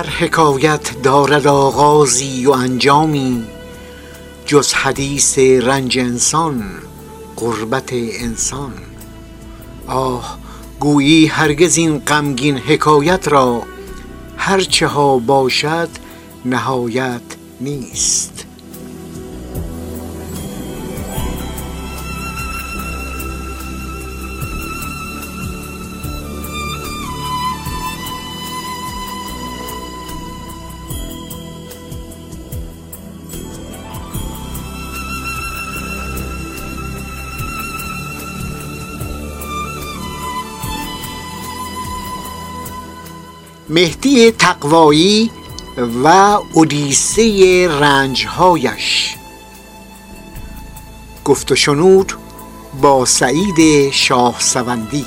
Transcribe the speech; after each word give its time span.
هر 0.00 0.10
حکایت 0.10 1.02
دارد 1.02 1.46
آغازی 1.46 2.46
و 2.46 2.50
انجامی 2.50 3.44
جز 4.46 4.72
حدیث 4.72 5.38
رنج 5.38 5.98
انسان 5.98 6.64
غربت 7.36 7.88
انسان. 7.92 8.72
آه 9.86 10.38
گویی 10.80 11.26
هرگز 11.26 11.76
این 11.76 11.98
غمگین 11.98 12.58
حکایت 12.58 13.28
را 13.28 13.62
هرچه 14.36 14.86
ها 14.86 15.18
باشد 15.18 15.88
نهایت 16.44 17.22
نیست. 17.60 18.39
مهدی 43.70 44.30
تقوایی 44.30 45.30
و 46.04 46.08
اودیسه 46.52 47.68
رنجهایش. 47.80 49.16
گفت 51.24 51.52
و 51.52 51.56
شنود 51.56 52.12
با 52.82 53.04
سعید 53.04 53.90
شاه 53.92 54.40
سوندی. 54.40 55.06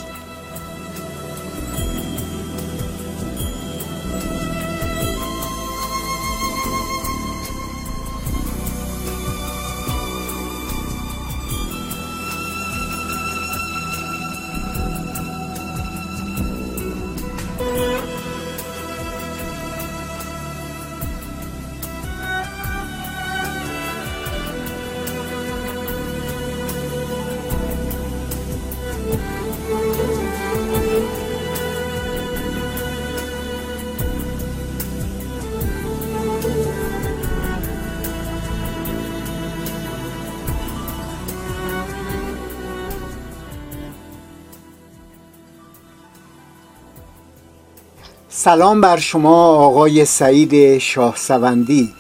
سلام 48.44 48.82
بر 48.82 48.98
شما 48.98 49.56
آقای 49.56 50.06
سعید 50.06 50.78
شاه 50.78 51.16
سوندی. 51.16 51.94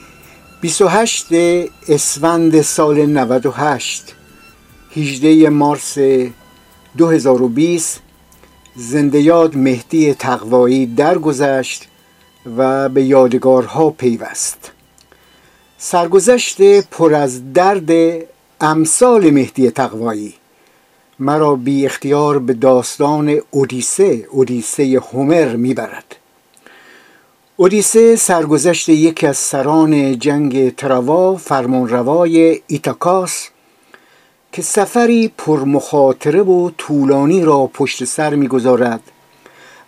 28 0.62 1.26
اسفند 1.90 2.62
سال 2.62 3.06
98 3.06 4.16
18 4.96 5.50
مارس 5.50 5.98
2020 6.98 8.02
زنده 8.76 9.20
یاد 9.22 9.58
مهدی 9.58 10.14
تقوایی 10.14 10.86
درگذشت 10.86 11.88
و 12.58 12.90
به 12.90 13.04
یادگارها 13.04 13.90
پیوست. 13.90 14.72
سرگذشت 15.78 16.82
پر 16.82 17.14
از 17.14 17.54
درد 17.54 17.92
امثال 18.62 19.30
مهدی 19.30 19.70
تقوایی. 19.72 20.34
مرا 21.20 21.56
بی 21.56 21.86
اختیار 21.86 22.40
به 22.40 22.54
داستان 22.54 23.42
اودیسه 23.52 24.28
اودیسه 24.32 25.02
هومر 25.12 25.56
می‌برد. 25.56 26.16
اودیسه 27.56 28.16
سرگذشت 28.16 28.90
یکی 28.90 29.28
از 29.28 29.38
سران 29.38 30.20
جنگ 30.20 30.76
تروا 30.76 31.38
فرمانروای 31.38 32.62
ایتاکاس 32.68 33.48
که 34.52 34.62
سفری 34.62 35.32
پرمخاطره 35.38 36.42
و 36.42 36.70
طولانی 36.78 37.42
را 37.42 37.70
پشت 37.74 38.04
سر 38.04 38.36
می‌گذارد 38.36 39.02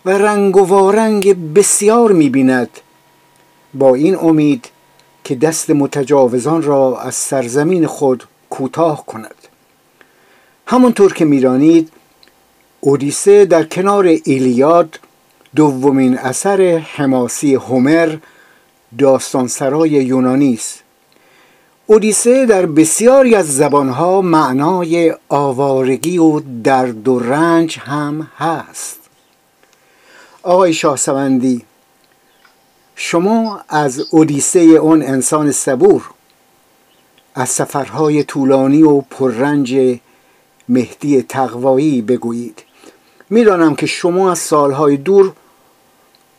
و 0.04 0.10
رنگ 0.10 0.56
و 0.56 0.64
وارنگ 0.64 1.54
بسیار 1.54 2.12
می‌بیند. 2.12 2.70
با 3.74 3.94
این 3.94 4.16
امید 4.16 4.68
که 5.24 5.34
دست 5.34 5.70
متجاوزان 5.70 6.62
را 6.62 7.00
از 7.00 7.14
سرزمین 7.14 7.86
خود 7.86 8.24
کوتاه 8.50 9.06
کند. 9.06 9.34
همانطور 10.66 11.12
که 11.12 11.24
میرانید 11.24 11.90
اودیسه 12.80 13.44
در 13.44 13.64
کنار 13.64 14.04
ایلیاد 14.04 14.98
دومین 15.56 16.18
اثر 16.18 16.78
حماسی 16.78 17.54
هومر 17.54 18.16
داستانسرای 18.98 19.90
یونانی 19.90 20.54
است. 20.54 20.82
اودیسه 21.86 22.46
در 22.46 22.66
بسیاری 22.66 23.34
از 23.34 23.56
زبانها 23.56 24.20
معنای 24.20 25.14
آوارگی 25.28 26.18
و 26.18 26.40
درد 26.64 27.08
و 27.08 27.18
رنج 27.18 27.78
هم 27.78 28.30
هست. 28.38 28.98
آقای 30.42 30.74
شاهسوندی 30.74 31.62
شما 32.96 33.60
از 33.68 34.00
اودیسه 34.10 34.60
اون 34.60 35.02
انسان 35.02 35.52
صبور 35.52 36.02
از 37.34 37.48
سفرهای 37.48 38.24
طولانی 38.24 38.82
و 38.82 39.00
پررنج 39.00 39.98
مهدی 40.68 41.22
تقوایی 41.22 42.02
بگویید. 42.02 42.62
می‌دانم 43.30 43.74
که 43.74 43.86
شما 43.86 44.30
از 44.30 44.38
سالهای 44.38 44.96
دور 44.96 45.32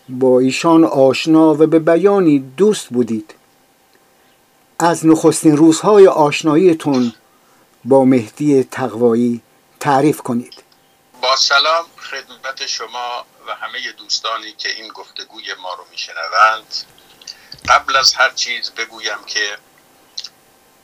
با 0.10 0.40
ایشان 0.40 0.84
آشنا 0.84 1.54
و 1.54 1.58
به 1.58 1.80
بیانی 1.80 2.40
دوست 2.40 2.88
بودید. 2.90 3.34
از 4.80 5.06
نخستین 5.06 5.58
روزهای 5.58 6.08
آشناییتون 6.08 7.14
با 7.86 8.06
مهدی 8.06 8.64
تقوایی 8.64 9.42
تعریف 9.80 10.22
کنید. 10.22 10.64
با 11.22 11.36
سلام 11.36 11.86
خدمت 11.98 12.66
شما 12.68 13.26
و 13.48 13.56
همه 13.56 13.92
دوستانی 13.98 14.54
که 14.58 14.70
این 14.70 14.92
گفتگوی 14.92 15.44
ما 15.62 15.74
رو 15.74 15.84
میشنوند. 15.92 16.76
قبل 17.68 17.96
از 17.96 18.14
هر 18.14 18.30
چیز 18.30 18.72
بگویم 18.72 19.18
که 19.26 19.58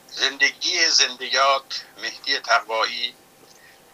زندگی 0.06 0.90
زندگیات 0.90 1.84
مهدی 2.02 2.38
تقوایی 2.38 3.14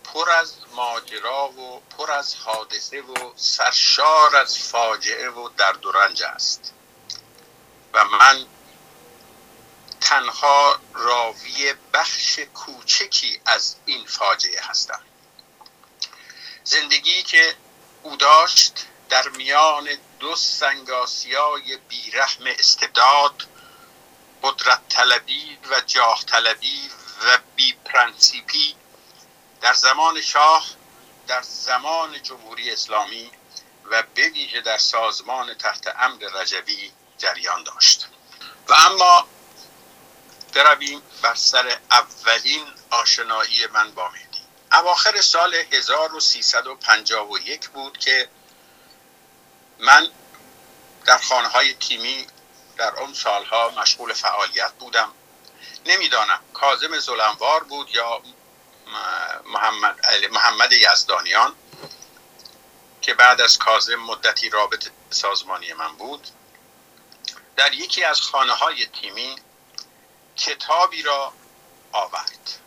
پر 0.05 0.31
از 0.31 0.55
ماجرا 0.73 1.49
و 1.49 1.81
پر 1.81 2.13
از 2.13 2.35
حادثه 2.35 3.03
و 3.03 3.33
سرشار 3.37 4.37
از 4.37 4.59
فاجعه 4.59 5.31
و 5.31 5.49
درد 5.49 5.87
و 5.87 5.93
رنج 5.93 6.23
است. 6.23 6.73
و 7.95 8.05
من 8.05 8.47
تنها 10.01 10.81
راوی 10.95 11.75
بخش 11.93 12.39
کوچکی 12.39 13.41
از 13.47 13.77
این 13.87 14.07
فاجعه 14.07 14.61
هستم. 14.63 15.01
زندگی 16.65 17.23
که 17.23 17.57
او 18.03 18.17
داشت 18.17 18.87
در 19.09 19.29
میان 19.29 19.89
دو 20.19 20.37
سنگاسیای 20.37 21.77
بیرحم 21.89 22.45
استبداد 22.47 23.47
قدرت 24.43 24.89
طلبی 24.89 25.59
و 25.71 25.81
جاه 25.81 26.25
طلبی 26.25 26.91
و 27.25 27.39
بی 27.57 27.73
پرنسیپی 27.73 28.77
در 29.61 29.75
زمان 29.75 30.21
شاه 30.21 30.67
در 31.27 31.43
زمان 31.43 32.23
جمهوری 32.23 32.71
اسلامی 32.71 33.31
و 33.91 34.03
به 34.15 34.29
ویژه 34.29 34.61
در 34.61 34.79
سازمان 34.79 35.55
تحت 35.55 35.95
امر 35.99 36.19
رجبی 36.19 36.93
جریان 37.19 37.65
داشت. 37.65 38.09
و 38.69 38.75
اما 38.75 39.27
برویم 40.55 41.03
بر 41.23 41.35
سر 41.35 41.79
اولین 41.91 42.67
آشنایی 42.91 43.67
من 43.67 43.91
با 43.91 44.09
مهدی. 44.09 44.41
اواخر 44.73 45.21
سال 45.21 45.55
1351 45.55 47.69
بود 47.69 47.99
که 47.99 48.29
من 49.79 50.09
در 51.05 51.19
خانه 51.19 51.49
های 51.49 51.75
تیمی 51.75 52.27
در 52.77 52.97
اون 52.97 53.15
سالها 53.15 53.71
مشغول 53.71 54.13
فعالیت 54.13 54.73
بودم. 54.73 55.13
نمی‌دانم 55.87 56.41
کازم 56.55 56.99
زلنوار 56.99 57.65
بود 57.65 57.95
یا 57.95 58.23
محمد, 59.45 59.99
محمد 60.31 60.73
یزدانیان 60.73 61.55
که 63.03 63.15
بعد 63.15 63.41
از 63.41 63.59
کازم 63.59 63.95
مدتی 63.95 64.51
رابط 64.51 64.91
سازمانی 65.11 65.73
من 65.73 65.97
بود 65.97 66.29
در 67.57 67.75
یکی 67.75 68.05
از 68.05 68.21
خانه 68.21 68.53
های 68.53 68.87
تیمی 68.87 69.37
کتابی 70.37 71.03
را 71.03 71.33
آورد. 71.93 72.61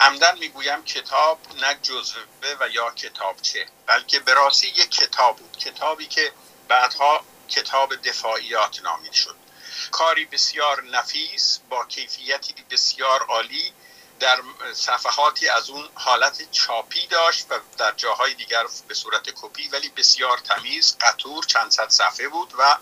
عمدن 0.00 0.38
می‌گویم 0.38 0.84
کتاب 0.84 1.38
نه 1.60 1.74
جزوه 1.82 2.56
و 2.60 2.68
یا 2.68 2.90
کتابچه 2.90 3.66
بلکه 3.86 4.20
به 4.20 4.34
راستی 4.34 4.68
یک 4.68 4.90
کتاب 4.90 5.36
بود. 5.36 5.56
کتابی 5.56 6.06
که 6.06 6.32
بعدها 6.68 7.24
کتاب 7.48 7.94
دفاعیات 7.94 8.80
نامیده 8.82 9.14
شد. 9.14 9.36
کاری 9.90 10.24
بسیار 10.24 10.82
نفیس 10.82 11.60
با 11.68 11.84
کیفیتی 11.84 12.54
بسیار 12.70 13.22
عالی 13.22 13.72
در 14.20 14.42
صفحاتی 14.74 15.48
از 15.48 15.70
اون 15.70 15.88
حالت 15.94 16.50
چاپی 16.50 17.06
داشت 17.06 17.46
و 17.50 17.54
در 17.78 17.92
جاهای 17.92 18.34
دیگر 18.34 18.64
به 18.88 18.94
صورت 18.94 19.30
کپی 19.30 19.68
ولی 19.68 19.88
بسیار 19.88 20.38
تمیز 20.38 20.96
قطور 21.00 21.44
چند 21.44 21.70
صد 21.70 21.88
صفحه 21.88 22.28
بود 22.28 22.54
و 22.58 22.78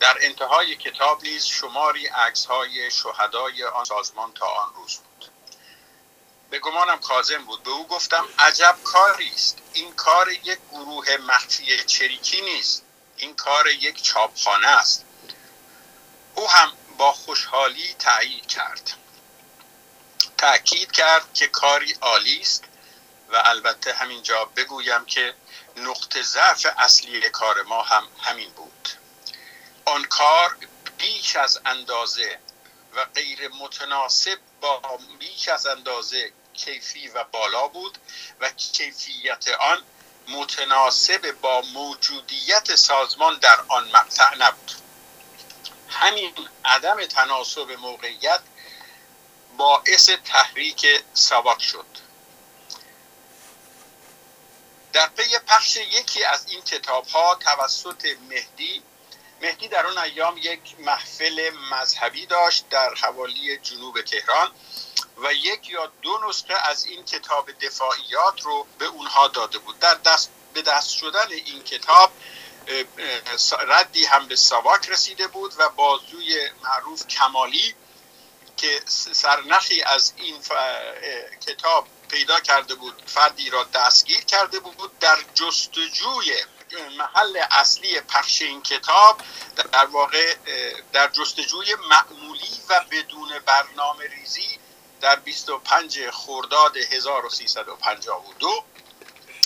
در 0.00 0.18
انتهای 0.20 0.76
کتاب 0.76 1.22
نیز 1.22 1.44
شماری 1.44 2.06
عکس 2.06 2.44
های 2.46 2.90
شهدای 2.90 3.64
آن 3.64 3.84
سازمان 3.84 4.32
تا 4.32 4.46
آن 4.46 4.74
روز 4.74 4.96
بود. 4.96 5.30
به 6.50 6.58
گمانم 6.58 6.98
کازم 6.98 7.44
بود. 7.44 7.62
به 7.62 7.70
او 7.70 7.86
گفتم 7.86 8.28
عجب 8.38 8.76
کاری 8.84 9.28
است. 9.34 9.58
این 9.72 9.94
کار 9.94 10.32
یک 10.32 10.58
گروه 10.70 11.16
مخفی 11.16 11.84
چریکی 11.84 12.40
نیست. 12.40 12.82
این 13.16 13.34
کار 13.36 13.66
یک 13.66 14.02
چاپخانه 14.02 14.66
است. 14.66 15.04
او 16.34 16.50
هم 16.50 16.72
با 16.98 17.12
خوشحالی 17.12 17.94
تایید 17.98 18.46
کرد. 18.46 19.01
تأکید 20.42 20.92
کرد 20.92 21.34
که 21.34 21.46
کاری 21.46 21.96
عالی 22.00 22.40
است 22.40 22.64
و 23.28 23.42
البته 23.44 23.94
همینجا 23.94 24.44
بگویم 24.44 25.04
که 25.04 25.34
نقطه 25.76 26.22
ضعف 26.22 26.66
اصلی 26.78 27.30
کار 27.30 27.62
ما 27.62 27.82
هم 27.82 28.08
همین 28.20 28.50
بود. 28.50 28.88
آن 29.84 30.04
کار 30.04 30.56
بیش 30.98 31.36
از 31.36 31.60
اندازه 31.66 32.38
و 32.94 33.04
غیر 33.04 33.48
متناسب 33.48 34.38
با 34.60 34.98
بیش 35.18 35.48
از 35.48 35.66
اندازه 35.66 36.32
کیفی 36.54 37.08
و 37.08 37.24
بالا 37.24 37.68
بود 37.68 37.98
و 38.40 38.48
کیفیت 38.48 39.48
آن 39.48 39.82
متناسب 40.28 41.32
با 41.40 41.60
موجودیت 41.60 42.74
سازمان 42.74 43.38
در 43.38 43.64
آن 43.68 43.88
مقطع 43.88 44.34
نبود. 44.34 44.72
همین 45.88 46.34
عدم 46.64 47.06
تناسب 47.06 47.70
موقعیت 47.70 48.40
باعث 49.56 50.10
تحریک 50.24 50.86
سواک 51.14 51.62
شد. 51.62 51.86
در 54.92 55.08
پی 55.08 55.38
پخش 55.46 55.76
یکی 55.76 56.24
از 56.24 56.46
این 56.48 56.62
کتاب 56.62 57.06
ها 57.06 57.34
توسط 57.34 58.06
مهدی 58.28 58.82
مهدی 59.42 59.68
در 59.68 59.86
اون 59.86 59.98
ایام 59.98 60.38
یک 60.38 60.76
محفل 60.78 61.50
مذهبی 61.70 62.26
داشت 62.26 62.68
در 62.68 62.94
حوالی 62.94 63.56
جنوب 63.56 64.02
تهران 64.02 64.50
و 65.16 65.32
یک 65.32 65.70
یا 65.70 65.92
دو 66.02 66.18
نسخه 66.28 66.68
از 66.68 66.86
این 66.86 67.04
کتاب 67.04 67.50
دفاعیات 67.52 68.40
رو 68.42 68.66
به 68.78 68.84
اونها 68.84 69.28
داده 69.28 69.58
بود. 69.58 69.78
در 69.78 69.94
دست 69.94 70.30
به 70.54 70.62
دست 70.62 70.90
شدن 70.90 71.30
این 71.30 71.62
کتاب 71.62 72.12
ردی 73.68 74.04
هم 74.04 74.28
به 74.28 74.36
ساواک 74.36 74.88
رسیده 74.88 75.26
بود 75.26 75.54
و 75.58 75.68
بازوی 75.68 76.50
معروف 76.62 77.06
کمالی 77.06 77.74
که 78.62 78.80
سرنخی 79.12 79.82
از 79.82 80.12
این 80.16 80.36
کتاب 81.46 81.86
پیدا 82.08 82.40
کرده 82.40 82.74
بود 82.74 83.02
فردی 83.06 83.50
را 83.50 83.64
دستگیر 83.64 84.20
کرده 84.20 84.60
بود 84.60 84.98
در 84.98 85.18
جستجوی 85.34 86.32
محل 86.98 87.38
اصلی 87.50 88.00
پخش 88.00 88.42
این 88.42 88.62
کتاب 88.62 89.20
در 89.72 89.86
واقع 89.86 90.34
در 90.92 91.08
جستجوی 91.08 91.74
معمولی 91.90 92.60
و 92.68 92.84
بدون 92.90 93.28
برنامه 93.46 94.04
ریزی 94.06 94.58
در 95.00 95.16
25 95.16 96.10
خرداد 96.10 96.76
1352 96.76 98.64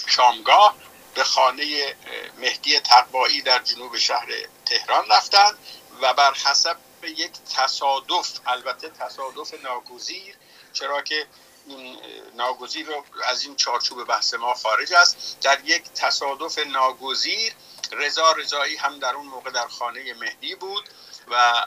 شامگاه 0.06 0.76
به 1.14 1.24
خانه 1.24 1.96
مهدی 2.38 2.80
تقوایی 2.80 3.42
در 3.42 3.58
جنوب 3.62 3.98
شهر 3.98 4.28
تهران 4.66 5.04
رفتند 5.10 5.58
و 6.00 6.14
بر 6.14 6.32
حسب 6.34 6.76
یک 7.06 7.32
تصادف 7.56 8.40
البته 8.46 8.88
تصادف 8.88 9.54
ناگزیر 9.62 10.36
چرا 10.72 11.02
که 11.02 11.26
این 11.66 11.98
ناگزیر 12.34 12.86
از 13.24 13.42
این 13.42 13.56
چارچوب 13.56 14.04
بحث 14.04 14.34
ما 14.34 14.54
خارج 14.54 14.92
است. 14.92 15.36
در 15.42 15.60
یک 15.64 15.82
تصادف 15.82 16.58
ناگزیر 16.58 17.54
رضا 17.92 18.32
رضایی 18.32 18.76
هم 18.76 18.98
در 18.98 19.14
اون 19.14 19.26
موقع 19.26 19.50
در 19.50 19.68
خانه 19.68 20.14
مهدی 20.14 20.54
بود 20.54 20.88
و 21.28 21.66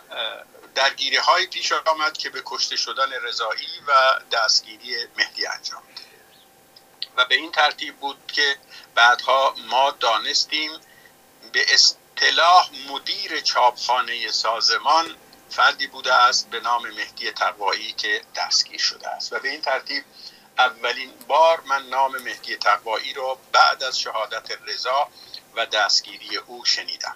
درگیری 0.76 1.18
های 1.18 1.48
پیش 1.48 1.72
آمد 1.72 2.18
که 2.18 2.30
به 2.30 2.42
کشته 2.46 2.76
شدن 2.76 3.14
رضایی 3.14 3.68
و 3.88 4.20
دستگیری 4.32 4.96
مهدی 5.18 5.46
انجام 5.46 5.84
و 7.18 7.26
به 7.26 7.36
این 7.36 7.52
ترتیب 7.52 7.98
بود 7.98 8.18
که 8.28 8.58
بعدها 8.96 9.56
ما 9.70 9.92
دانستیم 9.92 10.72
به 11.52 11.74
اصطلاح 11.74 12.70
مدیر 12.90 13.40
چاپخانه 13.40 14.32
سازمان 14.32 15.16
فردی 15.50 15.88
بوده 15.88 16.14
است 16.14 16.50
به 16.50 16.60
نام 16.60 16.90
مهدی 16.90 17.32
تقوایی 17.32 17.94
که 17.94 18.22
دستگیر 18.36 18.80
شده 18.80 19.10
است. 19.10 19.34
و 19.34 19.40
به 19.40 19.50
این 19.50 19.62
ترتیب 19.62 20.04
اولین 20.58 21.14
بار 21.28 21.62
من 21.62 21.90
نام 21.90 22.18
مهدی 22.18 22.56
تقوایی 22.56 23.14
رو 23.14 23.38
بعد 23.52 23.84
از 23.84 24.00
شهادت 24.00 24.52
رضا 24.68 25.10
و 25.56 25.66
دستگیری 25.66 26.38
او 26.38 26.66
شنیدم. 26.66 27.16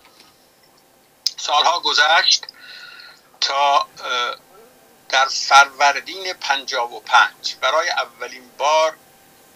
سالها 1.37 1.79
گذشت 1.79 2.45
تا 3.41 3.87
در 5.09 5.25
فروردین 5.25 6.33
55 6.33 7.55
برای 7.61 7.89
اولین 7.89 8.49
بار 8.57 8.97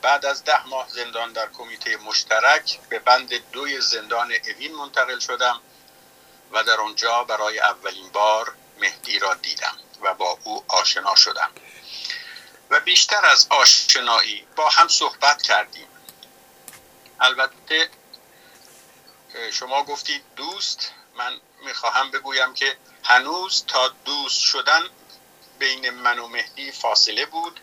بعد 0.01 0.25
از 0.25 0.43
ده 0.43 0.67
ماه 0.67 0.89
زندان 0.89 1.33
در 1.33 1.49
کمیته 1.49 1.97
مشترک 1.97 2.79
به 2.89 2.99
بند 2.99 3.33
دوی 3.51 3.81
زندان 3.81 4.31
اوین 4.47 4.75
منتقل 4.75 5.19
شدم 5.19 5.61
و 6.51 6.63
در 6.63 6.81
آنجا 6.81 7.23
برای 7.23 7.59
اولین 7.59 8.09
بار 8.09 8.53
مهدی 8.79 9.19
را 9.19 9.33
دیدم 9.33 9.77
و 10.01 10.13
با 10.13 10.39
او 10.43 10.63
آشنا 10.67 11.15
شدم. 11.15 11.51
و 12.69 12.79
بیشتر 12.79 13.25
از 13.25 13.47
آشنایی 13.49 14.47
با 14.55 14.69
هم 14.69 14.87
صحبت 14.87 15.41
کردیم. 15.41 15.87
البته 17.19 17.89
شما 19.51 19.83
گفتید 19.83 20.23
دوست. 20.35 20.91
من 21.15 21.41
می‌خواهم 21.65 22.11
بگویم 22.11 22.53
که 22.53 22.77
هنوز 23.03 23.65
تا 23.67 23.87
دوست 23.87 24.41
شدن 24.41 24.89
بین 25.59 25.89
من 25.89 26.19
و 26.19 26.27
مهدی 26.27 26.71
فاصله 26.71 27.25
بود 27.25 27.59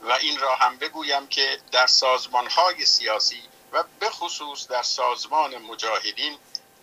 و 0.00 0.12
این 0.12 0.38
را 0.38 0.56
هم 0.56 0.78
بگویم 0.78 1.26
که 1.26 1.60
در 1.72 1.86
سازمان 1.86 2.46
های 2.46 2.86
سیاسی 2.86 3.42
و 3.72 3.84
به 4.00 4.10
خصوص 4.10 4.68
در 4.68 4.82
سازمان 4.82 5.58
مجاهدین 5.58 6.38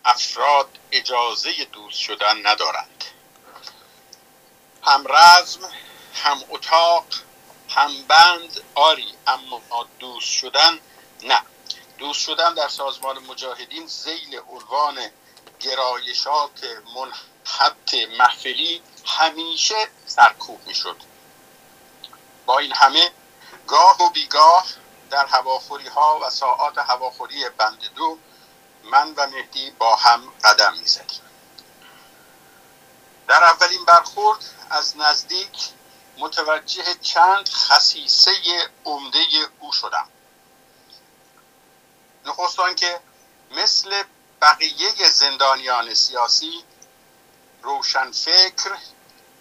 افراد 0.06 0.80
اجازه 0.92 1.65
دوست 1.65 2.00
شدن 2.00 2.48
ندارند. 2.48 3.04
هم 4.96 5.06
رزم 5.08 5.60
هم 6.14 6.44
اتاق 6.50 7.06
هم 7.70 8.04
بند. 8.08 8.62
آری 8.75 9.14
اما 9.28 9.62
دوست 10.00 10.30
شدن 10.30 10.80
نه. 11.24 11.42
دوست 11.98 12.22
شدن 12.22 12.54
در 12.54 12.68
سازمان 12.68 13.20
مجاهدین 13.20 13.88
زیل 13.88 14.40
عنوان 14.50 15.12
گرایشات 15.60 16.66
منحط 16.96 17.94
محفلی 18.18 18.82
همیشه 19.06 19.88
سرکوب 20.06 20.68
می‌شد. 20.68 20.98
با 22.46 22.60
این 22.60 22.72
همه 22.74 23.12
گاه 23.68 24.02
و 24.02 24.10
بیگاه 24.10 24.66
در 25.12 25.25
هواخوری 25.25 25.88
ها 25.88 26.20
و 26.24 26.30
ساعات 26.30 26.78
هواخوری 26.78 27.50
بند 27.50 27.84
دو 27.96 28.18
من 28.84 29.14
و 29.18 29.28
مهدی 29.28 29.72
با 29.72 29.96
هم 29.96 30.34
قدم 30.44 30.74
می‌زدیم. 30.80 31.25
در 33.27 33.44
اولین 33.44 33.86
برخورد 33.86 34.46
از 34.70 34.98
نزدیک 34.98 35.70
متوجه 36.17 36.84
چند 37.01 37.50
خصیصه 37.50 38.32
عمده 38.86 39.25
او 39.60 39.72
شدم. 39.72 40.10
نخست 42.25 42.75
که 42.75 43.00
مثل 43.51 44.03
بقیه 44.41 45.10
زندانیان 45.10 45.94
سیاسی 45.94 46.63
روشنفکر 47.62 48.77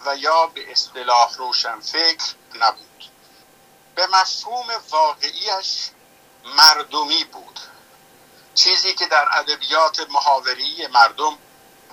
و 0.07 0.17
یا 0.17 0.47
به 0.47 0.73
اصطلاح 0.73 1.37
روشنفکر 1.37 2.35
نبود. 2.55 3.11
به 3.95 4.07
مفهوم 4.07 4.67
واقعیش 4.91 5.91
مردمی 6.45 7.25
بود. 7.25 7.61
چیزی 8.55 8.95
که 8.95 9.07
در 9.07 9.29
ادبیات 9.39 10.11
محاوری 10.11 10.87
مردم 10.87 11.39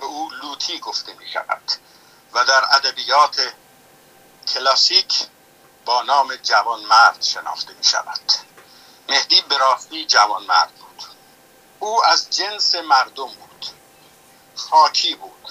به 0.02 0.08
او 0.08 0.30
لوتی 0.30 0.78
گفته 0.78 1.14
می 1.14 1.28
شود 1.28 1.72
و 2.32 2.44
در 2.44 2.64
ادبیات 2.74 3.52
کلاسیک 4.48 5.26
با 5.84 6.02
نام 6.02 6.36
جوان 6.36 6.80
مرد 6.80 7.22
شناخته 7.22 7.72
می 7.74 7.84
شود 7.84 8.32
مهدی 9.08 9.40
به 9.40 10.04
جوان 10.04 10.44
مرد 10.44 10.74
بود. 10.74 11.04
او 11.78 12.04
از 12.04 12.30
جنس 12.30 12.74
مردم 12.74 13.26
بود. 13.26 13.66
خاکی 14.54 15.14
بود. 15.14 15.48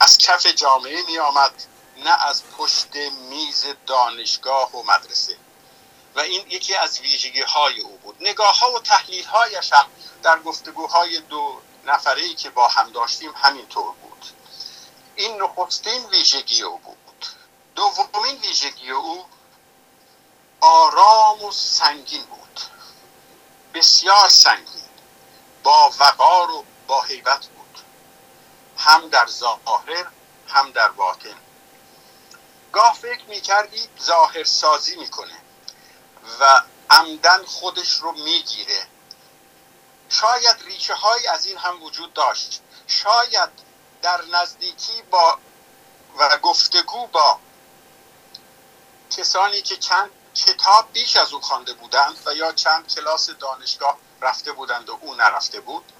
از 0.00 0.18
کف 0.18 0.46
جامعه 0.46 1.02
می 1.06 1.18
آمد 1.18 1.62
نه 1.96 2.26
از 2.26 2.42
پشت 2.50 2.96
میز 3.30 3.66
دانشگاه 3.86 4.76
و 4.76 4.82
مدرسه. 4.82 5.36
و 6.14 6.20
این 6.20 6.46
یکی 6.50 6.74
از 6.74 7.00
ویژگی 7.00 7.42
های 7.42 7.80
او 7.80 7.96
بود. 7.96 8.16
نگاه 8.20 8.58
ها 8.58 8.72
و 8.72 8.80
تحلیل 8.80 9.24
هایش 9.24 9.72
هم 9.72 9.86
در 10.22 10.38
گفتگوهای 10.38 11.20
دو 11.20 11.60
نفره 11.88 12.22
ای 12.22 12.34
که 12.34 12.50
با 12.50 12.68
هم 12.68 12.90
داشتیم 12.90 13.32
همینطور 13.36 13.92
بود. 13.92 14.24
این 15.16 15.42
نخستین 15.42 16.06
ویژگی 16.06 16.62
او 16.62 16.78
بود. 16.78 17.26
دومین 17.74 18.36
ویژگی 18.36 18.90
او 18.90 19.26
آرام 20.60 21.44
و 21.44 21.52
سنگین 21.52 22.22
بود. 22.22 22.60
بسیار 23.74 24.28
سنگین. 24.28 24.88
با 25.62 25.92
وقار 25.98 26.50
و 26.50 26.64
با 26.86 27.02
حیبت 27.02 27.46
بود. 27.46 27.78
هم 28.78 29.08
در 29.08 29.26
ظاهر 29.26 30.06
هم 30.48 30.70
در 30.70 30.88
باطن. 30.88 31.36
گاه 32.72 32.94
فکر 32.94 33.24
می‌کردی 33.24 33.88
ظاهر 34.00 34.44
سازی 34.44 34.96
می‌کنه 34.96 35.36
و 36.40 36.62
عمدن 36.90 37.44
خودش 37.44 37.92
رو 37.92 38.12
می‌گیره. 38.12 38.86
شاید 40.08 40.56
ریشه 40.64 40.94
های 40.94 41.26
از 41.26 41.46
این 41.46 41.58
هم 41.58 41.82
وجود 41.82 42.12
داشت. 42.14 42.60
شاید 42.86 43.50
در 44.02 44.22
نزدیکی 44.32 45.02
با 45.02 45.38
و 46.18 46.38
گفتگو 46.38 47.06
با 47.06 47.40
کسانی 49.10 49.62
که 49.62 49.76
چند 49.76 50.10
کتاب 50.34 50.92
بیش 50.92 51.16
از 51.16 51.32
او 51.32 51.40
خوانده 51.40 51.72
بودند 51.72 52.18
و 52.26 52.34
یا 52.34 52.52
چند 52.52 52.94
کلاس 52.94 53.30
دانشگاه 53.30 53.98
رفته 54.20 54.52
بودند 54.52 54.88
و 54.88 54.98
او 55.00 55.14
نرفته 55.14 55.60
بود 55.60 55.92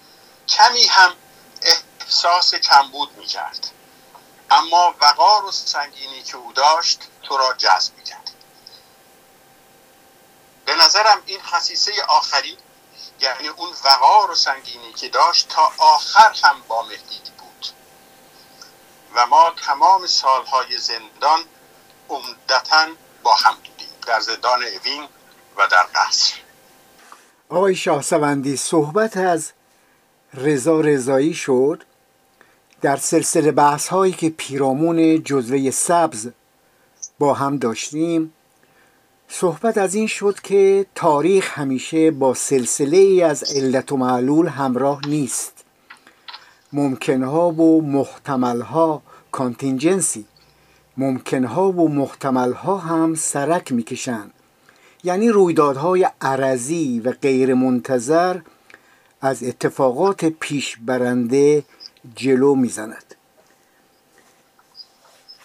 کمی 0.49 0.87
هم 0.87 1.17
احساس 1.62 2.55
کمبود 2.55 3.19
می‌کرد. 3.19 3.71
اما 4.50 4.95
وقار 5.00 5.45
و 5.45 5.53
سنگینی 5.53 6.23
که 6.23 6.37
او 6.37 6.53
داشت 6.53 7.00
تو 7.23 7.37
را 7.37 7.55
جذب 7.55 7.97
می‌کرد. 7.97 8.31
به 10.65 10.75
نظرم 10.75 11.23
این 11.27 11.43
خصیصه 11.43 12.03
آخری 12.09 12.59
یعنی 13.21 13.49
اون 13.49 13.69
وقار 13.85 14.31
و 14.31 14.35
سنگینی 14.35 14.93
که 14.93 15.09
داشت 15.09 15.49
تا 15.49 15.73
آخر 15.79 16.33
هم 16.43 16.57
با 16.69 16.83
مهدی 16.83 17.31
بود. 17.39 17.67
و 19.15 19.27
ما 19.27 19.53
تمام 19.67 20.07
سالهای 20.07 20.79
زندان 20.79 21.41
عمدتا 22.09 22.87
با 23.23 23.35
هم 23.35 23.55
بودیم 23.55 23.89
در 24.07 24.21
زندان 24.21 24.63
اوین 24.63 25.09
و 25.57 25.67
در 25.67 25.87
قصر. 25.95 26.35
آقای 27.49 27.75
شاهسوندی 27.75 28.57
صحبت 28.57 29.17
از 29.17 29.53
رضا 30.35 30.81
رضایی 30.81 31.35
شد. 31.35 31.85
در 32.81 32.97
سلسله 32.97 33.53
بحث 33.53 33.89
هایی 33.89 34.13
که 34.13 34.31
پیرامون 34.31 35.23
جزوه 35.23 35.71
سبز 35.71 36.31
با 37.19 37.35
هم 37.35 37.59
داشتیم 37.59 38.35
صحبت 39.30 39.78
از 39.78 39.94
این 39.94 40.06
شد 40.06 40.40
که 40.40 40.87
تاریخ 40.94 41.58
همیشه 41.58 42.11
با 42.11 42.35
سلسله 42.35 42.97
ای 42.97 43.23
از 43.23 43.42
علت 43.56 43.92
و 43.92 43.97
معلول 43.97 44.47
همراه 44.47 45.00
نیست. 45.06 45.64
ممکنها 46.73 47.50
و 47.50 47.82
محتملها 47.82 49.02
کانتینجنسی 49.32 50.25
ممکنها 50.97 51.73
و 51.73 51.88
محتملها 51.88 52.76
هم 52.76 53.14
سرک 53.14 53.73
می‌کشند. 53.73 54.32
یعنی 55.04 55.28
رویدادهای 55.28 56.08
عرضی 56.20 57.00
و 57.00 57.12
غیر 57.12 57.54
منتظر 57.54 58.40
از 59.20 59.42
اتفاقات 59.42 60.25
پیش 60.25 60.76
برنده 60.76 61.64
جلو 62.16 62.54
می‌زند. 62.54 63.14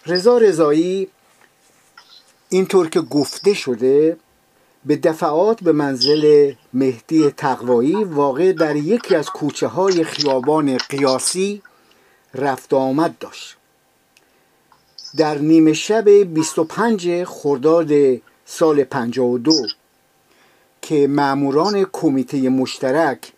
رضا 0.06 0.38
رضایی 0.38 1.08
اینطور 2.54 2.88
که 2.88 3.00
گفته 3.00 3.54
شده 3.54 4.16
به 4.84 4.96
دفعات 4.96 5.62
به 5.62 5.72
منزل 5.72 6.52
مهدی 6.72 7.30
تقوایی 7.30 8.04
واقع 8.04 8.52
در 8.52 8.76
یکی 8.76 9.14
از 9.14 9.30
کوچه 9.30 9.66
های 9.66 10.04
خیابان 10.04 10.76
قیاسی 10.76 11.62
رفت 12.34 12.74
آمد 12.74 13.18
داشت. 13.18 13.56
در 15.16 15.38
نیمه 15.38 15.72
شب 15.72 16.08
25 16.08 17.24
خرداد 17.24 17.90
سال 18.44 18.84
52 18.84 19.52
که 20.82 21.06
معموران 21.06 21.86
کمیته 21.92 22.48
مشترک 22.48 23.32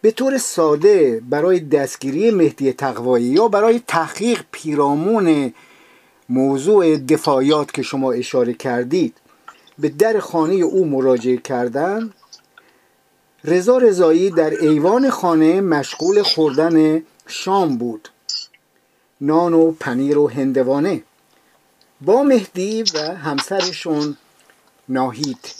به 0.00 0.10
طور 0.10 0.38
ساده 0.38 1.22
برای 1.30 1.60
دستگیری 1.60 2.30
مهدی 2.30 2.72
تقوایی 2.72 3.26
یا 3.26 3.48
برای 3.48 3.82
تحقیق 3.86 4.44
پیرامون 4.52 5.54
موضوع 6.28 6.96
دفاعیات 6.96 7.72
که 7.72 7.82
شما 7.82 8.12
اشاره 8.12 8.54
کردید 8.54 9.16
به 9.78 9.88
در 9.88 10.20
خانه 10.20 10.54
او 10.54 10.84
مراجعه 10.84 11.36
کردن. 11.36 12.12
رضا 13.44 13.78
رضایی 13.78 14.30
در 14.30 14.50
ایوان 14.50 15.10
خانه 15.10 15.60
مشغول 15.60 16.22
خوردن 16.22 17.02
شام 17.26 17.76
بود. 17.78 18.08
نان 19.20 19.54
و 19.54 19.70
پنیر 19.70 20.18
و 20.18 20.28
هندوانه. 20.28 21.02
با 22.00 22.22
مهدی 22.22 22.82
و 22.94 22.98
همسرشون 22.98 24.16
ناهید. 24.88 25.54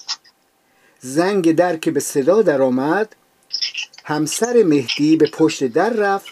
زنگ 1.01 1.55
در 1.55 1.77
که 1.77 1.91
به 1.91 2.01
صدا 2.01 2.43
درآمد 2.43 3.17
همسر 4.05 4.63
مهدی 4.63 5.17
به 5.17 5.31
پشت 5.31 5.65
در 5.65 5.91
رفت 5.91 6.29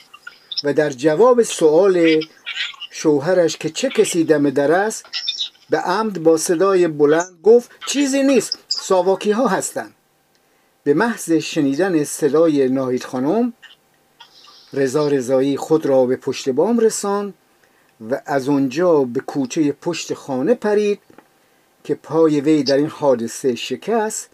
و 0.65 0.73
در 0.73 0.91
جواب 0.91 1.43
سؤال 1.43 2.21
شوهرش 2.99 3.57
که 3.57 3.71
چه 3.71 3.89
کسی 3.89 4.25
دم 4.25 4.51
در 4.51 4.73
است؟ 4.73 5.05
به 5.71 5.79
عمد 5.79 6.23
با 6.23 6.37
صدای 6.37 6.89
بلند 6.89 7.39
گفت 7.43 7.71
چیزی 7.87 8.23
نیست 8.23 8.59
ساواکی 8.69 9.31
ها 9.31 9.49
هستند. 9.49 9.95
به 10.85 10.95
محض 10.95 11.33
شنیدن 11.33 12.05
صدای 12.05 12.69
ناهید 12.69 13.05
خانم 13.05 13.53
رضا 14.73 15.09
رضایی 15.09 15.57
خود 15.57 15.87
را 15.87 16.07
به 16.07 16.17
پشت 16.17 16.49
بام 16.49 16.79
رسان 16.79 17.35
و 18.11 18.21
از 18.27 18.49
آنجا 18.49 19.05
به 19.05 19.21
کوچه 19.21 19.73
پشت 19.73 20.15
خانه 20.15 20.55
پرید 20.55 21.01
که 21.85 21.95
پای 21.95 22.41
وی 22.41 22.63
در 22.63 22.77
این 22.77 22.87
حادثه 22.87 23.55
شکست 23.55 24.31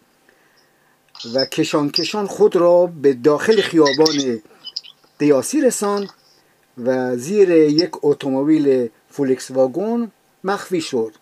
و 1.35 1.45
کشان 1.45 1.91
کشان 1.91 2.27
خود 2.27 2.57
را 2.57 2.87
به 2.87 3.13
داخل 3.13 3.61
خیابان 3.61 4.43
قیاسی 5.19 5.61
رساند 5.61 6.09
و 6.79 7.17
زیر 7.17 7.51
یک 7.51 7.91
اتومبیل 8.03 8.89
فولکس 9.11 9.51
واگن 9.51 10.11
مخفی 10.45 10.81
شد. 10.81 11.13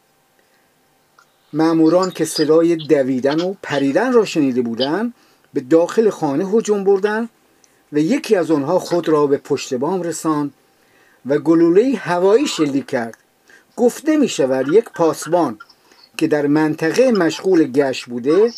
ماموران 1.53 2.11
که 2.11 2.25
صدای 2.25 2.77
دویدن 2.77 3.41
و 3.41 3.55
پریدن 3.63 4.13
را 4.13 4.25
شنیده 4.25 4.63
بودند 4.63 5.15
به 5.55 5.61
داخل 5.61 6.11
خانه 6.11 6.47
هجوم 6.47 6.85
بردند 6.85 7.29
و 7.93 7.99
یکی 7.99 8.37
از 8.37 8.51
آنها 8.51 8.79
خود 8.79 9.09
را 9.09 9.27
به 9.27 9.37
پشت 9.37 9.75
بام 9.75 10.03
رساند 10.03 10.55
و 11.27 11.39
گلوله 11.39 11.97
هوایی 11.97 12.47
شلیک 12.47 12.87
کرد. 12.87 13.17
گفته 13.77 14.17
می 14.17 14.29
شود 14.29 14.69
یک 14.73 14.85
پاسبان 14.85 15.59
که 16.17 16.27
در 16.27 16.47
منطقه 16.47 17.13
مشغول 17.13 17.73
گشت 17.73 18.07
بوده 18.07 18.53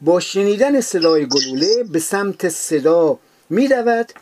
با 0.00 0.20
شنیدن 0.20 0.80
صدای 0.80 1.26
گلوله 1.26 1.84
به 1.84 1.98
سمت 1.98 2.48
صدا 2.48 3.18
می 3.50 3.68
رود 3.68 4.12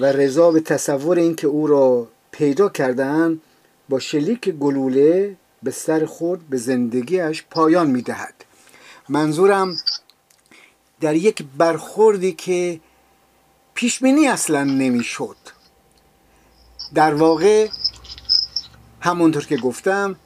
و 0.00 0.04
رضا 0.04 0.50
به 0.50 0.60
تصور 0.60 1.18
اینکه 1.18 1.46
او 1.46 1.66
را 1.66 2.08
پیدا 2.30 2.68
کردن 2.68 3.40
با 3.88 3.98
شلیک 3.98 4.48
گلوله 4.48 5.36
به 5.62 5.70
سر 5.70 6.06
خود 6.06 6.48
به 6.48 6.56
زندگیش 6.56 7.44
پایان 7.50 7.90
می 7.90 8.02
دهد 8.02 8.34
منظورم 9.08 9.76
در 11.00 11.14
یک 11.14 11.44
برخوردی 11.58 12.32
که 12.32 12.80
پیشبینی 13.74 14.28
اصلا 14.28 14.64
نمی‌شد. 14.64 15.36
در 16.94 17.14
واقع 17.14 17.68
همونطور 19.00 19.44
که 19.44 19.56
گفتم 19.56 20.16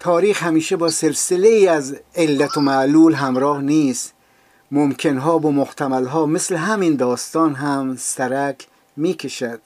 تاریخ 0.00 0.42
همیشه 0.42 0.76
با 0.76 0.90
سلسله 0.90 1.48
ای 1.48 1.68
از 1.68 1.96
علت 2.14 2.56
و 2.56 2.60
معلول 2.60 3.14
همراه 3.14 3.62
نیست. 3.62 4.12
ممکنها 4.70 5.38
و 5.38 5.52
محتملها 5.52 6.26
مثل 6.26 6.56
همین 6.56 6.96
داستان 6.96 7.54
هم 7.54 7.96
سرک 7.96 8.66
می‌کشد 8.96 9.60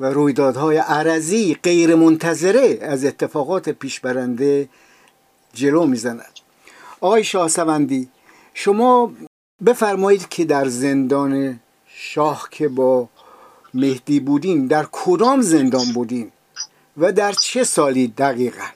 و 0.00 0.06
رویدادهای 0.06 0.76
عرضی 0.76 1.54
غیر 1.62 1.94
منتظره 1.94 2.78
از 2.82 3.04
اتفاقات 3.04 3.68
پیشبرنده 3.68 4.68
جلو 5.52 5.86
می‌زند. 5.86 6.32
آقای 7.00 7.24
شاهسوندی 7.24 8.08
شما 8.54 9.12
بفرمایید 9.66 10.28
که 10.28 10.44
در 10.44 10.68
زندان 10.68 11.60
شاه 11.86 12.48
که 12.50 12.68
با 12.68 13.08
مهدی 13.74 14.20
بودین 14.20 14.66
در 14.66 14.86
کدام 14.92 15.40
زندان 15.40 15.92
بودین 15.92 16.32
و 16.96 17.12
در 17.12 17.32
چه 17.32 17.64
سالی 17.64 18.08
دقیقا؟ 18.08 18.66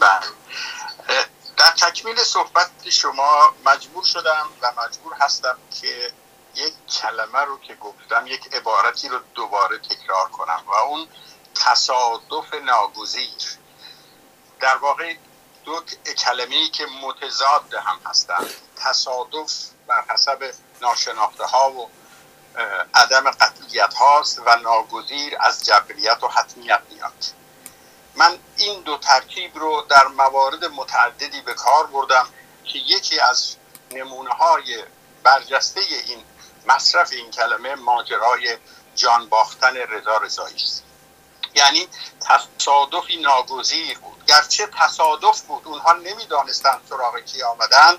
بله. 0.00 0.20
در 1.56 1.88
تکمیل 1.88 2.16
صحبت 2.16 2.70
شما 2.88 3.54
مجبور 3.66 4.04
شدم 4.04 4.46
و 4.62 4.72
مجبور 4.86 5.12
هستم 5.20 5.56
که 5.80 6.10
یک 6.54 6.74
کلمه 6.86 7.38
رو 7.38 7.58
که 7.58 7.74
گفتم 7.74 8.26
یک 8.26 8.54
عبارتی 8.54 9.08
رو 9.08 9.18
دوباره 9.34 9.78
تکرار 9.78 10.28
کنم 10.28 10.64
و 10.66 10.74
اون 10.74 11.08
تصادف 11.54 12.54
ناگزیر. 12.54 13.58
در 14.60 14.76
واقع 14.76 15.14
دو 15.64 15.80
کلمه 16.18 16.54
ای 16.54 16.68
که 16.68 16.86
متضاد 17.02 17.74
هم 17.74 18.00
هستند 18.06 18.50
تصادف 18.76 19.52
بر 19.86 20.04
حسب 20.08 20.54
ناشناخته 20.80 21.44
ها 21.44 21.70
و 21.70 21.90
عدم 22.94 23.30
قطعیت 23.30 23.94
هاست 23.94 24.38
و 24.38 24.56
ناگزیر 24.56 25.36
از 25.40 25.64
جبریت 25.64 26.22
و 26.22 26.28
حتمیت 26.28 26.80
میاد. 26.90 27.24
من 28.14 28.38
این 28.56 28.80
دو 28.80 28.98
ترکیب 28.98 29.58
رو 29.58 29.86
در 29.88 30.06
موارد 30.06 30.64
متعددی 30.64 31.40
به 31.40 31.54
کار 31.54 31.86
بردم 31.86 32.28
که 32.64 32.78
یکی 32.78 33.20
از 33.20 33.56
نمونه 33.90 34.30
های 34.30 34.84
برجسته 35.22 35.80
این 35.80 36.24
مصرف 36.66 37.12
این 37.12 37.30
کلمه 37.30 37.74
ماجرای 37.74 38.56
جان 38.94 39.28
باختن 39.28 39.76
رضا 39.76 40.16
رضایی 40.16 40.54
است. 40.54 40.84
یعنی 41.54 41.88
تصادفی 42.20 43.16
ناگزیر 43.16 43.98
بود. 43.98 44.24
گرچه 44.26 44.68
تصادف 44.78 45.40
بود 45.40 45.66
اونها 45.66 45.92
نمی‌دانستند 45.92 46.80
سراغ 46.88 47.18
کی 47.18 47.42
آمدن 47.42 47.96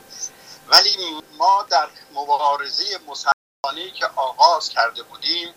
ولی 0.67 1.22
ما 1.38 1.65
در 1.70 1.88
مبارزه 2.13 3.00
مسلمانی 3.08 3.91
که 3.91 4.05
آغاز 4.15 4.70
کرده 4.70 5.03
بودیم 5.03 5.53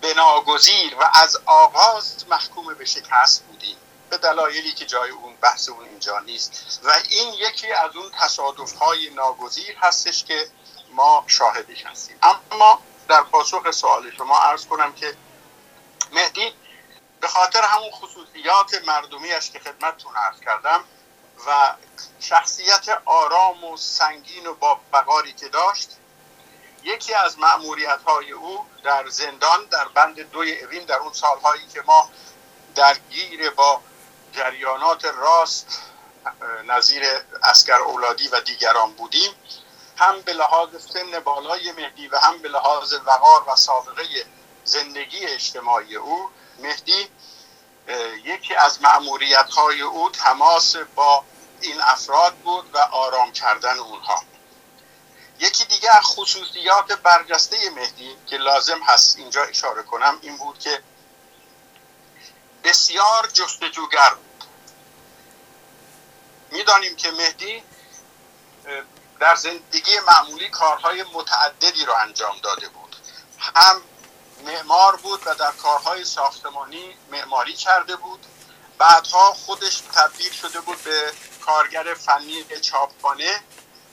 به 0.00 0.14
ناگزیر 0.14 0.94
و 0.94 1.10
از 1.14 1.38
آغاز 1.46 2.24
محکوم 2.28 2.74
به 2.74 2.84
شکست 2.84 3.42
بودیم. 3.42 3.76
به 4.10 4.18
دلایلی 4.18 4.72
که 4.72 4.86
جای 4.86 5.10
اون 5.10 5.36
بحث 5.36 5.68
اون 5.68 5.84
اینجا 5.84 6.18
نیست. 6.18 6.80
و 6.84 6.90
این 7.08 7.34
یکی 7.34 7.72
از 7.72 7.96
اون 7.96 8.10
تصادف 8.10 8.72
های 8.72 9.10
ناگزیر 9.10 9.76
هستش 9.78 10.24
که 10.24 10.48
ما 10.96 11.24
شاهدش 11.26 11.86
هستیم. 11.86 12.18
اما 12.22 12.82
در 13.08 13.22
پاسخ 13.22 13.70
سوال 13.70 14.10
شما 14.10 14.38
عرض 14.38 14.66
کنم 14.66 14.92
که 14.92 15.16
مهدی 16.12 16.54
به 17.20 17.28
خاطر 17.28 17.62
همون 17.62 17.90
خصوصیات 17.90 18.84
مردمیش 18.86 19.50
که 19.50 19.58
خدمتتون 19.58 20.16
عرض 20.16 20.40
کردم 20.40 20.84
و 21.46 21.74
شخصیت 22.20 22.88
آرام 23.04 23.64
و 23.64 23.76
سنگین 23.76 24.46
و 24.46 24.54
با 24.54 24.80
بقاری 24.92 25.32
که 25.32 25.48
داشت 25.48 25.90
یکی 26.82 27.14
از 27.14 27.38
معمولیت 27.38 28.02
های 28.06 28.32
او 28.32 28.66
در 28.82 29.08
زندان 29.08 29.64
در 29.64 29.88
بند 29.88 30.20
دوی 30.20 30.64
اوین 30.64 30.84
در 30.84 30.96
اون 30.96 31.12
سالهایی 31.12 31.66
که 31.66 31.82
ما 31.86 32.10
درگیر 32.74 33.50
با 33.50 33.80
جریانات 34.32 35.04
راست 35.04 35.82
نظیر 36.66 37.02
اسکر 37.42 37.80
اولادی 37.80 38.28
و 38.28 38.40
دیگران 38.40 38.92
بودیم 38.92 39.30
هم 39.96 40.20
به 40.20 40.32
لحاظ 40.32 40.68
سن 40.92 41.20
بالای 41.20 41.72
مهدی 41.72 42.08
و 42.08 42.18
هم 42.18 42.38
به 42.38 42.48
لحاظ 42.48 42.94
وقار 43.06 43.44
و 43.48 43.56
سابقه 43.56 44.04
زندگی 44.64 45.26
اجتماعی 45.26 45.96
او 45.96 46.30
مهدی 46.58 47.08
یکی 48.24 48.54
از 48.54 48.82
معموریت 48.82 49.50
های 49.50 49.80
او 49.80 50.10
تماس 50.10 50.76
با 50.76 51.24
این 51.60 51.80
افراد 51.80 52.34
بود 52.34 52.74
و 52.74 52.78
آرام 52.78 53.32
کردن 53.32 53.78
اونها. 53.78 54.22
یکی 55.38 55.64
دیگه 55.64 55.90
خصوصیات 55.90 56.92
برجسته 56.92 57.70
مهدی 57.70 58.16
که 58.26 58.36
لازم 58.36 58.82
هست 58.82 59.16
اینجا 59.16 59.42
اشاره 59.42 59.82
کنم 59.82 60.18
این 60.22 60.36
بود 60.36 60.58
که 60.58 60.82
بسیار 62.64 63.26
جستجوگر 63.32 64.14
بود. 64.14 64.44
می‌دانیم 66.50 66.96
که 66.96 67.10
مهدی 67.10 67.62
در 69.20 69.34
زندگی 69.34 69.98
معمولی 69.98 70.48
کارهای 70.48 71.04
متعددی 71.12 71.84
رو 71.84 71.92
انجام 72.00 72.36
داده 72.42 72.68
بود. 72.68 72.96
هم 73.38 73.82
معمار 74.44 74.96
بود 74.96 75.20
و 75.26 75.34
در 75.34 75.52
کارهای 75.52 76.04
ساختمانی 76.04 76.96
معماری 77.10 77.52
کرده 77.52 77.96
بود. 77.96 78.26
بعدها 78.78 79.34
خودش 79.34 79.82
تبدیل 79.94 80.32
شده 80.32 80.60
بود 80.60 80.82
به 80.82 81.12
کارگر 81.40 81.94
فنی 81.94 82.44
چاپخانه 82.60 83.40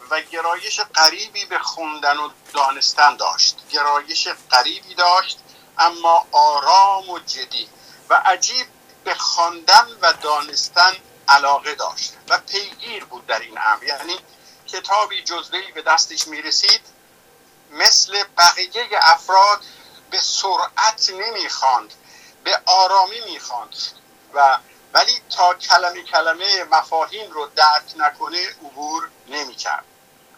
و 0.09 0.21
گرایش 0.21 0.79
قریبی 0.79 1.45
به 1.45 1.59
خوندن 1.59 2.17
و 2.17 2.29
دانستن 2.53 3.15
داشت. 3.15 3.57
گرایش 3.69 4.27
قریبی 4.49 4.95
داشت 4.95 5.39
اما 5.77 6.27
آرام 6.31 7.09
و 7.09 7.19
جدی 7.19 7.69
و 8.09 8.21
عجیب 8.25 8.67
به 9.03 9.15
خواندن 9.15 9.88
و 10.01 10.13
دانستن 10.13 10.95
علاقه 11.27 11.75
داشت 11.75 12.13
و 12.29 12.38
پیگیر 12.38 13.05
بود 13.05 13.27
در 13.27 13.39
این 13.39 13.57
امر. 13.57 13.83
یعنی 13.83 14.15
کتابی 14.73 15.23
جزوهی 15.23 15.71
به 15.71 15.81
دستش 15.81 16.27
می‌رسید 16.27 16.81
مثل 17.71 18.23
بقیه 18.38 18.88
افراد 19.01 19.62
به 20.12 20.19
سرعت 20.19 21.09
نمی‌خواند 21.09 21.93
به 22.43 22.62
آرامی 22.65 23.21
می‌خواند 23.21 23.75
و 24.33 24.57
ولی 24.93 25.21
تا 25.29 25.53
کلمه 25.53 26.03
کلمه 26.03 26.63
مفاهیم 26.63 27.31
رو 27.31 27.49
درک 27.55 27.93
نکنه 27.97 28.49
عبور 28.49 29.09
نمی‌کرد. 29.27 29.86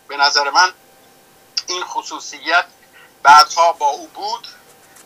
به 0.08 0.18
نظر 0.18 0.50
من 0.50 0.74
این 1.68 1.84
خصوصیت 1.84 2.66
بعدها 3.24 3.74
با 3.74 3.88
او 3.90 4.08
بود 4.08 4.48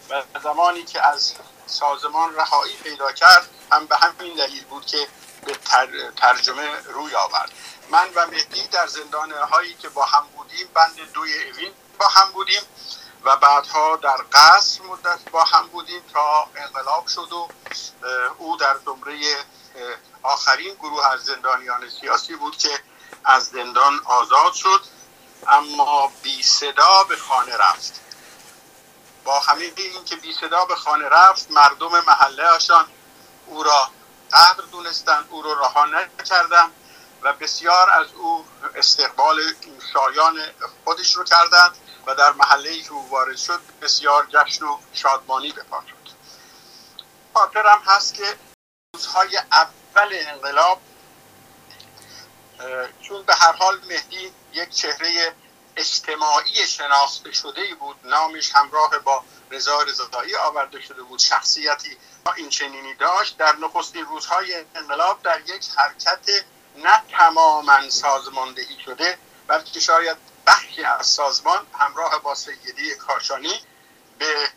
و 0.09 0.23
زمانی 0.43 0.83
که 0.83 1.07
از 1.07 1.33
سازمان 1.67 2.35
رهایی 2.35 2.75
پیدا 2.75 3.11
کرد 3.11 3.49
هم 3.71 3.85
به 3.85 3.97
همین 3.97 4.35
دلیل 4.35 4.63
بود 4.63 4.85
که 4.85 5.07
به 5.45 5.55
ترجمه 6.17 6.67
روی 6.85 7.15
آورد. 7.15 7.51
من 7.89 8.09
و 8.15 8.27
مهدی 8.27 8.67
در 8.67 8.87
زندان 8.87 9.31
هایی 9.31 9.73
که 9.73 9.89
با 9.89 10.05
هم 10.05 10.27
بودیم 10.37 10.67
بند 10.73 11.11
دوی 11.13 11.49
اوین 11.49 11.73
با 11.99 12.07
هم 12.07 12.31
بودیم 12.31 12.61
و 13.23 13.37
بعدها 13.37 13.95
در 13.95 14.17
قصر 14.33 14.81
مدت 14.83 15.19
با 15.31 15.43
هم 15.43 15.67
بودیم 15.67 16.01
تا 16.13 16.47
انقلاب 16.55 17.07
شد 17.07 17.33
و 17.33 17.47
او 18.37 18.57
در 18.57 18.77
زمره 18.85 19.17
آخرین 20.23 20.75
گروه 20.75 21.11
از 21.11 21.23
زندانیان 21.23 21.89
سیاسی 21.89 22.35
بود 22.35 22.57
که 22.57 22.79
از 23.25 23.45
زندان 23.45 24.01
آزاد 24.05 24.53
شد 24.53 24.81
اما 25.47 26.11
بی 26.23 26.43
صدا 26.43 27.03
به 27.03 27.15
خانه 27.15 27.57
رفت. 27.57 27.99
با 29.23 29.39
همه 29.39 29.71
این 29.75 30.05
که 30.05 30.15
بی 30.15 30.33
صدا 30.33 30.65
به 30.65 30.75
خانه 30.75 31.09
رفت 31.09 31.51
مردم 31.51 31.99
محله 32.07 32.49
هاشان 32.49 32.85
او 33.45 33.63
را 33.63 33.89
قدر 34.33 34.63
دونستند 34.71 35.27
او 35.29 35.41
را 35.41 35.53
رها 35.53 35.85
نکردند 35.85 36.71
و 37.21 37.33
بسیار 37.33 37.89
از 37.89 38.07
او 38.13 38.45
استقبال 38.75 39.41
شایان 39.93 40.39
خودش 40.83 41.15
رو 41.15 41.23
کردند 41.23 41.77
و 42.05 42.15
در 42.15 42.31
محله 42.31 42.69
ای 42.69 42.81
که 42.81 42.91
او 42.91 43.09
وارد 43.09 43.37
شد 43.37 43.59
بسیار 43.81 44.27
جشن 44.33 44.65
و 44.65 44.77
شادمانی 44.93 45.51
به 45.51 45.63
پا 45.63 45.83
شد 45.89 45.99
خاطرم 47.33 47.81
هست 47.85 48.13
که 48.13 48.35
روزهای 48.93 49.37
اول 49.37 50.09
انقلاب 50.11 50.81
چون 53.01 53.23
به 53.23 53.35
هر 53.35 53.51
حال 53.51 53.79
مهدی 53.89 54.33
یک 54.53 54.69
چهره 54.69 55.33
اجتماعی 55.75 56.67
شناخته 56.67 57.31
شده 57.31 57.75
بود 57.75 57.95
نامش 58.03 58.55
همراه 58.55 58.99
با 58.99 59.23
رضا 59.51 59.81
رضایی 59.81 60.35
آورده 60.35 60.81
شده 60.81 61.01
بود 61.01 61.19
شخصیتی 61.19 61.97
این 62.37 62.49
چنینی 62.49 62.93
داشت 62.93 63.37
در 63.37 63.55
نخستین 63.55 64.05
روزهای 64.05 64.65
انقلاب 64.75 65.21
در 65.21 65.41
یک 65.41 65.65
حرکت 65.75 66.45
نه 66.83 67.03
تماما 67.11 67.89
سازماندهی 67.89 68.77
شده 68.85 69.17
بلکه 69.47 69.79
شاید 69.79 70.17
بخشی 70.47 70.83
از 70.83 71.07
سازمان 71.07 71.67
همراه 71.79 72.19
با 72.19 72.35
سیدی 72.35 72.95
کاشانی 72.95 73.61
به 74.19 74.49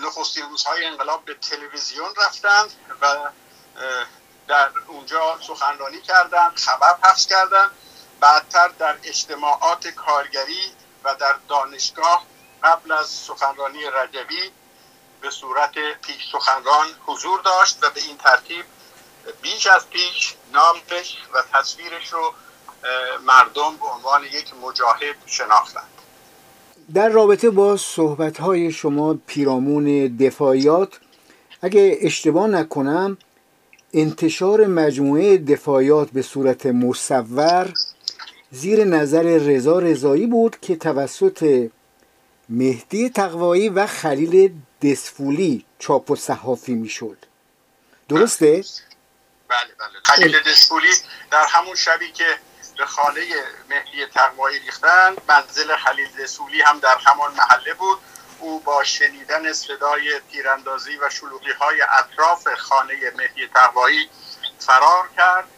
نخستین 0.00 0.48
روزهای 0.50 0.86
انقلاب 0.86 1.24
به 1.24 1.34
تلویزیون 1.34 2.14
رفتند 2.16 2.70
و 3.00 3.30
در 4.48 4.70
اونجا 4.86 5.38
سخنرانی 5.46 6.00
کردند 6.00 6.56
خبر 6.56 6.94
پخش 7.02 7.26
کردند. 7.26 7.70
بعدتر 8.20 8.68
در 8.68 8.98
اجتماعات 9.04 9.88
کارگری 9.88 10.72
و 11.04 11.14
در 11.14 11.34
دانشگاه 11.48 12.26
قبل 12.64 12.92
از 12.92 13.08
سخنرانی 13.08 13.84
رجبی 13.84 14.52
به 15.20 15.30
صورت 15.30 15.72
پیش 16.02 16.32
سخنران 16.32 16.86
حضور 17.06 17.40
داشت 17.40 17.78
و 17.84 17.90
به 17.90 18.00
این 18.00 18.16
ترتیب 18.16 18.64
بیش 19.42 19.66
از 19.66 19.90
پیش 19.90 20.34
نامش 20.52 21.16
و 21.34 21.42
تصویرش 21.52 22.12
رو 22.12 22.32
مردم 23.26 23.76
به 23.80 23.86
عنوان 23.86 24.24
یک 24.24 24.54
مجاهد 24.62 25.16
شناختند. 25.26 25.88
در 26.94 27.08
رابطه 27.08 27.50
با 27.50 27.76
صحبت 27.76 28.40
های 28.40 28.72
شما 28.72 29.18
پیرامون 29.26 30.16
دفاعیات 30.16 31.00
اگه 31.62 31.98
اشتباه 32.00 32.46
نکنم 32.46 33.18
انتشار 33.94 34.66
مجموعه 34.66 35.38
دفاعیات 35.38 36.10
به 36.10 36.22
صورت 36.22 36.66
مصور 36.66 37.72
زیر 38.50 38.84
نظر 38.84 39.22
رضا 39.22 39.78
رضایی 39.78 40.26
بود 40.26 40.56
که 40.60 40.76
توسط 40.76 41.70
مهدی 42.48 43.10
تقوایی 43.10 43.68
و 43.68 43.86
خلیل 43.86 44.52
دسفولی 44.82 45.64
چاپ 45.78 46.10
و 46.10 46.16
صحافی 46.16 46.74
می‌شد. 46.74 47.16
درسته؟ 48.08 48.64
بله 49.48 49.74
بله. 49.78 50.00
خلیل 50.04 50.40
دسفولی 50.40 50.92
در 51.30 51.46
همون 51.46 51.74
شبی 51.74 52.12
که 52.12 52.38
به 52.78 52.86
خانه 52.86 53.20
مهدی 53.70 54.06
تقوایی 54.14 54.58
ریختن 54.58 55.16
منزل 55.28 55.76
خلیل 55.76 56.08
دسفولی 56.22 56.62
هم 56.62 56.78
در 56.78 56.96
همان 57.06 57.34
محله 57.34 57.74
بود. 57.74 57.98
او 58.40 58.60
با 58.60 58.84
شنیدن 58.84 59.52
صدای 59.52 60.20
تیراندازی 60.32 60.96
و 60.96 61.10
شلوغی 61.10 61.52
های 61.60 61.82
اطراف 61.82 62.54
خانه 62.54 62.94
مهدی 63.16 63.48
تقوایی 63.54 64.08
فرار 64.58 65.08
کرد 65.16 65.48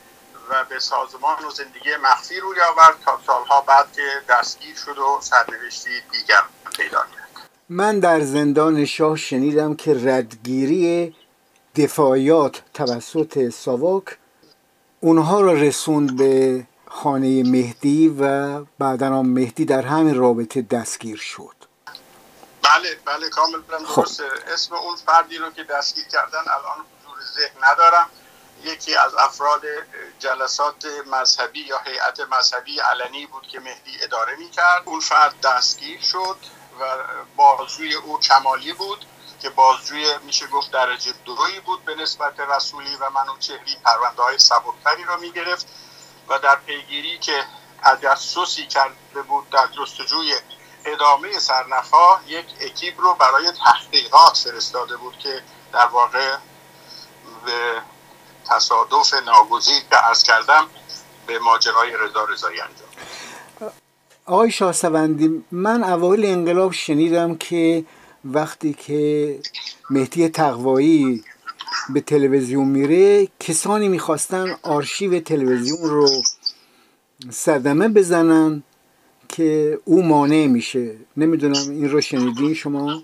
و 0.50 0.64
به 0.64 0.78
سازمان 0.78 1.44
و 1.44 1.50
زندگی 1.50 1.96
مخفی 2.02 2.40
روی 2.40 2.60
آورد 2.60 3.00
تا 3.04 3.20
سالها 3.26 3.60
بعد 3.60 3.92
که 3.92 4.02
دستگیر 4.28 4.76
شد 4.76 4.98
و 4.98 5.18
سرنوشتی 5.20 5.90
دیگر 6.12 6.42
پیدا 6.76 6.98
کرد. 6.98 7.50
من 7.68 8.00
در 8.00 8.20
زندان 8.20 8.84
شاه 8.84 9.16
شنیدم 9.16 9.74
که 9.74 9.94
ردگیری 10.04 11.14
دفاعیات 11.76 12.62
توسط 12.74 13.48
ساواک 13.48 14.18
اونها 15.00 15.40
را 15.40 15.52
رسوند 15.52 16.16
به 16.16 16.66
خانه 16.88 17.42
مهدی 17.42 18.08
و 18.20 18.60
بعدا 18.78 19.22
مهدی 19.22 19.64
در 19.64 19.82
همین 19.82 20.14
رابطه 20.14 20.62
دستگیر 20.62 21.16
شد. 21.16 21.54
بله 22.62 22.98
بله 23.04 23.28
کاملا 23.28 23.78
خب. 23.86 24.02
درسته. 24.02 24.24
اسم 24.54 24.74
اون 24.74 24.96
فردی 24.96 25.38
رو 25.38 25.50
که 25.50 25.64
دستگیر 25.64 26.04
کردن 26.04 26.38
الان 26.38 26.84
حضور 27.02 27.18
ذهن 27.36 27.72
ندارم. 27.72 28.06
یکی 28.64 28.96
از 28.96 29.14
افراد 29.14 29.62
جلسات 30.18 30.84
مذهبی 31.12 31.60
یا 31.60 31.78
هیئت 31.78 32.20
مذهبی 32.20 32.80
علنی 32.80 33.26
بود 33.26 33.46
که 33.46 33.60
مهدی 33.60 33.90
اداره 34.02 34.36
می 34.36 34.50
کرد 34.50 34.82
اون 34.84 35.00
فرد 35.00 35.34
دستگیر 35.40 36.00
شد 36.00 36.36
و 36.80 36.84
بازجوی 37.36 37.94
او 37.94 38.20
کمالی 38.20 38.72
بود. 38.72 39.04
که 39.40 39.50
بازجوی 39.50 40.06
میشه 40.26 40.46
گفت 40.46 40.70
درجه 40.70 41.12
دوی 41.24 41.60
بود 41.60 41.84
به 41.84 41.94
نسبت 41.94 42.40
رسولی 42.40 42.96
و 43.00 43.10
منوچهری 43.10 43.76
پرونده 43.84 44.22
های 44.22 44.38
سبکتری 44.38 45.04
رو 45.04 45.20
می 45.20 45.30
گرفت 45.30 45.66
و 46.28 46.38
در 46.38 46.56
پیگیری 46.66 47.18
که 47.18 47.44
تجسسی 47.82 48.66
کرده 48.66 49.22
بود 49.28 49.50
در 49.50 49.66
جستجوی 49.66 50.34
ادامه 50.84 51.38
سرنخها 51.38 52.20
یک 52.26 52.46
اکیب 52.60 53.00
رو 53.00 53.14
برای 53.14 53.52
تحقیقات 53.52 54.36
فرستاده 54.36 54.96
بود 54.96 55.18
که 55.18 55.42
در 55.72 55.86
واقع 55.86 56.36
به 57.44 57.82
تصادف 58.48 59.14
ناگزیر 59.14 59.82
که 59.90 60.06
ارز 60.08 60.22
کردم 60.22 60.66
به 61.26 61.38
ماجرای 61.38 61.96
رضا 61.96 62.24
رضایی 62.24 62.60
انجام. 62.60 62.90
آقای 64.26 64.50
شاهسوندی 64.50 65.44
من 65.52 65.84
اوایل 65.84 66.24
انقلاب 66.26 66.72
شنیدم 66.72 67.34
که 67.34 67.84
وقتی 68.24 68.72
که 68.72 69.38
مهدی 69.90 70.28
تقوایی 70.28 71.24
به 71.90 72.00
تلویزیون 72.00 72.68
میره 72.68 73.28
کسانی 73.40 73.88
می‌خواستن 73.88 74.56
آرشیو 74.62 75.20
تلویزیون 75.20 75.90
رو 75.90 76.08
صدمه 77.30 77.88
بزنن 77.88 78.62
که 79.28 79.78
او 79.84 80.02
مانع 80.02 80.46
میشه. 80.46 80.96
نمی‌دونم 81.16 81.70
این 81.70 81.90
رو 81.90 82.00
شنیدین 82.00 82.54
شما؟ 82.54 83.02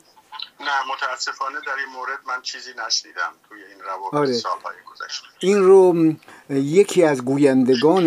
نه 0.61 0.73
متاسفانه 0.93 1.59
در 1.67 1.73
این 1.77 1.97
مورد 1.97 2.19
من 2.29 2.43
چیزی 2.43 2.71
نشنیدم 2.87 3.33
توی 3.49 3.59
این 3.59 3.81
روابط 3.85 4.15
آره. 4.15 4.33
سالهای 4.33 4.77
گذشته. 4.93 5.27
این 5.41 5.63
رو 5.63 6.13
یکی 6.51 7.05
از 7.05 7.25
گویندگان 7.25 8.07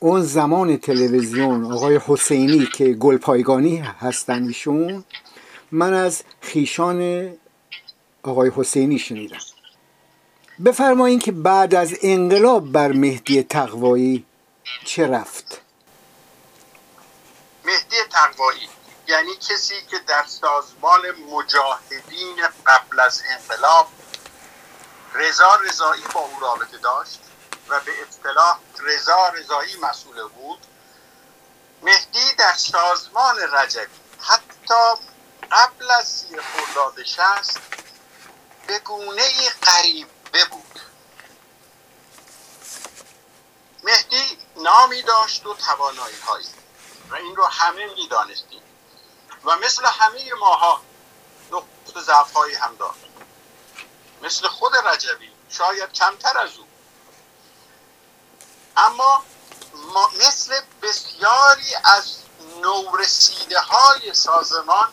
اون 0.00 0.22
زمان 0.22 0.76
تلویزیون 0.76 1.72
آقای 1.72 2.00
حسینی 2.06 2.66
که 2.66 2.92
گلپایگانی 2.92 3.76
هستن 3.76 4.42
ایشون 4.42 5.04
من 5.72 5.94
از 5.94 6.22
خیشان 6.40 7.32
آقای 8.22 8.50
حسینی 8.56 8.98
شنیدم. 8.98 9.38
بفرمایین 10.64 11.18
که 11.18 11.32
بعد 11.32 11.74
از 11.74 11.94
انقلاب 12.02 12.72
بر 12.72 12.92
مهدی 12.92 13.42
تقوایی 13.42 14.26
چه 14.84 15.06
رفت؟ 15.06 15.60
مهدی 17.64 17.96
تقوایی 18.10 18.68
یعنی 19.08 19.34
کسی 19.36 19.74
که 19.90 19.98
در 20.06 20.24
سازمان 20.26 21.00
مجاهدین 21.32 22.36
قبل 22.66 23.00
از 23.00 23.22
انقلاب 23.30 23.88
رضا 25.14 25.58
رضایی 25.68 26.02
با 26.14 26.20
او 26.20 26.40
رابطه 26.40 26.78
داشت 26.78 27.20
و 27.68 27.80
به 27.80 27.92
اصطلاح 28.08 28.58
رضا 28.82 29.28
رضایی 29.28 29.76
مسئول 29.82 30.22
بود. 30.22 30.58
مهدی 31.82 32.34
در 32.38 32.52
سازمان 32.52 33.36
رجبی 33.52 33.86
حتی 34.20 35.02
قبل 35.52 35.90
از 35.90 36.08
سی 36.08 36.40
خرداد 36.40 37.02
شست 37.02 37.60
به 38.66 38.78
گونه 38.78 39.50
غریبه 39.62 40.44
بود 40.50 40.80
مهدی 43.82 44.38
نامی 44.56 45.02
داشت 45.02 45.46
و 45.46 45.54
توانایی 45.54 46.16
هایی 46.16 46.46
و 47.10 47.14
این 47.14 47.36
رو 47.36 47.44
همه 47.44 47.86
می‌دانستیم. 47.94 48.62
و 49.44 49.56
مثل 49.56 49.86
همه 49.86 50.34
ماها 50.34 50.80
نقط 51.50 51.98
ضعف 51.98 52.32
هایی 52.32 52.54
هم 52.54 52.76
داشت. 52.76 53.06
مثل 54.22 54.48
خود 54.48 54.76
رجبی 54.76 55.32
شاید 55.50 55.92
کمتر 55.92 56.38
از 56.38 56.56
او. 56.56 56.66
اما 58.76 59.24
ما 59.74 60.10
مثل 60.18 60.60
بسیاری 60.82 61.74
از 61.84 62.16
نورسیده 62.62 63.60
های 63.60 64.14
سازمان 64.14 64.88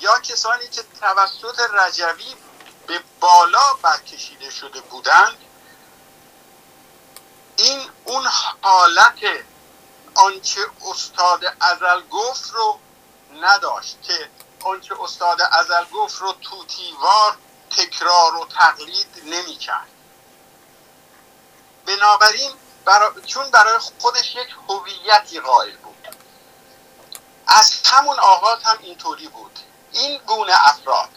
یا 0.00 0.18
کسانی 0.18 0.68
که 0.68 0.82
توسط 1.00 1.60
رجوی 1.74 2.34
به 2.86 3.02
بالا 3.20 3.74
برکشیده 3.82 4.50
شده 4.50 4.80
بودند 4.80 5.36
این 7.56 7.90
اون 8.04 8.26
حالت 8.62 9.18
آنچه 10.14 10.60
استاد 10.90 11.56
ازل 11.60 12.02
گفت 12.10 12.50
رو 12.50 12.78
نداشت 13.34 14.02
که 14.02 14.30
آنچه 14.64 15.02
استاد 15.02 15.38
ازل 15.52 15.84
گفت 15.84 16.18
رو 16.18 16.32
توتیوار 16.32 17.36
تکرار 17.70 18.36
و 18.36 18.46
تقلید 18.46 19.22
نمی 19.24 19.56
کرد 19.56 19.88
بنابراین 21.86 22.50
برا... 22.84 23.14
چون 23.26 23.50
برای 23.50 23.78
خودش 23.78 24.34
یک 24.34 24.48
هویتی 24.68 25.40
قائل 25.40 25.76
بود. 25.76 26.08
از 27.46 27.80
همون 27.84 28.18
آغاز 28.18 28.62
هم 28.62 28.78
اینطوری 28.80 29.28
بود. 29.28 29.58
این 29.92 30.18
گونه 30.26 30.52
افراد. 30.68 31.08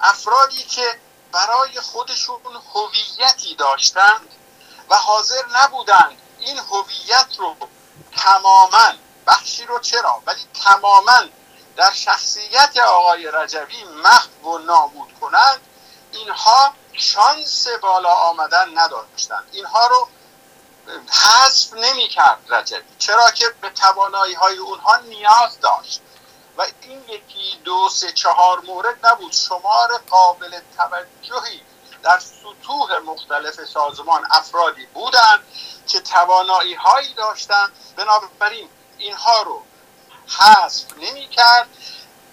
افرادی 0.00 0.62
که 0.62 1.00
برای 1.32 1.80
خودشون 1.80 2.62
هویتی 2.74 3.54
داشتند 3.54 4.28
و 4.88 4.96
حاضر 4.96 5.42
نبودند 5.54 6.18
این 6.38 6.58
هویت 6.58 7.38
رو 7.38 7.56
تماما 8.16 8.92
بخشی 9.26 9.64
رو 9.64 9.78
چرا؟ 9.78 10.22
ولی 10.26 10.40
تماما 10.64 11.20
در 11.76 11.92
شخصیت 11.92 12.76
آقای 12.76 13.30
رجوی 13.32 13.84
محو 13.84 14.48
و 14.48 14.58
نابود 14.58 15.08
کنند 15.20 15.60
اینها 16.12 16.74
شانس 16.92 17.68
بالا 17.82 18.10
آمدن 18.10 18.78
نداشتند. 18.78 19.48
اینها 19.52 19.86
رو 19.86 20.08
حذف 21.10 21.72
نمی 21.72 22.08
کرد 22.08 22.38
رجبی. 22.48 22.96
چرا 22.98 23.30
که 23.30 23.54
به 23.60 23.70
توانایی 23.70 24.34
های 24.34 24.56
اونها 24.56 24.96
نیاز 24.96 25.60
داشت. 25.60 26.00
و 26.58 26.66
این 26.82 27.04
یکی 27.08 27.60
دو 27.64 27.88
سه 27.88 28.12
چهار 28.12 28.60
مورد 28.60 29.06
نبود. 29.06 29.32
شمار 29.32 29.98
قابل 30.10 30.60
توجهی 30.76 31.60
در 32.02 32.18
سطوح 32.18 32.98
مختلف 33.06 33.64
سازمان 33.64 34.26
افرادی 34.30 34.86
بودند 34.86 35.44
که 35.86 36.00
توانایی 36.00 36.74
هایی 36.74 37.14
داشتند. 37.14 37.72
بنابراین 37.96 38.68
اینها 38.98 39.42
رو 39.42 39.62
حذف 40.38 40.84
نمی 40.98 41.28
کرد 41.28 41.68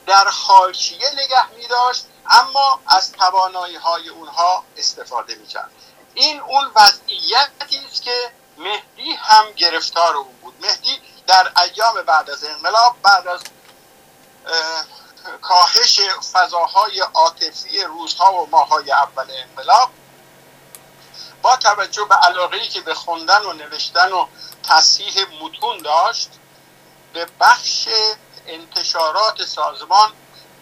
در 0.06 0.28
حاشیه 0.28 1.12
نگه 1.14 1.50
می 1.50 1.68
داشت 1.68 2.06
اما 2.26 2.80
از 2.88 3.12
توانایی 3.12 3.76
های 3.76 4.10
اونها 4.10 4.64
استفاده 4.78 5.36
می 5.36 5.48
کرد 5.48 5.72
این 6.14 6.40
اون 6.40 6.72
وضعیتی 6.76 7.86
است 7.92 8.02
که 8.02 8.32
مهدی 8.58 9.14
هم 9.14 9.52
گرفتار 9.52 10.16
اون 10.16 10.34
بود. 10.42 10.54
مهدی 10.62 11.02
در 11.28 11.52
ایام 11.62 12.02
بعد 12.02 12.30
از 12.30 12.44
انقلاب 12.44 12.96
بعد 13.02 13.28
از 13.28 13.42
کاهش 15.42 16.00
فضاهای 16.34 17.00
عاطفی 17.00 17.84
روزها 17.84 18.34
و 18.34 18.50
ماهای 18.50 18.92
اول 18.92 19.32
انقلاب 19.32 19.90
با 21.42 21.56
توجه 21.56 22.06
به 22.06 22.16
علاقه 22.16 22.68
که 22.68 22.82
به 22.82 22.94
خوندن 22.94 23.42
و 23.42 23.54
نوشتن 23.54 24.12
و 24.12 24.28
تصحیح 24.64 25.16
متون 25.42 25.78
داشت 25.78 26.30
به 27.14 27.28
بخش 27.40 27.88
انتشارات 28.48 29.46
سازمان 29.46 30.12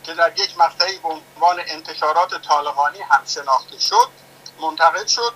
که 0.03 0.13
در 0.13 0.39
یک 0.39 0.57
مقطعی 0.57 0.97
به 0.97 1.07
عنوان 1.07 1.59
انتشارات 1.67 2.41
طالقانی 2.41 3.01
هم 3.01 3.25
شناخته 3.25 3.79
شد 3.79 4.09
منتقل 4.61 5.05
شد. 5.05 5.33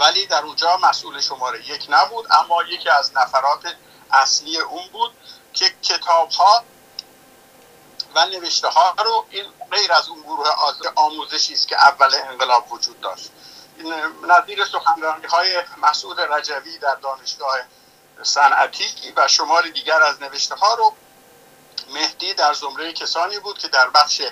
ولی 0.00 0.26
در 0.26 0.42
اونجا 0.42 0.76
مسئول 0.76 1.20
شماره 1.20 1.70
یک 1.70 1.86
نبود 1.88 2.26
اما 2.30 2.62
یکی 2.62 2.88
از 2.88 3.16
نفرات 3.16 3.76
اصلی 4.10 4.58
اون 4.58 4.88
بود 4.92 5.12
که 5.52 5.70
کتاب 5.82 6.30
ها 6.30 6.64
و 8.14 8.26
نوشته 8.26 8.68
ها 8.68 8.94
رو 9.04 9.26
این 9.30 9.44
غیر 9.70 9.92
از 9.92 10.08
اون 10.08 10.22
گروه 10.22 10.48
آموزشی 10.94 11.52
است 11.52 11.68
که 11.68 11.76
اول 11.76 12.14
انقلاب 12.14 12.72
وجود 12.72 13.00
داشت. 13.00 13.30
نظیر 14.28 14.64
سخنرانی 14.64 15.26
های 15.26 15.62
مسعود 15.82 16.20
رجوی 16.20 16.78
در 16.78 16.94
دانشگاه 16.94 17.56
صنعتی 18.22 19.12
و 19.16 19.28
شمار 19.28 19.62
دیگر 19.62 20.02
از 20.02 20.22
نوشته 20.22 20.54
ها 20.54 20.74
رو 20.74 20.94
مهدی 21.88 22.34
در 22.34 22.54
زمره 22.54 22.92
کسانی 22.92 23.38
بود 23.38 23.58
که 23.58 23.68
در 23.68 23.90
بخش 23.90 24.22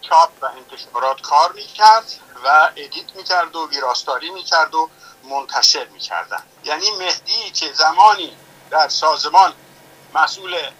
چاپ 0.00 0.30
و 0.40 0.46
انتشارات 0.46 1.20
کار 1.20 1.52
می‌کرد 1.52 2.12
و 2.44 2.70
ادیت 2.76 3.16
می‌کرد 3.16 3.56
و 3.56 3.68
ویراستاری 3.68 4.30
می‌کرد 4.30 4.74
و 4.74 4.90
منتشر 5.22 5.84
می‌کردن 5.84 6.42
یعنی 6.64 6.90
مهدی 6.90 7.50
که 7.50 7.72
زمانی 7.72 8.36
در 8.70 8.88
سازمان 8.88 9.54
مسئول 10.14 10.70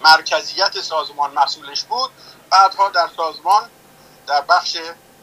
مرکزیت 0.00 0.80
سازمان 0.80 1.34
مسئولش 1.34 1.84
بود 1.84 2.10
بعدها 2.50 2.88
در 2.88 3.08
سازمان 3.16 3.70
در 4.26 4.40
بخش 4.40 4.76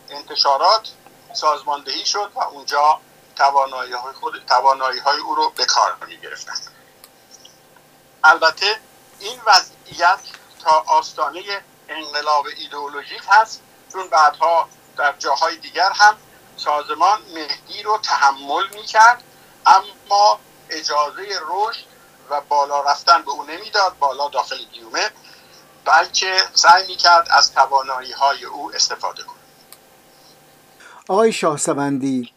انتشارات 0.10 0.90
سازماندهی 1.34 2.06
شد 2.06 2.32
و 2.36 2.40
اونجا 2.40 3.00
توانایی 3.36 3.94
های, 3.94 4.14
خود، 4.14 4.46
توانایی 4.48 5.00
های 5.00 5.20
او 5.20 5.36
رو 5.36 5.50
به 5.50 5.66
کار 5.66 5.98
می 6.08 6.18
گرفتن. 6.18 6.54
البته 8.24 8.80
این 9.20 9.42
وضعیت 9.46 10.20
تا 10.64 10.84
آستانه 10.88 11.42
انقلاب 11.90 12.46
ایدئولوژیک 12.58 13.22
هست 13.28 13.62
چون 13.94 14.10
بعدها 14.10 14.70
در 14.98 15.14
جاهای 15.20 15.58
دیگر 15.58 15.92
هم 15.92 16.18
سازمان 16.58 17.22
مهدی 17.34 17.84
رو 17.84 17.98
تحمل 17.98 18.68
می 18.74 18.84
کرد 18.84 19.24
اما 19.66 20.40
اجازه 20.70 21.40
رشد 21.48 21.86
و 22.30 22.42
بالا 22.50 22.82
رفتن 22.82 23.22
به 23.22 23.32
او 23.32 23.44
نمی‌داد 23.44 23.98
بالا 24.00 24.30
داخل 24.30 24.58
گیومه 24.74 25.10
بلکه 25.86 26.38
سعی 26.54 26.88
می 26.88 26.96
کرد 26.96 27.28
از 27.32 27.54
توانایی 27.54 28.12
های 28.12 28.46
او 28.46 28.72
استفاده 28.76 29.24
کنه. 29.24 29.38
آقای 31.10 31.34
شاهسوندی 31.34 32.34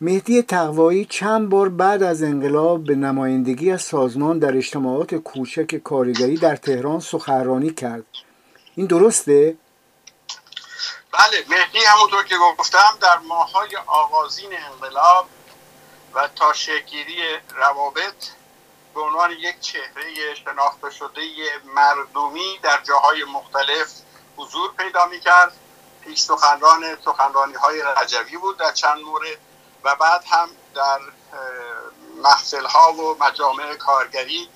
مهدی 0.00 0.42
تقوایی 0.42 1.04
چند 1.04 1.48
بار 1.48 1.68
بعد 1.68 2.02
از 2.02 2.22
انقلاب 2.22 2.84
به 2.84 2.94
نمایندگی 2.94 3.70
از 3.72 3.82
سازمان 3.82 4.38
در 4.38 4.56
اجتماعات 4.56 5.14
کوچک 5.14 5.76
کارگری 5.76 6.36
در 6.36 6.56
تهران 6.56 7.00
سخنرانی 7.00 7.74
کرد. 7.74 8.04
این 8.74 8.86
درسته؟ 8.86 9.56
بله 11.12 11.44
مهدی 11.48 11.78
همونطور 11.78 12.24
که 12.24 12.34
گفتم 12.58 12.98
در 13.00 13.18
ماهای 13.18 13.76
آغازین 13.86 14.50
انقلاب 14.72 15.26
و 16.14 16.28
تا 16.36 16.52
شکیری 16.52 17.16
روابط 17.56 18.14
به 18.94 19.00
عنوان 19.00 19.30
یک 19.30 19.60
چهره 19.60 20.34
شناخته 20.34 20.90
شده 20.90 21.20
مردمی 21.64 22.58
در 22.62 22.80
جاهای 22.82 23.24
مختلف 23.24 23.88
حضور 24.36 24.72
پیدا 24.72 25.06
می 25.06 25.20
کرد 25.20 25.52
پیش 26.04 26.20
سخنران 26.20 26.96
سخنرانی 27.04 27.54
های 27.54 27.82
رجوی 27.96 28.36
بود 28.36 28.56
در 28.56 28.72
چند 28.72 28.98
مورد 29.02 29.38
و 29.84 29.94
بعد 29.94 30.24
هم 30.26 30.48
در 30.74 30.98
محفل 32.22 32.64
ها 32.64 32.92
و 32.92 33.16
مجامع 33.20 33.74
کارگری 33.74 34.48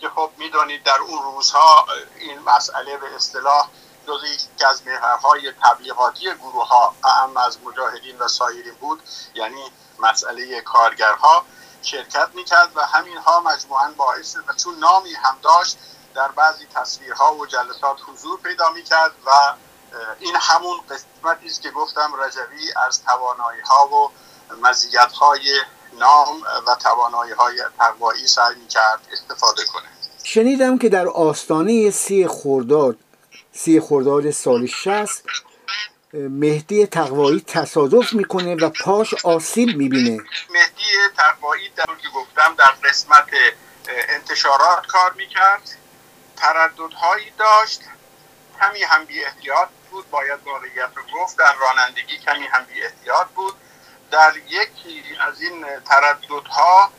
که 0.00 0.08
خب 0.08 0.30
می‌دانید 0.36 0.82
در 0.82 0.98
اون 0.98 1.22
روزها 1.22 1.86
این 2.18 2.38
مسئله 2.38 2.96
به 2.96 3.14
اصطلاح 3.16 3.68
جز 4.06 4.24
یکی 4.24 4.64
از 4.64 4.86
محورهای 4.86 5.52
تبلیغاتی 5.62 6.34
گروه 6.34 6.68
ها 6.68 6.94
اهم 7.04 7.36
از 7.36 7.58
مجاهدین 7.64 8.18
و 8.18 8.28
سایرین 8.28 8.74
بود 8.74 9.02
یعنی 9.34 9.72
مسئله 9.98 10.60
کارگرها. 10.60 11.44
شرکت 11.82 12.28
می‌کرد 12.34 12.68
و 12.76 12.80
همین 12.80 13.16
ها 13.16 13.40
مجموعا 13.40 13.92
باعث 13.96 14.36
و 14.36 14.52
چون 14.64 14.78
نامی 14.78 15.12
هم 15.12 15.36
داشت 15.42 15.78
در 16.14 16.28
بعضی 16.28 16.66
تصویرها 16.74 17.34
و 17.34 17.46
جلسات 17.46 17.96
حضور 18.08 18.40
پیدا 18.40 18.70
می‌کرد 18.70 19.12
و 19.26 19.30
این 20.20 20.36
همون 20.40 20.76
قسمتی 20.90 21.46
است 21.46 21.62
که 21.62 21.70
گفتم 21.70 22.12
رجوی 22.18 22.72
از 22.86 23.02
توانایی 23.04 23.60
ها 23.60 23.86
و 23.86 24.10
مزیت 24.62 25.12
های 25.12 25.60
نام 25.92 26.42
و 26.66 26.74
توانایی 26.74 27.32
های 27.32 27.62
تقوایی 27.78 28.26
سعی 28.26 28.54
می‌کرد 28.54 29.00
استفاده 29.12 29.64
کنه. 29.64 29.88
شنیدم 30.24 30.78
که 30.78 30.88
در 30.88 31.08
آستانه 31.08 31.90
سی 31.90 32.26
خورداد 32.26 32.96
سی 33.52 33.80
خرداد 33.80 34.30
سال 34.30 34.66
60 34.66 35.22
مهدی 36.14 36.86
تقوایی 36.86 37.40
تصادف 37.40 38.12
می‌کنه 38.12 38.54
و 38.54 38.70
پاش 38.84 39.14
آسیب 39.24 39.76
می‌بینه. 39.76 40.22
مهدی 40.50 40.82
تقوایی 41.16 41.68
در 41.68 41.84
که 41.84 42.08
گفتم 42.14 42.54
در 42.58 42.70
قسمت 42.88 43.30
انتشارات 43.88 44.86
کار 44.86 45.12
می‌کرد 45.12 45.76
ترددهایی 46.36 47.30
داشت. 47.38 47.80
کمی 48.60 48.82
هم 48.82 49.04
بی 49.04 49.24
احتیاط 49.24 49.68
بود 49.90 50.10
باید 50.10 50.40
واقعیت 50.44 50.90
رو 50.94 51.02
گفت. 51.14 51.38
در 51.38 51.54
رانندگی 51.60 52.18
کمی 52.18 52.46
هم 52.46 52.64
بی 52.64 52.82
احتیاط 52.82 53.26
بود. 53.26 53.54
در 54.10 54.32
یکی 54.48 55.04
از 55.28 55.42
این 55.42 55.64
ترددها 55.84 56.92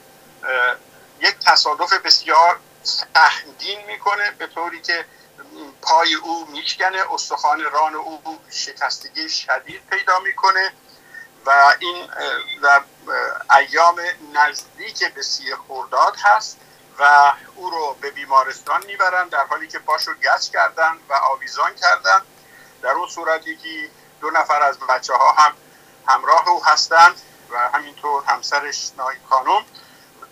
یک 1.21 1.35
تصادف 1.45 1.93
بسیار 1.93 2.59
سهمگین 2.83 3.79
می‌کنه 3.87 4.31
به 4.31 4.47
طوری 4.47 4.81
که 4.81 5.05
پای 5.81 6.13
او 6.13 6.45
میشکنه 6.51 7.13
استخوان 7.13 7.61
ران 7.61 7.95
او 7.95 8.39
شکستگی 8.49 9.29
شدید 9.29 9.85
پیدا 9.89 10.19
می‌کنه 10.19 10.73
و 11.45 11.75
این 11.79 12.09
در 12.63 12.81
ایام 13.57 14.01
نزدیک 14.33 15.13
به 15.13 15.21
سی 15.21 15.55
خورداد 15.55 16.15
هست 16.23 16.57
و 16.99 17.33
او 17.55 17.69
رو 17.69 17.97
به 18.01 18.11
بیمارستان 18.11 18.85
می‌برن 18.85 19.27
در 19.27 19.45
حالی 19.45 19.67
که 19.67 19.79
پاشو 19.79 20.13
گچ 20.13 20.49
کردن 20.49 20.97
و 21.09 21.13
آویزان 21.13 21.75
کردن. 21.75 22.21
در 22.81 22.89
اون 22.89 23.07
صورت 23.07 23.47
یکی 23.47 23.89
دو 24.21 24.29
نفر 24.29 24.61
از 24.61 24.79
بچه 24.79 25.13
ها 25.13 25.31
هم 25.31 25.53
همراه 26.07 26.49
او 26.49 26.65
هستند 26.65 27.21
و 27.49 27.57
همینطور 27.57 28.23
همسرش 28.23 28.91
نای 28.97 29.15
خانم 29.29 29.65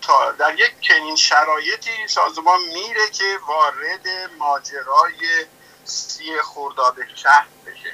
تا 0.02 0.32
در 0.32 0.60
یک 0.60 0.80
چنین 0.82 1.16
شرایطی 1.16 2.08
سازمان 2.08 2.62
میره 2.62 3.10
که 3.10 3.40
وارد 3.48 4.08
ماجرای 4.38 5.46
سی 5.86 6.42
خرداد 6.42 6.96
شهر 7.16 7.48
بشه. 7.66 7.94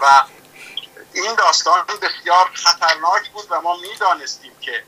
و 0.00 0.22
این 1.12 1.34
داستان 1.34 1.86
بسیار 1.86 2.50
خطرناک 2.54 3.30
بود 3.30 3.46
و 3.50 3.60
ما 3.60 3.76
می‌دانستیم 3.76 4.52
که 4.60 4.84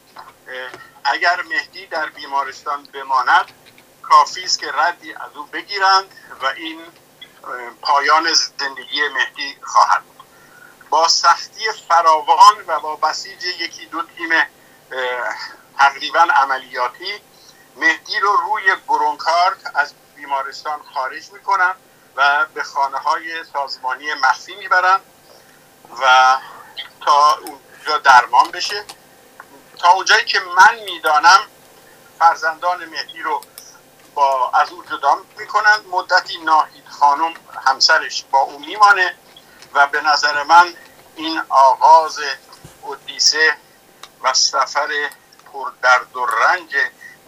اگر 1.05 1.43
مهدی 1.43 1.87
در 1.87 2.07
بیمارستان 2.07 2.83
بماند 2.83 3.53
کافی 4.03 4.45
است 4.45 4.59
که 4.59 4.73
ردی 4.73 5.13
از 5.13 5.37
او 5.37 5.47
بگیرند 5.47 6.15
و 6.43 6.47
این 6.47 6.81
پایان 7.83 8.33
زندگی 8.33 9.09
مهدی 9.09 9.57
خواهد 9.63 10.03
بود. 10.03 10.27
با 10.91 11.09
سختی 11.09 11.65
فراوان 11.89 12.65
و 12.67 12.81
با 12.81 12.97
بسیج 12.97 13.45
یکی 13.45 13.87
دو 13.87 14.03
تیم 14.03 14.31
تقریبا 15.79 16.21
عملیاتی. 16.21 17.21
مهدی 17.77 18.21
رو 18.21 18.37
روی 18.37 18.75
برونکارت 18.89 19.59
از 19.75 19.95
بیمارستان 20.17 20.81
خارج 20.95 21.33
می‌کنن 21.33 21.75
و 22.17 22.47
به 22.55 22.63
خانه 22.63 22.99
های 22.99 23.45
سازمانی 23.53 24.15
مخفی 24.15 24.57
می‌برن 24.57 25.01
و 26.01 26.37
تا 27.01 27.39
اونجا 27.39 27.99
درمان 27.99 28.51
بشه. 28.51 28.85
تا 29.79 29.91
اونجایی 29.93 30.25
که 30.25 30.41
من 30.41 30.79
می‌دانم 30.85 31.41
فرزندان 32.19 32.85
مهدی 32.85 33.23
رو 33.23 33.41
با 34.15 34.51
از 34.51 34.71
او 34.71 34.85
جدا 34.85 35.19
می‌کنن. 35.39 35.77
مدتی 35.91 36.39
ناهید 36.39 36.89
خانم 36.89 37.35
همسرش 37.67 38.25
با 38.31 38.39
او 38.39 38.59
میمانه 38.59 39.15
و 39.75 39.87
به 39.87 40.01
نظر 40.01 40.43
من 40.43 40.75
این 41.17 41.43
آغاز 41.49 42.19
اودیسه 42.83 43.57
و 44.23 44.35
سفر 44.35 44.89
پر 45.57 45.71
درد 45.83 46.17
و 46.17 46.27
رنج 46.27 46.77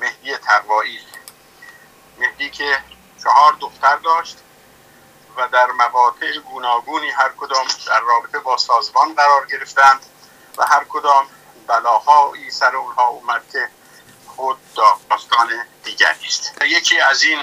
مهدی 0.00 0.36
تقوایی. 0.36 1.00
مهدی 2.18 2.50
که 2.50 2.78
چهار 3.22 3.52
دختر 3.60 3.96
داشت 3.96 4.38
و 5.36 5.48
در 5.48 5.66
مقاطع 5.66 6.38
گوناگونی 6.38 7.10
هر 7.10 7.32
کدام 7.36 7.66
در 7.86 8.00
رابطه 8.00 8.38
با 8.38 8.56
سازمان 8.56 9.14
قرار 9.14 9.46
گرفتند 9.46 10.06
و 10.58 10.66
هر 10.66 10.84
کدام 10.88 11.26
بلاهایی 11.66 12.50
سر 12.50 12.76
اونها 12.76 13.06
اومد 13.06 13.42
که 13.52 13.68
خود 14.26 14.58
داستان 14.74 15.48
دیگری 15.84 16.26
است. 16.26 16.62
یکی 16.62 17.00
از 17.00 17.22
این 17.22 17.42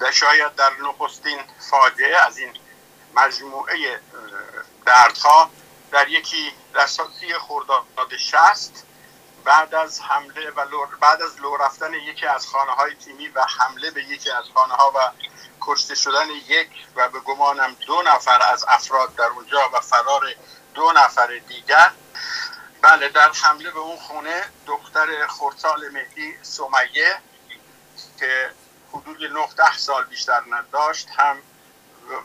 در 0.00 0.10
شاید 0.10 0.54
در 0.54 0.72
نخستین 0.80 1.38
فاجعه 1.70 2.16
از 2.26 2.38
این 2.38 2.52
مجموعه 3.14 4.00
دردها 4.86 5.50
در 5.90 6.08
یکی 6.08 6.52
در 6.74 6.86
سی 6.86 7.34
خرداد 7.48 8.16
شست 8.16 8.84
بعد 9.48 9.74
از 9.74 10.00
حمله 10.00 10.50
و 10.50 10.86
بعد 11.00 11.22
از 11.22 11.40
لو 11.40 11.56
رفتن 11.56 11.94
یکی 11.94 12.26
از 12.26 12.46
خانه 12.46 12.72
های 12.72 12.94
تیمی 12.94 13.28
و 13.28 13.44
حمله 13.58 13.90
به 13.90 14.04
یکی 14.04 14.30
از 14.30 14.44
خانه 14.54 14.74
ها 14.74 14.92
و 14.94 14.98
کشته 15.60 15.94
شدن 15.94 16.30
یک 16.48 16.70
و 16.96 17.08
به 17.08 17.20
گمانم 17.20 17.76
دو 17.86 18.02
نفر 18.02 18.42
از 18.42 18.64
افراد 18.68 19.14
در 19.14 19.24
اونجا 19.24 19.70
و 19.74 19.80
فرار 19.80 20.34
دو 20.74 20.92
نفر 20.92 21.40
دیگر 21.48 21.90
بله 22.82 23.08
در 23.08 23.32
حمله 23.32 23.70
به 23.70 23.78
اون 23.78 23.96
خونه 23.96 24.44
دختر 24.66 25.26
خورسال 25.26 25.88
مهدی 25.88 26.38
سمیه 26.42 27.18
که 28.18 28.50
حدود 28.92 29.24
9 29.24 29.72
سال 29.76 30.04
بیشتر 30.04 30.42
نداشت 30.50 31.08
هم 31.16 31.36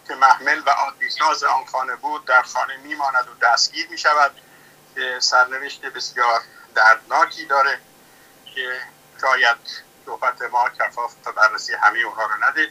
که 0.08 0.16
محمل 0.16 0.60
و 0.66 0.70
آدیساز 0.70 1.44
آن 1.44 1.66
خانه 1.66 1.96
بود 1.96 2.26
در 2.26 2.42
خانه 2.42 2.78
میماند 2.78 3.28
و 3.28 3.46
دستگیر 3.46 3.88
می 3.90 3.98
شود 3.98 4.32
که 4.96 5.18
سرنوشت 5.20 5.86
بسیار 5.86 6.42
دردناکی 6.76 7.46
داره 7.46 7.80
که 8.56 8.80
شاید 9.22 9.58
صحبت 10.06 10.42
ما 10.42 10.70
کفاف 10.80 11.14
تا 11.24 11.32
بررسی 11.32 11.74
همه 11.74 12.00
اونها 12.00 12.24
رو 12.24 12.50
نده 12.50 12.70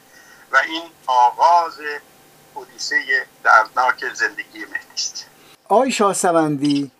و 0.53 0.57
این 0.57 0.83
آغاز 1.07 1.79
اودیسه 2.55 3.27
دردناک 3.45 4.15
زندگی 4.15 4.59
مهدی 4.59 4.95
است 4.95 5.27
آی 5.69 5.93
شاهسوندی 5.93 6.91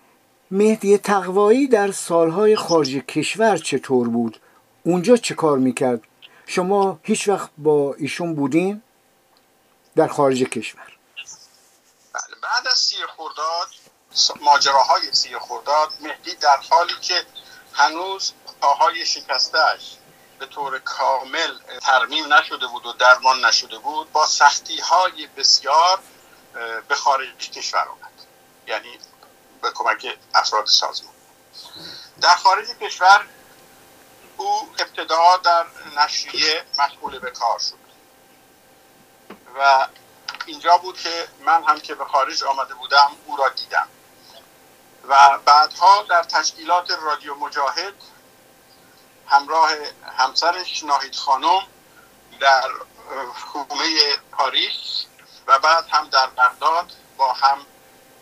مهدی 0.51 0.99
تقوایی 0.99 1.69
در 1.69 1.93
سالهای 1.93 2.57
خارج 2.57 2.97
کشور 2.97 3.57
چطور 3.57 4.09
بود؟ 4.09 4.41
اونجا 4.83 5.17
چه 5.17 5.35
کار 5.35 5.59
می‌کرد؟ 5.59 6.01
شما 6.47 7.01
هیچ 7.03 7.29
وقت 7.29 7.51
با 7.59 7.95
ایشون 7.95 8.35
بودین؟ 8.35 8.83
در 9.97 10.07
خارج 10.07 10.43
کشور 10.43 10.99
بله 12.15 12.37
بعد 12.43 12.67
از 12.67 12.79
سی 12.79 12.97
خورداد 13.17 13.69
ماجراهای 14.41 15.13
سی 15.15 15.39
خورداد 15.39 15.89
مهدی 16.01 16.35
در 16.35 16.57
حالی 16.71 16.95
که 17.01 17.27
هنوز 17.73 18.33
پاهای 18.61 19.07
شکستهش 19.07 19.97
به 20.39 20.47
طور 20.47 20.79
کامل 20.79 21.59
ترمیم 21.83 22.33
نشده 22.33 22.67
بود 22.67 22.87
و 22.87 22.93
درمان 22.93 23.45
نشده 23.45 23.79
بود 23.79 24.13
با 24.13 24.27
سختی 24.27 24.81
های 24.81 25.27
بسیار 25.27 26.01
به 26.89 26.95
خارج 26.95 27.51
کشور 27.51 27.89
آمد. 27.89 28.13
یعنی 28.67 28.99
به 29.63 29.71
کمک 29.71 30.19
افراد 30.35 30.67
سازمان. 30.67 31.15
در 32.21 32.35
خارج 32.35 32.67
کشور 32.81 33.27
او 34.37 34.69
ابتدا 34.79 35.37
در 35.37 35.67
نشریه 35.97 36.65
مشغول 36.79 37.19
به 37.19 37.31
کار 37.31 37.59
شد. 37.59 37.83
و 39.59 39.89
اینجا 40.47 40.77
بود 40.77 40.99
که 40.99 41.29
من 41.41 41.65
هم 41.65 41.81
که 41.81 41.95
به 41.95 42.05
خارج 42.05 42.45
آمده 42.45 42.75
بودم 42.75 43.11
او 43.27 43.37
را 43.37 43.49
دیدم. 43.49 43.89
و 45.09 45.39
بعدها 45.45 46.03
در 46.03 46.23
تشکیلات 46.23 46.91
رادیو 46.91 47.35
مجاهد 47.35 47.95
همراه 49.27 49.71
همسرش 50.19 50.85
ناهید 50.85 51.15
خانم 51.15 51.63
در 52.41 52.71
حومه 53.53 54.17
پاریس 54.33 55.05
و 55.47 55.59
بعد 55.59 55.85
هم 55.91 56.09
در 56.09 56.27
بغداد 56.27 56.93
با 57.17 57.33
هم 57.33 57.59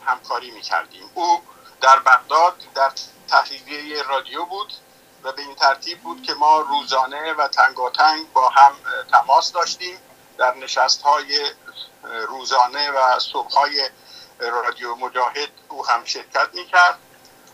همکاری 0.06 0.50
می 0.50 0.60
کردیم 0.60 1.10
او 1.14 1.42
در 1.80 1.98
بغداد 1.98 2.54
در 2.74 2.92
تحریریه 3.28 4.02
رادیو 4.02 4.44
بود 4.44 4.72
و 5.22 5.32
به 5.32 5.42
این 5.42 5.54
ترتیب 5.54 6.00
بود 6.00 6.22
که 6.22 6.34
ما 6.34 6.60
روزانه 6.60 7.32
و 7.32 7.48
تنگاتنگ 7.48 8.32
با 8.32 8.48
هم 8.48 8.72
تماس 9.12 9.52
داشتیم 9.52 9.98
در 10.38 10.54
نشست 10.54 11.02
های 11.02 11.50
روزانه 12.28 12.90
و 12.90 13.18
صبح 13.18 13.52
های 13.52 13.90
رادیو 14.40 14.94
مجاهد 14.94 15.50
او 15.68 15.86
هم 15.86 16.04
شرکت 16.04 16.48
می 16.52 16.66
کرد 16.66 16.98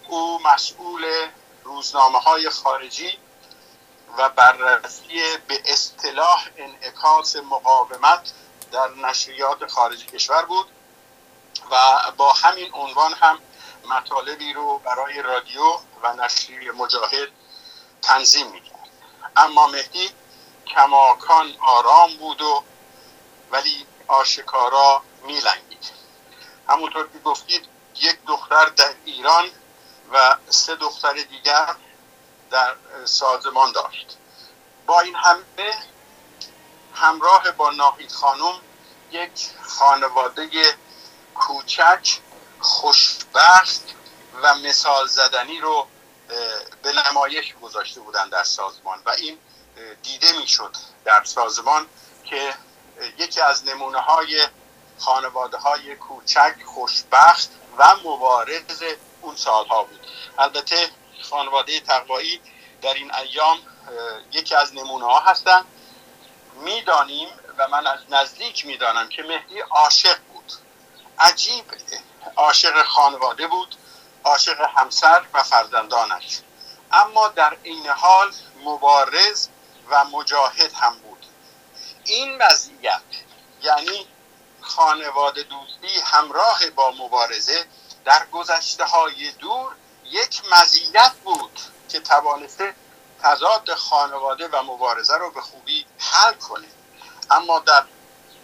او 0.08 0.42
مسئول 0.42 1.06
روزنامه 1.64 2.18
های 2.18 2.50
خارجی 2.50 3.18
و 4.18 4.28
بررسی 4.28 5.36
به 5.48 5.62
اصطلاح 5.66 6.48
انعکاس 6.56 7.36
مقاومت 7.36 8.32
در 8.72 8.88
نشریات 8.88 9.66
خارج 9.66 10.06
کشور 10.06 10.44
بود 10.44 10.66
و 11.70 11.76
با 12.16 12.32
همین 12.32 12.74
عنوان 12.74 13.12
هم 13.12 13.38
مطالبی 13.90 14.52
رو 14.52 14.78
برای 14.78 15.22
رادیو 15.22 15.78
و 16.02 16.12
نشریه 16.12 16.72
مجاهد 16.72 17.28
تنظیم 18.02 18.46
می‌کرد. 18.46 18.88
اما 19.36 19.66
مهدی 19.66 20.10
کماکان 20.66 21.54
آرام 21.60 22.16
بود 22.16 22.42
و 22.42 22.64
ولی 23.50 23.86
آشکارا 24.06 25.02
میلنگید. 25.24 25.75
همونطور 26.68 27.08
که 27.12 27.18
گفتید 27.18 27.68
یک 27.94 28.18
دختر 28.26 28.66
در 28.66 28.94
ایران 29.04 29.44
و 30.12 30.36
سه 30.48 30.74
دختر 30.74 31.12
دیگر 31.12 31.74
در 32.50 32.74
سازمان 33.04 33.72
داشت. 33.72 34.16
با 34.86 35.00
این 35.00 35.14
همه 35.14 35.74
همراه 36.94 37.50
با 37.50 37.70
ناهید 37.70 38.12
خانم 38.12 38.60
یک 39.10 39.50
خانواده 39.62 40.48
کوچک 41.34 42.18
خوشبخت 42.60 43.82
و 44.42 44.54
مثال 44.54 45.06
زدنی 45.06 45.60
رو 45.60 45.86
به 46.82 46.92
نمایش 46.92 47.54
گذاشته 47.62 48.00
بودن 48.00 48.28
در 48.28 48.42
سازمان 48.42 49.02
و 49.06 49.10
این 49.10 49.38
دیده 50.02 50.32
می‌شد 50.32 50.76
در 51.04 51.24
سازمان 51.24 51.86
که 52.24 52.54
یکی 53.18 53.40
از 53.40 53.64
نمونه 53.64 54.00
های 54.00 54.48
خانواده 54.98 55.58
های 55.58 55.96
کوچک 55.96 56.54
خوشبخت 56.64 57.50
و 57.78 57.96
مبارز 58.04 58.82
اون 59.22 59.36
سالها 59.36 59.82
بود. 59.82 60.00
البته 60.38 60.90
خانواده 61.30 61.80
تقوایی 61.80 62.40
در 62.82 62.94
این 62.94 63.14
ایام 63.14 63.58
یکی 64.32 64.54
از 64.54 64.74
نمونه 64.74 65.04
ها 65.04 65.20
هستن. 65.20 65.64
می‌دانیم 66.54 67.28
و 67.58 67.68
من 67.68 67.86
از 67.86 67.98
نزدیک 68.10 68.66
می‌دانم 68.66 69.08
که 69.08 69.22
مهدی 69.22 69.60
عاشق 69.60 70.18
بود. 70.32 70.52
عجیب 71.18 71.64
عاشق 72.36 72.82
خانواده 72.84 73.46
بود 73.46 73.76
عاشق 74.24 74.60
همسر 74.76 75.24
و 75.32 75.42
فرزندانش. 75.42 76.40
اما 76.92 77.28
در 77.28 77.56
این 77.62 77.86
حال 77.86 78.32
مبارز 78.64 79.48
و 79.90 80.04
مجاهد 80.04 80.72
هم 80.72 80.98
بود. 80.98 81.26
این 82.04 82.38
وضعیت 82.38 83.02
یعنی 83.62 84.06
خانواده 84.66 85.42
دوستی 85.42 86.00
همراه 86.04 86.70
با 86.70 86.90
مبارزه 86.90 87.64
در 88.04 88.26
گذشته 88.32 88.84
های 88.84 89.32
دور 89.32 89.76
یک 90.04 90.42
مزیت 90.52 91.12
بود 91.24 91.60
که 91.88 92.00
توانسته 92.00 92.74
تضاد 93.22 93.74
خانواده 93.74 94.48
و 94.48 94.62
مبارزه 94.62 95.16
رو 95.16 95.30
به 95.30 95.40
خوبی 95.40 95.86
حل 95.98 96.34
کنه. 96.34 96.68
اما 97.30 97.58
در 97.58 97.84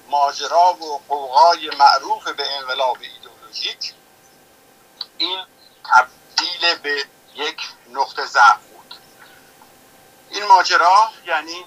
ماجرا 0.08 0.72
و 0.72 1.00
قوقای 1.08 1.70
معروف 1.70 2.28
به 2.28 2.56
انقلاب 2.56 2.98
ایدولوژیک 3.00 3.94
این 5.18 5.46
تبدیل 5.84 6.74
به 6.74 7.04
یک 7.34 7.60
نقطه 7.90 8.26
ضعف 8.26 8.60
بود. 8.72 8.94
این 10.30 10.44
ماجرا 10.44 11.10
یعنی 11.26 11.64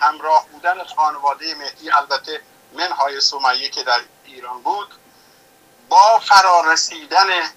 همراه 0.00 0.46
بودن 0.48 0.84
خانواده 0.84 1.54
مهدی 1.54 1.90
البته 1.90 2.42
منهای 2.72 3.20
سمیه 3.20 3.68
که 3.70 3.82
در 3.82 4.00
ایران 4.24 4.62
بود 4.62 4.94
با 5.88 6.18
فرارسیدن 6.18 7.50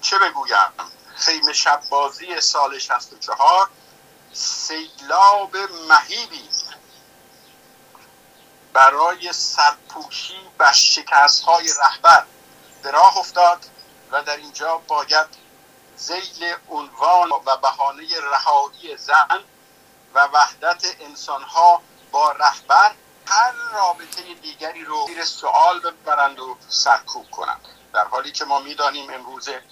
چه 0.00 0.18
بگویم 0.18 0.72
خیمه 1.14 1.52
شب 1.52 1.82
بازی 1.90 2.40
سال 2.40 2.78
64 2.78 3.68
سیلاب 4.32 5.56
مهیبی 5.88 6.48
برای 8.72 9.32
سرپوشی 9.32 10.40
و 10.58 10.72
شکست 10.72 11.42
های 11.42 11.68
رهبر 11.80 12.24
به 12.82 12.90
راه 12.90 13.18
افتاد 13.18 13.66
و 14.10 14.22
در 14.22 14.36
اینجا 14.36 14.78
باید 14.78 15.26
زیل 15.96 16.54
عنوان 16.68 17.30
و 17.46 17.56
بهانه 17.56 18.08
رهایی 18.20 18.96
زن 18.96 19.40
و 20.14 20.28
وحدت 20.32 20.84
انسانها 21.00 21.82
با 22.12 22.32
رهبر 22.32 22.92
هر 23.26 23.52
رابطه 23.72 24.34
دیگری 24.34 24.84
رو 24.84 25.06
زیر 25.06 25.24
سوال 25.24 25.80
ببرند 25.80 26.40
و 26.40 26.56
سرکوب 26.68 27.30
کنند. 27.30 27.68
در 27.92 28.04
حالی 28.04 28.32
که 28.32 28.44
ما 28.44 28.60
می‌دانیم 28.60 29.10
امروزه 29.10 29.62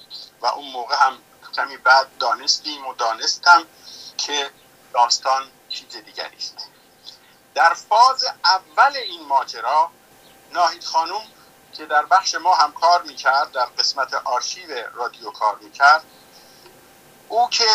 و 0.41 0.47
اون 0.47 0.71
موقع 0.71 0.97
هم 0.97 1.19
کمی 1.57 1.77
بعد 1.77 2.19
دانستیم 2.19 2.87
و 2.87 2.95
دانستم 2.95 3.67
که 4.17 4.51
داستان 4.95 5.51
چیز 5.69 5.97
دیگری 5.97 6.37
است. 6.37 6.69
در 7.55 7.75
فاز 7.75 8.25
اول 8.45 8.97
این 8.97 9.27
ماجرا 9.27 9.91
ناهید 10.53 10.85
خانوم 10.85 11.23
که 11.73 11.87
در 11.87 12.07
بخش 12.07 12.35
ما 12.35 12.55
هم 12.55 12.73
کار 12.73 13.03
می‌کرد 13.03 13.53
در 13.53 13.65
قسمت 13.65 14.15
آرشیو 14.15 14.89
رادیو 14.95 15.31
کار 15.31 15.59
می‌کرد 15.59 16.05
او 17.29 17.49
که 17.49 17.69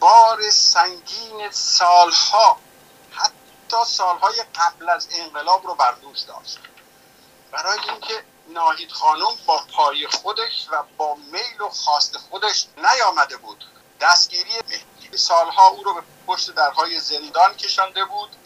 بار 0.00 0.50
سنگین 0.50 1.50
سالها 1.50 2.58
حتی 3.64 3.84
سالهای 3.86 4.44
قبل 4.54 4.88
از 4.88 5.08
انقلاب 5.12 5.66
رو 5.66 5.74
بر 5.74 5.92
دوش 5.92 6.20
داشت. 6.20 6.58
برای 7.52 7.78
اینکه 7.90 8.24
ناهید 8.48 8.92
خانم 8.92 9.36
با 9.46 9.60
پای 9.72 10.06
خودش 10.06 10.66
و 10.70 10.82
با 10.96 11.14
میل 11.14 11.60
و 11.60 11.68
خواست 11.68 12.16
خودش 12.16 12.66
نیامده 12.76 13.36
بود. 13.36 13.64
دستگیری 14.00 14.50
مهدی 14.68 15.16
سالها 15.16 15.68
او 15.68 15.84
رو 15.84 15.94
به 15.94 16.02
پشت 16.26 16.50
درهای 16.50 17.00
زندان 17.00 17.54
کشانده 17.54 18.04
بود 18.04 18.36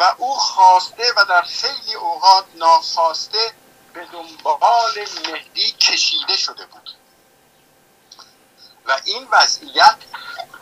و 0.00 0.14
او 0.18 0.34
خواسته 0.34 1.12
و 1.16 1.24
در 1.24 1.42
خیلی 1.42 1.94
اوقات 1.94 2.44
ناخواسته 2.54 3.54
به 3.92 4.06
دنبال 4.06 5.06
مهدی 5.26 5.72
کشیده 5.72 6.36
شده 6.36 6.66
بود. 6.66 6.90
و 8.86 9.00
این 9.04 9.28
وضعیت 9.30 9.96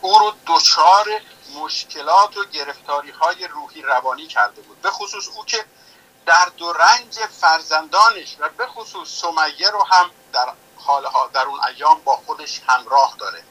او 0.00 0.18
رو 0.18 0.32
دچار 0.46 1.20
مشکلات 1.54 2.36
و 2.36 2.44
گرفتاری 2.44 3.10
های 3.10 3.46
روحی 3.46 3.82
روانی 3.82 4.26
کرده 4.26 4.62
بود. 4.62 4.80
به 4.80 4.90
خصوص 4.90 5.28
او 5.28 5.44
که 5.44 5.64
در 6.26 6.48
دو 6.56 6.72
رنج 6.72 7.18
فرزندانش 7.40 8.36
و 8.38 8.48
به 8.48 8.66
خصوص 8.66 9.08
سمیه 9.08 9.70
رو 9.70 9.82
هم 9.82 10.10
در 10.32 10.52
حالها 10.76 11.26
در 11.26 11.42
اون 11.46 11.60
ایام 11.64 12.00
با 12.00 12.16
خودش 12.16 12.60
همراه 12.66 13.16
داره. 13.18 13.42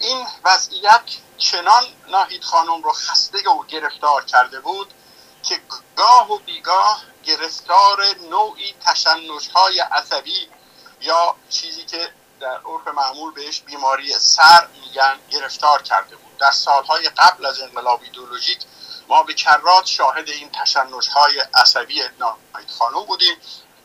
این 0.00 0.26
وضعیت 0.44 1.02
چنان 1.38 1.84
ناهید 2.08 2.44
خانم 2.44 2.82
رو 2.82 2.92
خسته 2.92 3.48
و 3.48 3.62
گرفتار 3.62 4.24
کرده 4.24 4.60
بود 4.60 4.94
که 5.42 5.60
گاه 5.96 6.32
و 6.32 6.38
بیگاه 6.38 7.02
گرفتار 7.24 8.04
نوعی 8.30 8.74
تشنج 8.80 9.50
های 9.54 9.80
عصبی 9.80 10.48
یا 11.00 11.36
چیزی 11.50 11.84
که 11.84 12.12
در 12.40 12.60
عرف 12.64 12.88
معمول 12.88 13.34
بهش 13.34 13.60
بیماری 13.60 14.12
سر 14.18 14.68
میگن 14.80 15.18
گرفتار 15.30 15.82
کرده 15.82 16.16
بود. 16.16 16.36
در 16.36 16.50
سالهای 16.50 17.08
قبل 17.08 17.46
از 17.46 17.60
انقلاب 17.60 18.02
ایدولوژیک 18.02 18.58
ما 19.08 19.22
به 19.22 19.34
کرات 19.34 19.86
شاهد 19.86 20.28
این 20.28 20.50
تشنج 20.50 21.08
های 21.08 21.42
عصبی 21.54 22.02
ناهید 22.18 22.70
خانم 22.78 23.04
بودیم 23.04 23.36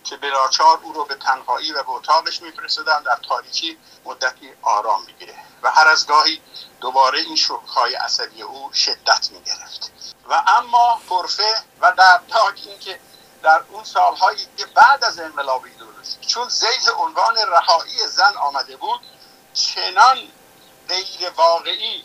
که 0.04 0.18
بلاچار 0.18 0.80
او 0.84 0.94
رو 0.94 1.06
به 1.06 1.16
تنهایی 1.16 1.72
و 1.72 1.84
به 1.84 1.90
اتاقش 1.90 2.42
میفرستدن 2.42 3.04
در 3.04 3.20
تاریکی 3.30 3.78
مدتی 4.06 4.50
آرام 4.62 5.04
می‌گیره 5.06 5.36
و 5.64 5.72
هر 5.72 5.88
از 5.88 6.08
گاهی 6.08 6.42
دوباره 6.82 7.20
این 7.20 7.38
های 7.76 7.96
عصبی 7.96 8.42
او 8.42 8.74
شدت 8.74 9.30
می‌گرفت. 9.32 9.92
و 10.30 10.44
اما 10.48 11.02
پرفه 11.10 11.64
و 11.82 11.92
دردناک 11.92 12.62
این 12.66 12.80
که 12.80 13.00
در 13.44 13.64
اون 13.70 13.84
سالهای 13.84 14.38
بعد 14.76 15.04
از 15.04 15.20
انقلاب 15.20 15.66
ایدولوژی 15.66 16.18
چون 16.28 16.50
زیل 16.50 16.90
عنوان 16.98 17.36
رهایی 17.48 18.08
زن 18.08 18.38
آمده 18.38 18.78
بود 18.78 19.00
چنان 19.54 20.18
غیر 20.90 21.30
واقعی 21.36 22.04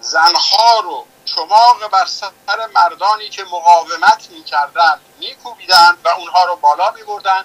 زنها 0.00 0.80
رو 0.80 1.06
چماق 1.24 1.90
بر 1.90 2.06
سر 2.06 2.66
مردانی 2.74 3.28
که 3.28 3.44
مقاومت 3.44 4.30
می‌کردند 4.30 5.00
میکوبیدند 5.18 5.98
و 6.04 6.08
اونها 6.08 6.44
رو 6.44 6.56
بالا 6.56 6.90
میبردند 6.90 7.44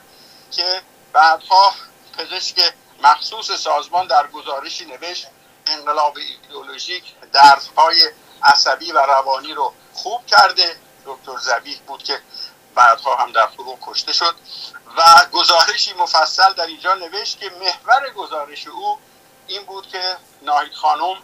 که 0.51 0.82
بعدها 1.13 1.73
پزشک 2.17 2.73
مخصوص 3.03 3.51
سازمان 3.51 4.07
در 4.07 4.28
گزارشی 4.28 4.86
نوشت 4.86 5.28
انقلاب 5.67 6.17
ایدئولوژیک 6.17 7.03
دردهای 7.34 8.11
عصبی 8.43 8.91
و 8.91 8.97
روانی 8.97 9.53
رو 9.53 9.73
خوب 9.93 10.25
کرده 10.25 10.75
دکتر 11.07 11.37
زبیح 11.37 11.79
بود 11.87 12.03
که 12.03 12.21
بعدها 12.75 13.15
هم 13.15 13.31
در 13.31 13.47
فروع 13.47 13.77
کشته 13.81 14.13
شد 14.13 14.35
و 14.97 15.01
گزارشی 15.31 15.93
مفصل 15.93 16.53
در 16.53 16.65
اینجا 16.65 16.93
نوشت 16.93 17.39
که 17.39 17.51
محور 17.61 18.09
گزارش 18.09 18.67
او 18.67 18.97
این 19.47 19.63
بود 19.63 19.87
که 19.87 20.17
ناهید 20.41 20.73
خانم 20.73 21.15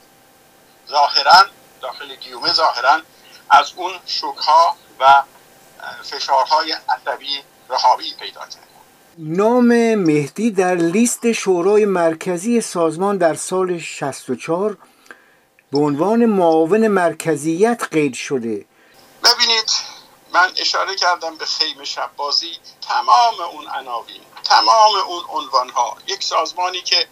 ظاهرا 0.90 1.46
داخل 1.82 2.16
گیومه 2.16 2.54
ظاهرا 2.54 3.02
از 3.50 3.72
اون 3.76 3.92
شوکها 4.06 4.78
و 5.00 5.24
فشارهای 6.04 6.76
عصبی 6.90 7.44
رهایی 7.70 8.14
پیدا 8.20 8.40
کرد. 8.40 8.68
نام 9.18 9.96
مهدی 9.96 10.52
در 10.52 10.76
لیست 10.76 11.32
شورای 11.32 11.86
مرکزی 11.86 12.62
سازمان 12.62 13.18
در 13.18 13.34
سال 13.34 13.78
64 13.80 14.78
به 15.72 15.80
عنوان 15.80 16.26
معاون 16.26 16.88
مرکزیت 16.88 17.84
قید 17.92 18.14
شده. 18.14 18.66
ببینید 19.24 19.72
من 20.32 20.54
اشاره 20.58 20.96
کردم 20.96 21.38
به 21.38 21.46
خیم 21.46 21.84
شبازی 21.84 22.60
تمام 22.82 23.42
اون 23.42 23.68
عناوین 23.68 24.22
تمام 24.44 24.96
اون 24.96 25.24
عنوان 25.30 25.70
ها 25.70 25.98
یک 26.08 26.24
سازمانی 26.24 26.82
که 26.82 27.08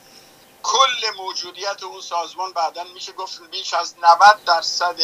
کل 0.64 1.16
موجودیت 1.18 1.84
اون 1.84 2.01
سازمان 2.01 2.53
بعدا 2.53 2.84
میشه 2.84 3.12
گفت 3.12 3.41
بیش 3.51 3.74
از 3.74 3.95
90 4.01 4.43
درصد 4.45 4.99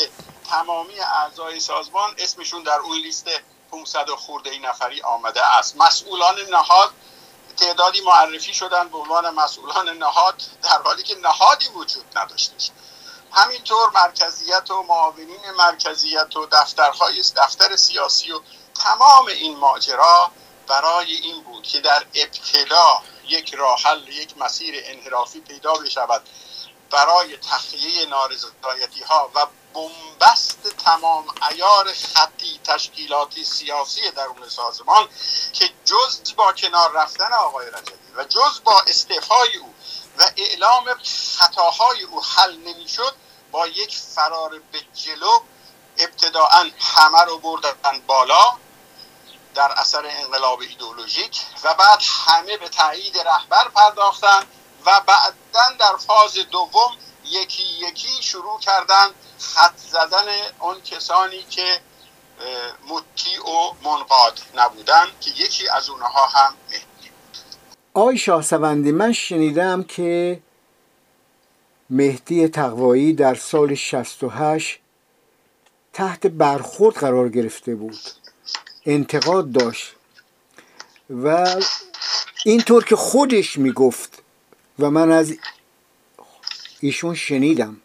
تمامی 0.50 1.00
اعضای 1.00 1.60
سازمان 1.60 2.16
اسمشون 2.18 2.64
در 2.64 2.80
اون 2.80 2.98
لیست 2.98 3.30
500 3.72 4.10
خورده 4.10 4.50
ای 4.50 4.60
نفری 4.60 5.02
آمده 5.02 5.46
است. 5.46 5.76
مسئولان 5.78 6.36
نهاد 6.50 6.92
تعدادی 7.58 8.02
معرفی 8.02 8.54
شدن 8.54 8.90
به 8.90 8.98
عنوان 8.98 9.30
مسئولان 9.30 9.90
نهاد 9.98 10.44
در 10.64 10.82
حالی 10.82 11.04
که 11.04 11.16
نهادی 11.16 11.68
وجود 11.68 12.06
نداشتش. 12.18 12.72
همینطور 13.38 13.90
مرکزیت 13.90 14.72
و 14.72 14.84
معاونین 14.84 15.52
مرکزیت 15.58 16.36
و 16.36 16.46
دفترهای 16.52 17.24
دفتر 17.36 17.76
سیاسی 17.76 18.32
و 18.32 18.42
تمام 18.84 19.28
این 19.28 19.58
ماجرا 19.58 20.32
برای 20.68 21.14
این 21.14 21.44
بود 21.44 21.64
که 21.64 21.82
در 21.82 22.06
ابتدا 22.16 23.02
یک 23.28 23.54
راه 23.54 23.80
حل 23.82 24.08
یک 24.08 24.38
مسیر 24.38 24.76
انحرافی 24.86 25.42
پیدا 25.42 25.74
بشود 25.74 26.30
برای 26.92 27.38
تخلیه 27.38 28.06
نارضایتی 28.06 29.04
ها 29.04 29.32
و 29.36 29.48
بنبست 29.74 30.76
تمام 30.86 31.26
ایار 31.52 31.94
خطی 31.94 32.60
تشکیلاتی 32.64 33.44
سیاسی 33.46 34.12
درون 34.12 34.50
سازمان 34.50 35.10
که 35.54 35.70
جز 35.86 36.36
با 36.36 36.54
کنار 36.54 36.92
رفتن 36.92 37.34
آقای 37.34 37.68
رجبی 37.68 38.14
و 38.16 38.24
جز 38.24 38.64
با 38.64 38.82
استعفای 38.88 39.58
او 39.58 39.74
و 40.18 40.32
اعلام 40.38 40.94
خطاهای 41.38 42.04
او 42.04 42.24
حل 42.24 42.56
نمی‌شد 42.56 43.16
با 43.52 43.68
یک 43.68 43.98
فرار 43.98 44.50
به 44.72 44.80
جلو 44.94 45.40
ابتداعا 45.98 46.70
همه 46.80 47.24
رو 47.28 47.38
بردن 47.38 48.00
بالا 48.08 48.54
در 49.56 49.72
اثر 49.78 50.06
انقلاب 50.06 50.62
ایدولوژیک 50.62 51.42
و 51.64 51.74
بعد 51.74 52.00
همه 52.26 52.58
به 52.58 52.70
تایید 52.70 53.18
رهبر 53.18 53.68
پرداختن 53.76 54.44
و 54.86 55.02
بعدا 55.08 55.76
در 55.80 55.98
فاز 56.08 56.34
دوم 56.52 56.98
یکی 57.26 57.64
یکی 57.64 58.24
شروع 58.24 58.60
کردن 58.60 59.08
خط 59.40 59.78
زدن 59.78 60.26
اون 60.60 60.82
کسانی 60.82 61.44
که 61.44 61.82
مطیع 62.88 63.46
و 63.46 63.74
منقاد 63.84 64.42
نبودن 64.56 65.06
که 65.22 65.30
یکی 65.30 65.70
از 65.70 65.90
اونها 65.90 66.26
هم 66.26 66.54
مهدی 66.70 67.10
بود. 67.10 67.38
آی 67.94 68.18
شاه 68.18 68.56
من 68.58 69.14
شنیدم 69.14 69.84
که 69.84 70.40
مهدی 71.90 72.48
تقوایی 72.48 73.14
در 73.14 73.36
سال 73.36 73.76
68 73.76 74.80
تحت 75.94 76.28
برخورد 76.28 76.96
قرار 76.96 77.30
گرفته 77.30 77.76
بود. 77.76 77.98
انتقاد 78.86 79.52
داشت 79.52 79.96
و 81.10 81.56
اینطور 82.46 82.84
که 82.84 82.96
خودش 82.96 83.58
می‌گفت 83.58 84.24
و 84.80 84.90
من 84.90 85.12
از 85.12 85.34
ایشون 86.80 87.16
شنیدم 87.16 87.78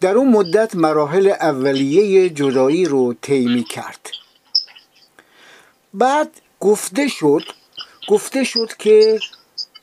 در 0.00 0.14
اون 0.14 0.28
مدت 0.28 0.74
مراحل 0.74 1.26
اولیه 1.40 2.30
جدایی 2.30 2.84
رو 2.84 3.14
طی 3.14 3.62
کرد. 3.62 4.10
بعد 5.94 6.30
گفته 6.60 7.08
شد 7.08 7.42
گفته 8.08 8.44
شد 8.44 8.76
که 8.78 9.20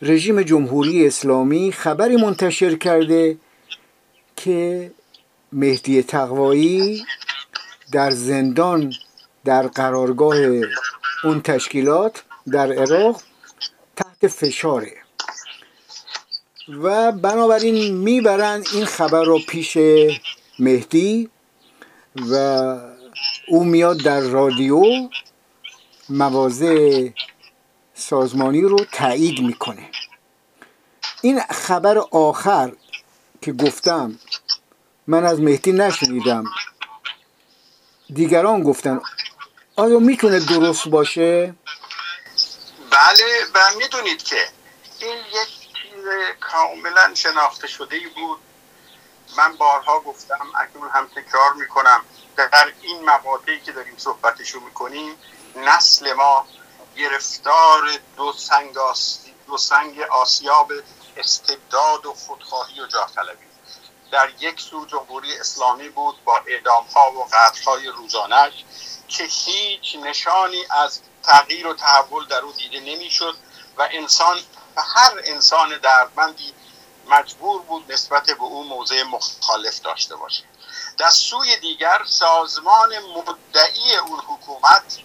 رژیم 0.01 0.41
جمهوری 0.41 1.07
اسلامی 1.07 1.71
خبری 1.71 2.15
منتشر 2.15 2.75
کرده 2.75 3.37
که 4.35 4.91
مهدی 5.53 6.03
تقوایی 6.03 7.05
در 7.91 8.11
زندان 8.11 8.93
در 9.45 9.67
قرارگاه 9.67 10.35
اون 11.23 11.41
تشکیلات 11.41 12.23
در 12.51 12.73
عراق 12.73 13.21
تحت 13.95 14.27
فشاره. 14.27 14.93
و 16.67 17.11
بنابراین 17.11 17.97
می‌برن 17.97 18.63
این 18.73 18.85
خبر 18.85 19.23
رو 19.23 19.39
پیش 19.47 19.77
مهدی 20.59 21.29
و 22.31 22.35
او 23.47 23.63
میاد 23.63 23.97
در 24.03 24.19
رادیو 24.19 24.83
مواضع 26.09 27.09
سازمانی 27.95 28.61
رو 28.61 28.77
تایید 28.91 29.41
می‌کنه. 29.41 29.91
این 31.21 31.41
خبر 31.41 31.97
آخر 31.97 32.71
که 33.41 33.51
گفتم 33.51 34.19
من 35.07 35.25
از 35.25 35.39
مهدی 35.39 35.71
نشنیدم. 35.71 36.43
دیگران 38.13 38.63
گفتن. 38.63 39.01
آیا 39.75 39.99
می‌تونه 39.99 40.39
درست 40.39 40.87
باشه؟ 40.87 41.55
بله 42.91 43.25
و 43.53 43.59
می‌دونید 43.77 44.23
که 44.23 44.47
این 44.99 45.17
یک 45.17 45.49
چیز 45.59 46.05
کاملا 46.39 47.13
شناخته 47.13 47.67
شده 47.67 47.99
بود. 48.15 48.39
من 49.37 49.55
بارها 49.55 49.99
گفتم 49.99 50.47
اکنون 50.61 50.89
هم 50.89 51.07
تکرار 51.07 51.53
می‌کنم 51.53 52.01
در 52.35 52.73
این 52.81 53.05
مقاطعی 53.05 53.59
که 53.59 53.71
داریم 53.71 53.93
صحبتشو 53.97 54.59
می‌کنیم 54.59 55.13
نسل 55.55 56.13
ما 56.13 56.47
گرفتار 56.97 57.99
دو 58.17 58.33
سنگ, 58.33 58.75
دو 59.47 59.57
سنگ 59.57 60.01
آسیاب 60.01 60.71
استبداد 61.17 62.05
و 62.05 62.13
خودخواهی 62.13 62.81
و 62.81 62.87
جاه 62.87 63.11
در 64.11 64.29
یک 64.39 64.61
سو 64.61 64.85
جمهوری 64.85 65.39
اسلامی 65.39 65.89
بود 65.89 66.23
با 66.23 66.41
اعدام 66.47 66.85
ها 66.85 67.11
و 67.11 67.25
قتل 67.33 67.63
های 67.63 67.87
روزانش 67.87 68.53
که 69.07 69.23
هیچ 69.23 69.95
نشانی 69.95 70.65
از 70.69 70.99
تغییر 71.23 71.67
و 71.67 71.73
تحول 71.73 72.25
در 72.25 72.41
او 72.41 72.51
دیده 72.51 72.79
نمی‌شد 72.79 73.35
و 73.77 73.87
انسان 73.91 74.37
و 74.75 74.81
هر 74.81 75.21
انسان 75.23 75.77
دردمندی 75.77 76.53
مجبور 77.07 77.61
بود 77.61 77.91
نسبت 77.91 78.25
به 78.25 78.43
او 78.43 78.63
موضع 78.63 79.03
مخالف 79.03 79.79
داشته 79.79 80.15
باشه. 80.15 80.43
در 80.97 81.09
سوی 81.09 81.57
دیگر 81.57 82.01
سازمان 82.05 82.89
مدعی 82.99 83.95
اون 83.95 84.19
حکومت 84.19 84.97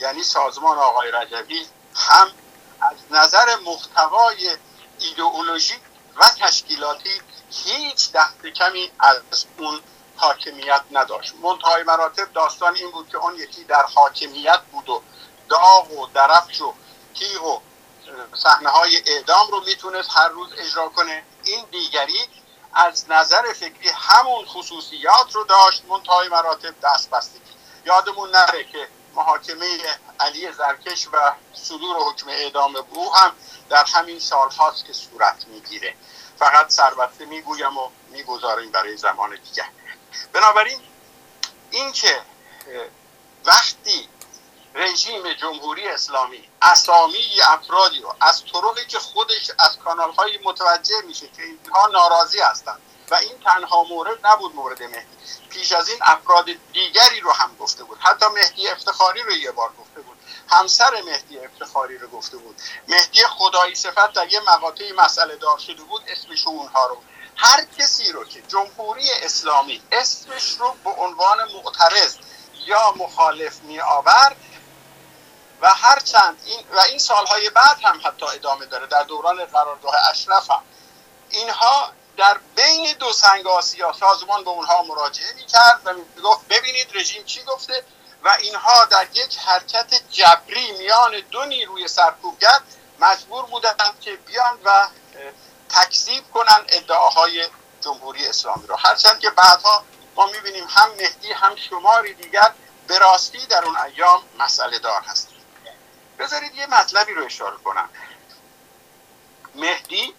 یعنی 0.00 0.22
سازمان 0.22 0.78
آقای 0.78 1.10
رجبی 1.10 1.66
هم 1.94 2.30
از 2.80 2.96
نظر 3.10 3.56
محتوای 3.56 4.56
ایدئولوژی 4.98 5.74
و 6.16 6.30
تشکیلاتی 6.40 7.20
هیچ 7.50 8.12
دست 8.12 8.46
کمی 8.46 8.90
از 9.00 9.16
اون 9.58 9.80
حاکمیت 10.16 10.82
نداشت. 10.90 11.34
منتهای 11.42 11.82
مراتب 11.82 12.32
داستان 12.32 12.74
این 12.74 12.90
بود 12.90 13.08
که 13.08 13.18
اون 13.18 13.34
یکی 13.34 13.64
در 13.64 13.82
حاکمیت 13.94 14.60
بود 14.72 14.88
و 14.88 15.02
داغ 15.48 15.90
و 15.90 16.06
درفش 16.06 16.60
و 16.60 16.74
تیغ 17.14 17.44
و 17.44 17.60
صحنه 18.34 18.68
های 18.68 19.02
اعدام 19.06 19.50
رو 19.50 19.60
می‌تونست 19.60 20.10
هر 20.12 20.28
روز 20.28 20.48
اجرا 20.58 20.88
کنه. 20.88 21.24
این 21.44 21.64
دیگری 21.70 22.28
از 22.74 23.10
نظر 23.10 23.52
فکری 23.52 23.88
همون 23.88 24.44
خصوصیات 24.44 25.34
رو 25.34 25.44
داشت. 25.44 25.84
منتهای 25.88 26.28
مراتب 26.28 26.74
دست 26.82 27.10
بستگی 27.10 27.40
یادمون 27.84 28.30
نره 28.30 28.64
که 28.64 28.88
محاکمه 29.18 29.78
علی 30.20 30.52
زرکش 30.52 31.08
و 31.12 31.32
صدور 31.54 31.96
حکم 31.96 32.28
اعدام 32.28 32.76
او 32.90 33.14
هم 33.14 33.32
در 33.70 33.84
همین 33.84 34.18
سال 34.18 34.50
هاست 34.50 34.84
که 34.86 34.92
صورت 34.92 35.44
می‌گیره. 35.46 35.94
فقط 36.38 36.70
سربسته 36.70 37.24
می‌گویم 37.24 37.78
و 37.78 37.90
می‌گذاریم 38.10 38.70
برای 38.70 38.96
زمان 38.96 39.30
دیگه 39.44 39.64
بنابراین 40.32 40.80
اینکه 41.70 42.22
وقتی 43.44 44.08
رژیم 44.74 45.32
جمهوری 45.32 45.88
اسلامی 45.88 46.48
اسامی 46.62 47.40
افرادی 47.48 48.00
رو 48.00 48.14
از 48.20 48.44
طرقی 48.52 48.86
که 48.86 48.98
خودش 48.98 49.50
از 49.58 49.78
کانال 49.78 50.12
های 50.12 50.38
متوجه 50.44 51.00
میشه 51.06 51.28
که 51.28 51.42
اینها 51.42 51.86
ناراضی 51.86 52.40
هستند 52.40 52.80
و 53.10 53.14
این 53.14 53.38
تنها 53.44 53.82
مورد 53.82 54.26
نبود 54.26 54.54
مورد 54.54 54.82
مهدی. 54.82 55.16
پیش 55.50 55.72
از 55.72 55.88
این 55.88 55.98
افراد 56.00 56.44
دیگری 56.72 57.20
رو 57.20 57.32
هم 57.32 57.56
گفته 57.56 57.84
بود. 57.84 57.98
حتی 58.00 58.26
مهدی 58.26 58.68
افتخاری 58.68 59.22
رو 59.22 59.32
یه 59.32 59.50
بار 59.50 59.72
گفته 59.80 60.00
بود. 60.00 60.16
همسر 60.48 61.02
مهدی 61.02 61.38
افتخاری 61.38 61.98
رو 61.98 62.08
گفته 62.08 62.36
بود. 62.36 62.60
مهدی 62.88 63.26
خدایی 63.26 63.74
صفت 63.74 64.12
در 64.12 64.32
یه 64.32 64.40
مقاطعی 64.40 64.92
مسئله 64.92 65.36
دار 65.36 65.58
شده 65.58 65.82
بود 65.82 66.02
اسمش 66.08 66.46
اونها 66.46 66.86
رو. 66.86 67.02
هر 67.36 67.64
کسی 67.78 68.12
رو 68.12 68.24
که 68.24 68.42
جمهوری 68.42 69.10
اسلامی 69.12 69.82
اسمش 69.92 70.56
رو 70.58 70.76
به 70.84 70.90
عنوان 70.90 71.38
معترض 71.52 72.16
یا 72.66 72.94
مخالف 72.96 73.60
می 73.60 73.80
آورد 73.80 74.36
و 75.60 75.68
هرچند 75.68 76.42
این 76.44 76.60
و 76.72 76.80
این 76.80 76.98
سالهای 76.98 77.50
بعد 77.50 77.78
هم 77.82 78.00
حتی 78.04 78.26
ادامه 78.26 78.66
داره 78.66 78.86
در 78.86 79.02
دوران 79.02 79.44
قرارگاه 79.44 79.94
اشرف 80.10 80.50
هم. 80.50 80.62
اینها 81.30 81.92
در 82.18 82.38
بین 82.56 82.92
دو 82.92 83.12
سنگ 83.12 83.46
آسیا 83.46 83.92
سازمان 83.92 84.44
به 84.44 84.50
اونها 84.50 84.82
مراجعه 84.82 85.34
می‌کرد 85.34 85.80
و 85.84 85.92
می‌گفت 85.92 86.48
ببینید 86.48 86.88
رژیم 86.94 87.24
چی 87.24 87.42
گفته 87.42 87.84
و 88.24 88.36
اینها 88.40 88.84
در 88.84 89.06
یک 89.14 89.38
حرکت 89.38 90.10
جبری 90.10 90.72
میان 90.72 91.20
دو 91.30 91.44
نیروی 91.44 91.88
سرکوبگر 91.88 92.60
مجبور 93.00 93.46
بودند 93.46 94.00
که 94.00 94.16
بیان 94.16 94.58
و 94.64 94.88
تکذیب 95.68 96.24
کنن 96.32 96.64
ادعاهای 96.68 97.46
جمهوری 97.80 98.26
اسلامی 98.26 98.66
رو 98.66 98.76
هرچند 98.76 99.18
که 99.18 99.30
بعدها 99.30 99.84
ما 100.16 100.26
می‌بینیم 100.26 100.66
هم 100.68 100.90
مهدی 100.90 101.32
هم 101.32 101.56
شماری 101.56 102.14
دیگر 102.14 102.52
به 102.86 102.98
راستی 102.98 103.46
در 103.46 103.64
اون 103.64 103.76
ایام 103.76 104.22
مسئله 104.38 104.78
دار 104.78 105.02
هست 105.02 105.28
بذارید 106.18 106.54
یه 106.54 106.66
مطلبی 106.66 107.12
رو 107.12 107.24
اشاره 107.24 107.56
کنم. 107.56 107.88
مهدی 109.54 110.14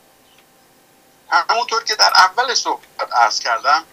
همونطور 1.32 1.84
که 1.84 1.95
در 1.95 2.11
اول 2.15 2.55
صحبت 2.55 3.13
ارز 3.13 3.39
کردم 3.39 3.84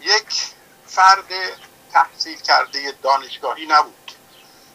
یک 0.00 0.54
فرد 0.86 1.32
تحصیل 1.92 2.40
کرده 2.40 2.92
دانشگاهی 3.02 3.66
نبود. 3.66 4.12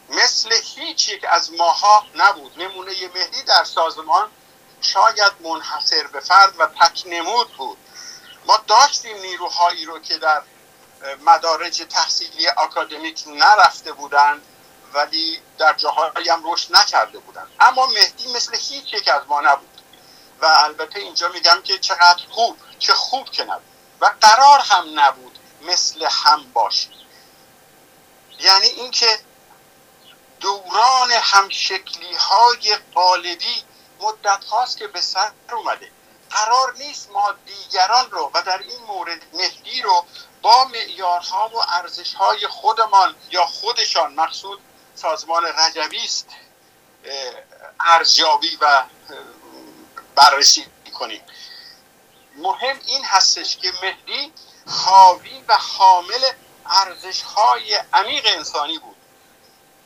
مثل 0.08 0.54
هیچ 0.62 1.08
یک 1.08 1.24
از 1.30 1.52
ماها 1.52 2.06
نبود. 2.14 2.62
نمونه 2.62 2.92
مهدی 3.14 3.42
در 3.42 3.64
سازمان 3.64 4.30
شاید 4.80 5.32
منحصر 5.40 6.06
به 6.06 6.20
فرد 6.20 6.54
و 6.58 6.66
تکنمود 6.66 7.56
بود. 7.56 7.78
ما 8.46 8.60
داشتیم 8.66 9.16
نیروهایی 9.16 9.84
رو 9.84 9.98
که 9.98 10.18
در 10.18 10.42
مدارج 11.26 11.82
تحصیلی 11.90 12.48
اکادمیک 12.48 13.24
نرفته 13.26 13.92
بودند 13.92 14.42
ولی 14.92 15.40
در 15.58 15.72
جاهایی 15.72 16.28
هم 16.28 16.52
رشد 16.52 16.76
نکرده 16.76 17.18
بودند. 17.18 17.50
اما 17.60 17.86
مهدی 17.86 18.32
مثل 18.32 18.56
هیچ 18.56 18.92
یک 18.92 19.08
از 19.08 19.22
ما 19.28 19.40
نبود. 19.40 19.77
و 20.40 20.46
البته 20.46 21.00
اینجا 21.00 21.28
میگم 21.28 21.60
که 21.64 21.78
چقدر 21.78 22.22
خوب 22.30 22.56
چه 22.78 22.94
خوب 22.94 23.30
که 23.30 23.44
نبود. 23.44 23.62
و 24.00 24.14
قرار 24.20 24.60
هم 24.60 25.00
نبود 25.00 25.38
مثل 25.62 26.06
هم 26.10 26.52
باشی 26.52 26.90
یعنی 28.38 28.66
اینکه 28.66 29.18
دوران 30.40 31.10
همشکلی 31.10 32.14
های 32.14 32.76
قالبی 32.94 33.64
مدت 34.00 34.44
هاست 34.44 34.78
که 34.78 34.86
به 34.86 35.00
سر 35.00 35.30
اومده. 35.52 35.90
قرار 36.30 36.74
نیست 36.78 37.10
ما 37.10 37.34
دیگران 37.46 38.10
رو 38.10 38.30
و 38.34 38.42
در 38.42 38.58
این 38.58 38.82
مورد 38.86 39.22
مهدی 39.32 39.82
رو 39.82 40.04
با 40.42 40.64
معیارها 40.64 41.48
و 41.48 41.56
ارزشهای 41.68 42.46
خودمان 42.46 43.14
یا 43.30 43.46
خودشان 43.46 44.14
مقصود 44.14 44.60
سازمان 44.94 45.44
رجوی 45.44 46.04
است 46.04 46.26
ارزیابی 47.80 48.58
و 48.60 48.82
بررسی 50.18 50.66
کنیم 50.98 51.22
مهم 52.36 52.80
این 52.86 53.04
هستش 53.04 53.56
که 53.56 53.72
مهدی 53.82 54.32
حاوی 54.66 55.44
و 55.48 55.58
حامل 55.58 56.24
ارزش 56.66 57.22
های 57.22 57.74
عمیق 57.92 58.26
انسانی 58.26 58.78
بود. 58.78 58.96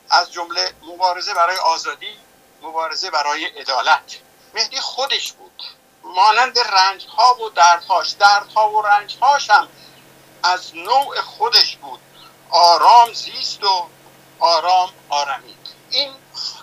از 0.09 0.31
جمله 0.31 0.73
مبارزه 0.81 1.33
برای 1.33 1.57
آزادی 1.57 2.17
مبارزه 2.61 3.11
برای 3.11 3.45
عدالت. 3.45 4.17
مهدی 4.53 4.79
خودش 4.79 5.31
بود. 5.31 5.63
مانند 6.03 6.59
رنج 6.59 7.05
ها 7.07 7.35
و 7.41 7.49
دردهاش 7.49 8.09
دردها 8.09 8.69
و 8.69 8.81
رنج 8.81 9.17
هاش 9.21 9.49
هم 9.49 9.67
از 10.43 10.75
نوع 10.75 11.21
خودش 11.21 11.77
بود. 11.77 11.99
آرام 12.49 13.13
زیست 13.13 13.63
و 13.63 13.87
آرام 14.39 14.89
آرمید 15.09 15.67
این 15.89 16.13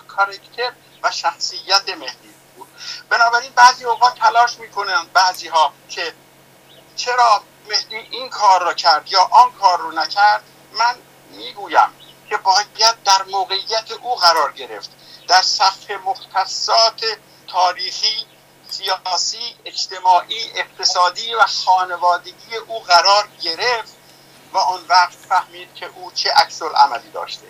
کارکتر 0.07 0.73
و 1.03 1.11
شخصیت 1.11 1.89
مهدی. 1.89 2.30
بنابراین 3.09 3.51
بعضی 3.55 3.85
اوقات 3.85 4.15
تلاش 4.15 4.59
می‌کنن 4.59 5.05
بعضی 5.13 5.47
ها 5.47 5.73
که 5.89 6.13
چرا 6.95 7.43
مهدی 7.69 7.95
این 7.95 8.29
کار 8.29 8.61
را 8.61 8.73
کرد 8.73 9.11
یا 9.11 9.21
آن 9.31 9.51
کار 9.51 9.79
رو 9.79 9.91
نکرد 9.91 10.43
من 10.73 10.95
می‌گویم 11.31 11.89
که 12.29 12.37
باید 12.37 13.03
در 13.05 13.23
موقعیت 13.31 13.91
او 14.01 14.15
قرار 14.15 14.51
گرفت. 14.51 14.89
در 15.27 15.41
صفحه 15.41 15.97
مختصات 15.97 17.05
تاریخی 17.47 18.25
سیاسی 18.69 19.55
اجتماعی 19.65 20.51
اقتصادی 20.55 21.33
و 21.35 21.45
خانوادگی 21.45 22.55
او 22.67 22.79
قرار 22.79 23.27
گرفت 23.41 23.95
و 24.53 24.57
آن 24.57 24.81
وقت 24.89 25.17
فهمید 25.29 25.73
که 25.75 25.85
او 25.95 26.11
چه 26.11 26.31
عکس 26.31 26.61
عملی 26.61 27.09
داشته. 27.13 27.47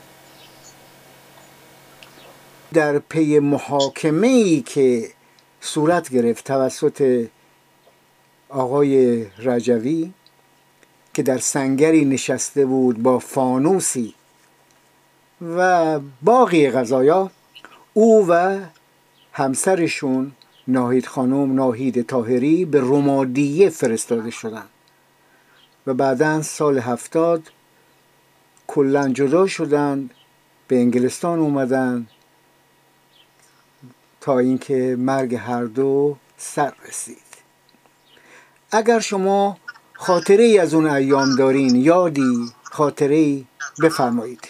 در 2.73 2.99
پی 2.99 3.39
محاکمه 3.39 4.27
ای 4.27 4.61
که 4.61 5.13
صورت 5.61 6.09
گرفت 6.09 6.45
توسط 6.45 7.27
آقای 8.49 9.25
رجوی 9.37 10.11
که 11.13 11.23
در 11.23 11.37
سنگری 11.37 12.05
نشسته 12.05 12.65
بود 12.65 13.03
با 13.03 13.19
فانوسی 13.19 14.13
و 15.55 15.99
باقی 16.21 16.71
غذایا 16.71 17.31
او 17.93 18.25
و 18.29 18.59
همسرشون 19.33 20.31
ناهید 20.67 21.05
خانم 21.05 21.55
ناهید 21.55 22.05
تاهری 22.07 22.65
به 22.65 22.79
رومادیه 22.79 23.69
فرستاده 23.69 24.29
شدن 24.29 24.65
و 25.87 25.93
بعدا 25.93 26.41
سال 26.41 26.77
هفتاد 26.77 27.51
کلا 28.67 29.09
جدا 29.09 29.47
شدن 29.47 30.09
به 30.67 30.75
انگلستان 30.75 31.39
اومدن 31.39 32.07
تا 34.21 34.39
اینکه 34.39 34.95
مرگ 34.99 35.35
هر 35.35 35.63
دو 35.63 36.17
سر 36.37 36.73
رسید. 36.87 37.23
اگر 38.71 38.99
شما 38.99 39.57
خاطره 39.93 40.43
ای 40.43 40.59
از 40.59 40.73
اون 40.73 40.87
ایام 40.87 41.35
دارین 41.35 41.75
یادی 41.75 42.53
خاطره 42.63 43.15
ای 43.15 43.45
بفرمایید. 43.83 44.49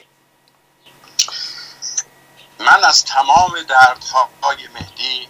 من 2.59 2.83
از 2.83 3.05
تمام 3.05 3.61
دردهای 3.69 4.67
مهدی 4.73 5.27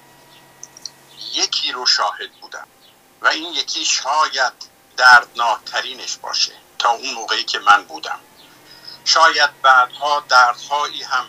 یکی 1.33 1.71
رو 1.71 1.85
شاهد 1.85 2.31
بودم 2.41 2.67
و 3.21 3.27
این 3.27 3.53
یکی 3.53 3.85
شاید 3.85 4.53
دردناکترینش 4.97 6.17
باشه 6.17 6.53
تا 6.79 6.89
اون 6.89 7.13
موقعی 7.13 7.43
که 7.43 7.59
من 7.59 7.83
بودم. 7.83 8.19
شاید 9.05 9.61
بعدها 9.61 10.23
دردهایی 10.29 11.03
هم 11.03 11.25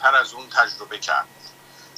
تر 0.00 0.16
از 0.16 0.32
اون 0.32 0.48
تجربه 0.48 0.98
کرد. 0.98 1.26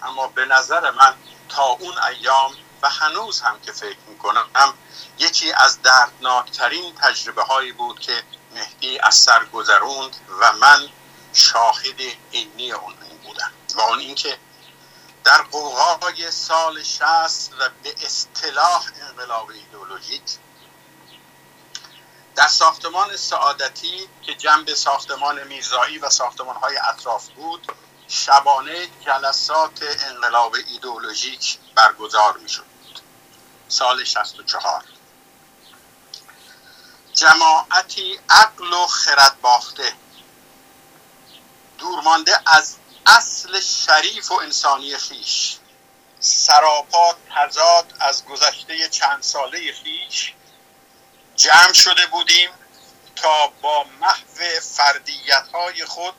اما 0.02 0.26
به 0.26 0.44
نظر 0.44 0.90
من 0.90 1.14
تا 1.48 1.62
اون 1.62 1.94
ایام 1.98 2.52
و 2.82 2.88
هنوز 2.88 3.40
هم 3.40 3.60
که 3.60 3.72
فکر 3.72 3.98
می‌کنم 4.08 4.74
یکی 5.18 5.52
از 5.52 5.82
دردناکترین 5.82 6.94
تجربه 6.94 7.42
هایی 7.42 7.72
بود 7.72 8.00
که 8.00 8.22
مهدی 8.54 8.98
از 8.98 9.14
سر 9.14 9.44
گذروند 9.44 10.16
و 10.40 10.52
من 10.52 10.88
شاهد 11.32 12.00
اینی 12.30 12.72
اون 12.72 12.94
بودم 13.24 13.50
و 13.74 13.80
اون 13.80 13.98
اینکه 13.98 14.38
در 15.24 15.42
قوهای 15.42 16.30
سال 16.30 16.82
شست 16.82 17.52
و 17.58 17.68
به 17.82 17.94
اصطلاح 18.02 18.84
انقلاب 19.08 19.50
ایدولوژیک 19.50 20.22
در 22.34 22.48
ساختمان 22.48 23.16
سعادتی 23.16 24.08
که 24.22 24.34
جنب 24.34 24.74
ساختمان 24.74 25.44
میرزایی 25.44 25.98
و 25.98 26.10
ساختمان 26.10 26.56
های 26.56 26.78
اطراف 26.78 27.28
بود 27.28 27.72
شبانه 28.12 28.88
جلسات 29.06 29.82
انقلاب 30.08 30.54
ایدئولوژیک 30.54 31.58
برگزار 31.74 32.36
می 32.36 32.48
شد 32.48 32.64
سال 33.68 34.04
64 34.04 34.84
جماعتی 37.14 38.20
عقل 38.30 38.72
و 38.72 38.86
خرد 38.86 39.40
باخته. 39.40 39.92
دورمانده 41.78 42.40
از 42.46 42.76
اصل 43.06 43.60
شریف 43.60 44.30
و 44.30 44.34
انسانی 44.34 44.96
خیش. 44.96 45.56
سراپا 46.20 47.16
تضاد 47.34 47.94
از 48.00 48.24
گذشته 48.24 48.88
چند 48.88 49.22
ساله 49.22 49.72
خیش. 49.72 50.34
جمع 51.36 51.72
شده 51.72 52.06
بودیم 52.06 52.50
تا 53.16 53.46
با 53.46 53.84
محو 54.00 54.60
فردیت 54.60 55.48
های 55.54 55.84
خود 55.84 56.14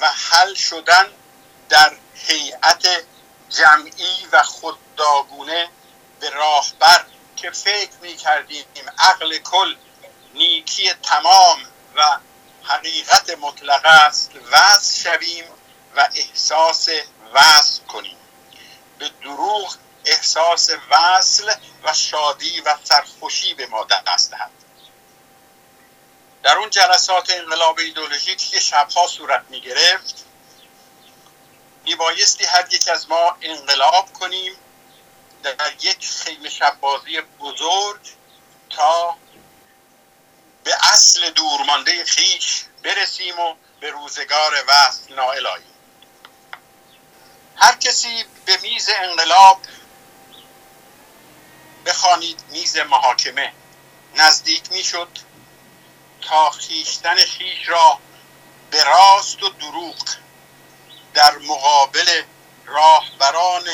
و 0.00 0.08
حل 0.08 0.54
شدن 0.54 1.06
در 1.68 1.96
هیئت 2.14 2.86
جمعی 3.48 4.26
و 4.32 4.42
خداگونه 4.42 5.68
به 6.20 6.30
راهبر 6.30 7.04
که 7.36 7.50
فکر 7.50 7.96
می 8.02 8.16
کردیم 8.16 8.64
عقل 8.98 9.38
کل 9.38 9.76
نیکی 10.34 10.92
تمام 10.92 11.58
و 11.96 12.18
حقیقت 12.64 13.30
مطلقه 13.30 13.88
است 13.88 14.30
وصل 14.52 15.02
شویم 15.02 15.44
و 15.96 16.08
احساس 16.14 16.88
وصل 17.34 17.82
کنیم. 17.82 18.16
به 18.98 19.10
دروغ 19.22 19.76
احساس 20.04 20.70
وصل 20.90 21.54
و 21.84 21.92
شادی 21.92 22.60
و 22.60 22.76
سرخوشی 22.84 23.54
به 23.54 23.66
ما 23.66 23.86
دست 24.06 24.30
دهد. 24.30 24.63
در 26.44 26.56
اون 26.56 26.70
جلسات 26.70 27.30
انقلاب 27.30 27.78
ایدولوژیک 27.78 28.50
که 28.50 28.60
شبها 28.60 29.06
صورت 29.06 29.44
می 29.50 29.60
گرفت 29.60 30.24
میبایستی 31.84 32.44
هر 32.44 32.74
یک 32.74 32.88
از 32.88 33.08
ما 33.08 33.36
انقلاب 33.42 34.12
کنیم 34.12 34.52
در 35.42 35.72
یک 35.80 36.06
خیمه 36.06 36.48
شبازی 36.48 37.20
بزرگ 37.20 38.00
تا 38.70 39.16
به 40.64 40.74
اصل 40.82 41.30
دورمانده 41.30 42.04
خیش 42.04 42.64
برسیم 42.82 43.38
و 43.38 43.54
به 43.80 43.90
روزگار 43.90 44.64
وصل 44.68 45.14
نائل 45.14 45.46
هر 47.56 47.76
کسی 47.76 48.24
به 48.44 48.58
میز 48.62 48.88
انقلاب 48.94 49.60
بخوانید 51.86 52.44
میز 52.50 52.76
محاکمه. 52.76 53.52
نزدیک 54.16 54.72
می‌شد. 54.72 55.08
تا 56.28 56.50
خیشتن 56.50 57.16
خیش 57.16 57.68
را 57.68 57.98
به 58.70 58.84
راست 58.84 59.42
و 59.42 59.48
دروغ 59.48 59.96
در 61.14 61.38
مقابل 61.38 62.22
راهبران 62.66 63.64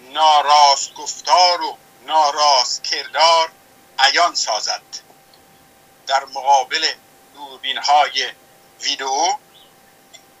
ناراست 0.00 0.94
گفتار 0.94 1.62
و 1.62 1.78
ناراست 2.06 2.84
کردار 2.84 3.50
عیان 3.98 4.34
سازد. 4.34 4.82
در 6.06 6.24
مقابل 6.24 6.92
دوربین 7.34 7.78
های 7.78 8.32
ویدئو 8.80 9.32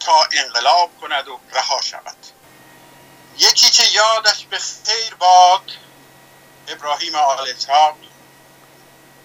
تا 0.00 0.28
انقلاب 0.32 1.00
کند 1.00 1.28
و 1.28 1.40
رها 1.52 1.80
شود. 1.80 2.16
یکی 3.38 3.70
که 3.70 3.84
یادش 3.92 4.44
به 4.44 4.58
خیر 4.58 5.14
باد 5.14 5.70
ابراهیم 6.68 7.14
آل 7.14 7.54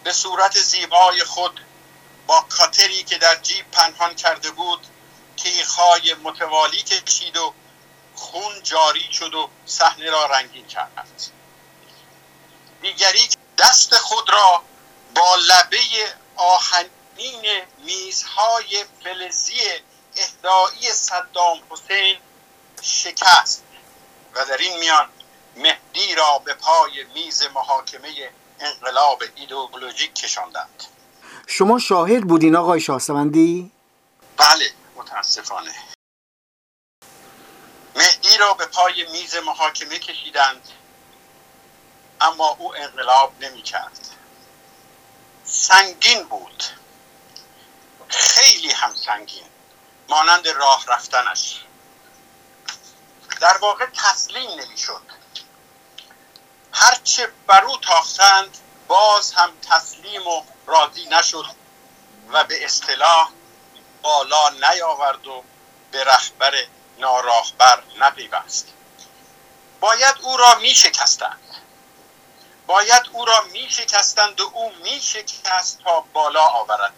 به 0.04 0.14
صورت 0.14 0.58
زیبای 0.58 1.24
خود 1.24 1.60
کاتری 2.40 3.04
که 3.04 3.18
در 3.18 3.36
جیب 3.36 3.72
پنهان 3.72 4.16
کرده 4.16 4.52
بود 4.52 4.88
تیخهای 5.38 6.14
متوالی 6.14 6.82
کشید 6.82 7.38
و 7.38 7.54
خون 8.16 8.64
جاری 8.64 9.14
شد 9.14 9.34
و 9.34 9.50
صحنه 9.66 10.10
را 10.10 10.26
رنگین 10.26 10.68
کرد. 10.68 11.32
دیگری 12.82 13.30
دست 13.58 13.98
خود 13.98 14.30
را 14.30 14.64
با 15.16 15.36
لبه 15.36 15.80
آهنین 16.36 17.62
میزهای 17.78 18.86
فلزی 19.04 19.60
اهدایی 20.18 20.90
صدام 20.92 21.62
حسین 21.70 22.18
شکست 22.82 23.64
و 24.34 24.46
در 24.46 24.58
این 24.58 24.80
میان 24.80 25.10
مهدی 25.56 26.16
را 26.16 26.40
به 26.40 26.54
پای 26.54 27.04
میز 27.04 27.44
محاکمه 27.44 28.32
انقلاب 28.60 29.24
ایدئولوژیک 29.36 30.16
کشاندند. 30.16 30.84
شما 31.54 31.80
شاهد 31.80 32.24
بودین 32.24 32.56
آقای 32.56 32.80
شاهسوندی؟ 32.80 33.72
بله 34.38 34.74
متاسفانه. 34.96 35.76
مهدی 37.96 38.38
را 38.38 38.54
به 38.54 38.66
پای 38.66 39.12
میز 39.12 39.36
محاکمه 39.36 40.00
کشیدند 40.00 40.70
اما 42.22 42.48
او 42.48 42.76
انقلاب 42.76 43.34
نمی 43.44 43.62
کرد 43.62 44.00
سنگین 45.44 46.24
بود. 46.24 46.64
خیلی 48.08 48.72
هم 48.72 48.96
سنگین 48.96 49.48
مانند 50.10 50.48
راه 50.48 50.86
رفتنش. 50.88 51.66
در 53.42 53.58
واقع 53.62 53.86
تسلیم 53.86 54.60
نمی‌شد. 54.60 55.02
هرچه 56.74 57.32
بر 57.48 57.64
او 57.64 57.78
تاختند 57.78 58.58
باز 58.92 59.32
هم 59.32 59.52
تسلیم 59.70 60.28
و 60.28 60.44
راضی 60.68 61.06
نشد 61.06 61.46
و 62.30 62.44
به 62.44 62.66
اصطلاح 62.66 63.30
بالا 64.02 64.50
نیاورد 64.50 65.28
و 65.28 65.44
به 65.92 66.04
رهبر 66.04 66.54
ناراهبر 66.98 67.84
نپیوست. 68.00 68.68
باید 69.80 70.16
او 70.22 70.38
را 70.38 70.56
می 70.56 70.76
شکستند 70.76 71.56
باید 72.68 73.04
او 73.12 73.26
را 73.26 73.42
می 73.42 73.70
شکستند 73.70 74.42
و 74.42 74.52
او 74.54 74.72
می 74.84 75.02
شکست 75.02 75.80
تا 75.84 76.00
بالا 76.14 76.48
آورد. 76.48 76.94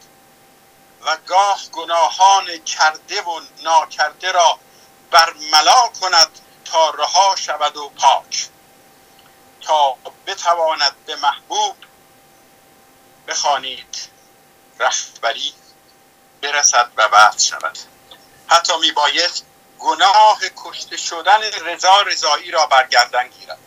و 1.02 1.18
گاه 1.28 1.60
گناهان 1.72 2.58
کرده 2.58 3.22
و 3.22 3.42
ناکرده 3.64 4.32
را 4.32 4.60
برملا 5.12 5.88
کند 6.02 6.40
تا 6.66 6.90
رها 6.90 7.36
شود 7.36 7.78
و 7.78 7.90
پاک. 7.90 8.50
تا 9.66 9.98
بتواند 10.28 11.06
به 11.06 11.16
محبوب 11.16 11.76
بخوانید 13.28 14.10
رهبری 14.80 15.54
برسد 16.42 16.92
و 16.98 17.02
وقت 17.02 17.42
شود. 17.42 17.78
حتی 18.48 18.78
میبایست 18.78 19.46
گناه 19.80 20.40
کشته 20.56 20.98
شدن 20.98 21.42
رضا 21.42 22.02
رضایی 22.02 22.52
را 22.52 22.66
برگردن 22.66 23.28
گیرد. 23.28 23.60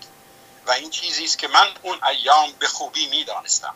و 0.66 0.70
این 0.70 0.90
چیزی 0.90 1.24
است 1.24 1.38
که 1.38 1.49
من 1.49 1.66
اون 1.82 2.05
ایام 2.05 2.53
به 2.53 2.68
خوبی 2.68 3.07
می‌دانستم. 3.07 3.74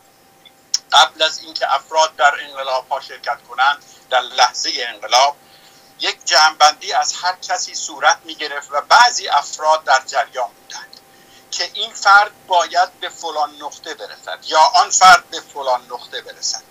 قبل 0.91 1.21
از 1.23 1.39
اینکه 1.39 1.75
افراد 1.75 2.15
در 2.15 2.43
انقلاب 2.43 2.89
ها 2.89 3.01
شرکت 3.01 3.37
کنند 3.49 3.85
در 4.09 4.21
لحظه 4.21 4.71
انقلاب 4.77 5.35
یک 5.99 6.25
جمعبندی 6.25 6.93
از 6.93 7.13
هر 7.13 7.35
کسی 7.35 7.75
صورت 7.75 8.19
می 8.23 8.35
گرفت 8.35 8.71
و 8.71 8.81
بعضی 8.81 9.27
افراد 9.27 9.83
در 9.83 10.01
جریان 10.07 10.51
بودند. 10.51 10.90
که 11.51 11.71
این 11.73 11.93
فرد 11.93 12.47
باید 12.47 12.99
به 12.99 13.09
فلان 13.09 13.55
نقطه 13.61 13.93
برسد 13.93 14.39
یا 14.43 14.59
آن 14.59 14.89
فرد 14.89 15.29
به 15.29 15.41
فلان 15.41 15.85
نقطه 15.89 16.21
برسد. 16.21 16.63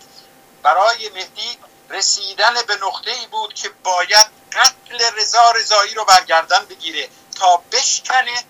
برای 0.62 1.08
مهدی 1.08 1.58
رسیدن 1.90 2.54
به 2.68 2.76
نقطه 2.76 3.10
ای 3.10 3.26
بود 3.26 3.54
که 3.54 3.68
باید 3.68 4.26
قتل 4.52 5.00
رضا 5.16 5.50
رضایی 5.50 5.94
رو 5.94 6.04
برگردن 6.04 6.64
بگیره 6.64 7.08
تا 7.34 7.56
بشکنه 7.72 8.44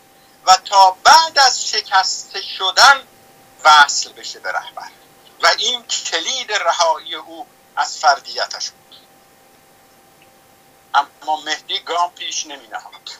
و 0.46 0.56
تا 0.56 0.96
بعد 1.04 1.38
از 1.38 1.66
شکسته 1.68 2.42
شدن 2.42 3.06
وصل 3.64 4.12
بشه 4.12 4.38
به 4.38 4.52
رهبر. 4.52 4.90
و 5.42 5.46
این 5.58 5.86
کلید 5.86 6.52
رهایی 6.52 7.14
او 7.14 7.46
از 7.76 7.98
فردیتش 7.98 8.70
بود. 8.70 8.96
اما 10.94 11.40
مهدی 11.40 11.78
گام 11.78 12.10
پیش 12.14 12.46
نمی 12.46 12.68
نهاد 12.68 13.10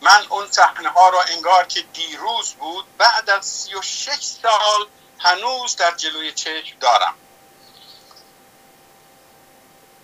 من 0.00 0.26
اون 0.28 0.50
صحنه 0.50 0.88
ها 0.88 1.08
را 1.08 1.22
انگار 1.22 1.66
که 1.66 1.82
دیروز 1.82 2.52
بود 2.52 2.96
بعد 2.98 3.30
از 3.30 3.46
سی 3.46 3.74
و 3.74 3.82
شش 3.82 4.22
سال 4.42 4.86
هنوز 5.18 5.76
در 5.76 5.90
جلوی 5.90 6.32
چشم 6.32 6.78
دارم. 6.80 7.14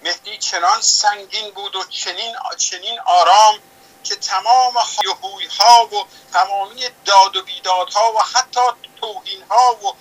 مهدی 0.03 0.38
چنان 0.38 0.80
سنگین 0.80 1.51
بود 1.51 1.76
و 1.76 1.84
چنین, 1.84 2.36
چنین 2.59 3.01
آرام 3.01 3.59
که 4.05 4.16
تمام 4.16 4.74
هایهوی 4.74 5.47
ها 5.47 5.86
و 5.86 6.07
تمامی 6.32 6.88
داد 7.05 7.36
و 7.36 7.43
بیدادها 7.43 8.12
و 8.12 8.22
حتی 8.22 8.61
توهین 9.01 9.43
ها 9.43 9.74
و 9.74 9.95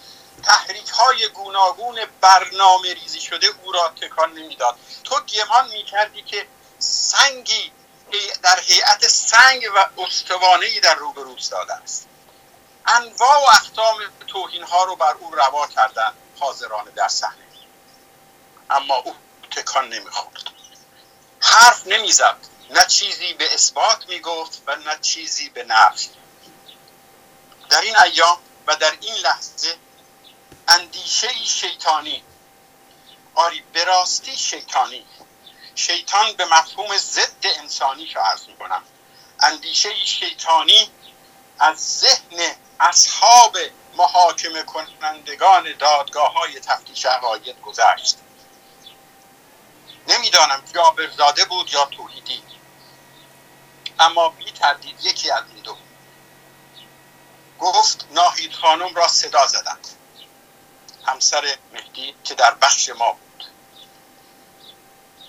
تحریک 0.44 0.90
های 0.90 1.28
گوناگون 1.28 2.00
برنامه 2.22 2.94
ریزی 2.94 3.22
شده 3.22 3.48
او 3.64 3.72
را 3.72 3.90
تکان 4.02 4.34
نمی‌داد. 4.34 4.76
تو 5.04 5.20
گمان 5.20 5.70
می‌کردی 5.72 6.22
که 6.22 6.48
سنگی 6.80 7.72
در 8.44 8.60
هیئت 8.60 9.08
سنگ 9.08 9.64
و 9.76 10.02
استوانه 10.02 10.80
در 10.80 10.96
روبروز 10.96 11.50
داده 11.50 11.74
است. 11.74 12.08
انواع 12.88 13.38
و 13.38 13.46
اقسام 13.56 13.98
توهین 14.28 14.64
ها 14.64 14.84
رو 14.84 14.96
بر 14.96 15.14
او 15.14 15.36
روا 15.36 15.68
کردن 15.68 16.14
حاضران 16.40 16.86
در 16.86 17.08
صحنه. 17.08 17.46
اما 18.70 18.96
او 18.96 19.16
تکان 19.52 19.90
نمی‌خورد. 19.90 20.44
حرف 21.40 21.88
نمی‌زد. 21.88 22.38
نه 22.70 22.86
چیزی 22.86 23.34
به 23.34 23.54
اثبات 23.54 24.06
می‌گفت 24.08 24.62
و 24.68 24.76
نه 24.76 25.00
چیزی 25.02 25.50
به 25.50 25.64
نفی. 25.64 26.10
در 27.70 27.82
این 27.82 27.98
ایام 27.98 28.38
و 28.68 28.76
در 28.76 28.98
این 29.02 29.16
لحظه 29.16 29.78
اندیشه 30.68 31.34
شیطانی 31.34 32.24
آری 33.36 33.64
به 33.74 33.84
راستی 33.84 34.38
شیطانی 34.38 35.06
شیطان 35.76 36.34
به 36.34 36.46
مفهوم 36.46 36.98
ضد 36.98 37.46
انسانی 37.46 38.14
عرض 38.14 38.48
می‌کنم. 38.48 38.84
اندیشه 39.40 40.06
شیطانی 40.06 40.92
از 41.60 42.00
ذهن 42.00 42.56
اصحاب 42.80 43.58
محاکمه 43.98 44.64
کنندگان 44.64 45.74
دادگاه 45.80 46.34
های 46.34 46.60
تفتیش 46.60 47.06
عقاید 47.06 47.62
گذشت. 47.62 48.18
نمی‌دانم 50.08 50.64
جابرزاده 50.74 51.46
بود 51.46 51.74
یا 51.74 51.86
توحیدی. 51.86 52.44
اما 54.00 54.30
بی 54.30 54.52
تردید 54.52 55.06
یکی 55.06 55.32
از 55.32 55.44
این 55.54 55.64
دو. 55.64 55.78
گفت 57.60 58.08
ناهید 58.12 58.54
خانم 58.54 58.96
را 58.96 59.08
صدا 59.08 59.48
زدند. 59.48 59.88
همسر 61.06 61.58
مهدی 61.74 62.16
که 62.24 62.36
در 62.36 62.54
بخش 62.54 62.90
ما 62.90 63.12
بود. 63.12 63.31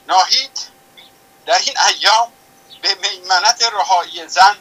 ناهید 0.07 0.61
در 1.47 1.59
این 1.59 1.75
ایام 1.79 2.33
به 2.83 2.95
میمنت 2.95 3.63
رهایی 3.63 4.29
زن 4.29 4.57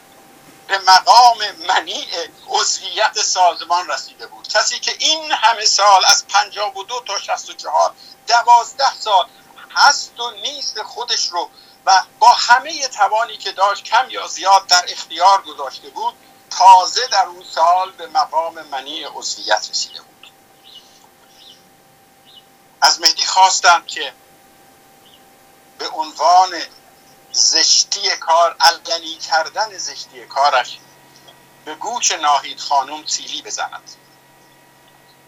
به 0.68 0.78
مقام 0.78 1.38
منیع 1.68 2.28
عضویت 2.48 3.22
سازمان 3.22 3.88
رسیده 3.88 4.26
بود. 4.26 4.48
کسی 4.48 4.78
که 4.78 4.96
این 4.98 5.32
همه 5.32 5.64
سال 5.64 6.04
از 6.04 6.26
52 6.28 7.02
تا 7.06 7.18
64 7.18 7.94
دوازده 8.26 8.94
سال 9.00 9.28
هست 9.70 10.20
و 10.20 10.30
نیست 10.30 10.82
خودش 10.82 11.28
رو 11.28 11.50
و 11.86 12.02
با 12.18 12.32
همه 12.32 12.88
توانی 12.88 13.36
که 13.36 13.52
داشت 13.52 13.84
کم 13.84 14.10
یا 14.10 14.26
زیاد 14.26 14.66
در 14.66 14.84
اختیار 14.88 15.42
گذاشته 15.42 15.88
بود 15.88 16.14
تازه 16.50 17.06
در 17.06 17.26
اون 17.26 17.44
سال 17.54 17.90
به 17.90 18.06
مقام 18.06 18.62
منی 18.62 19.04
عضویت 19.04 19.66
رسیده 19.70 20.00
بود. 20.00 20.32
از 22.80 23.00
مهدی 23.00 23.24
خواستم 23.24 23.84
که 23.86 24.12
به 25.78 25.88
عنوان 25.88 26.62
زشتی 27.32 28.16
کار 28.16 28.56
علنی 28.60 29.14
کردن 29.14 29.78
زشتی 29.78 30.26
کارش 30.26 30.78
به 31.64 31.74
گوش 31.74 32.12
ناهید 32.12 32.60
خانم 32.60 33.06
سیلی 33.06 33.42
بزند. 33.42 33.90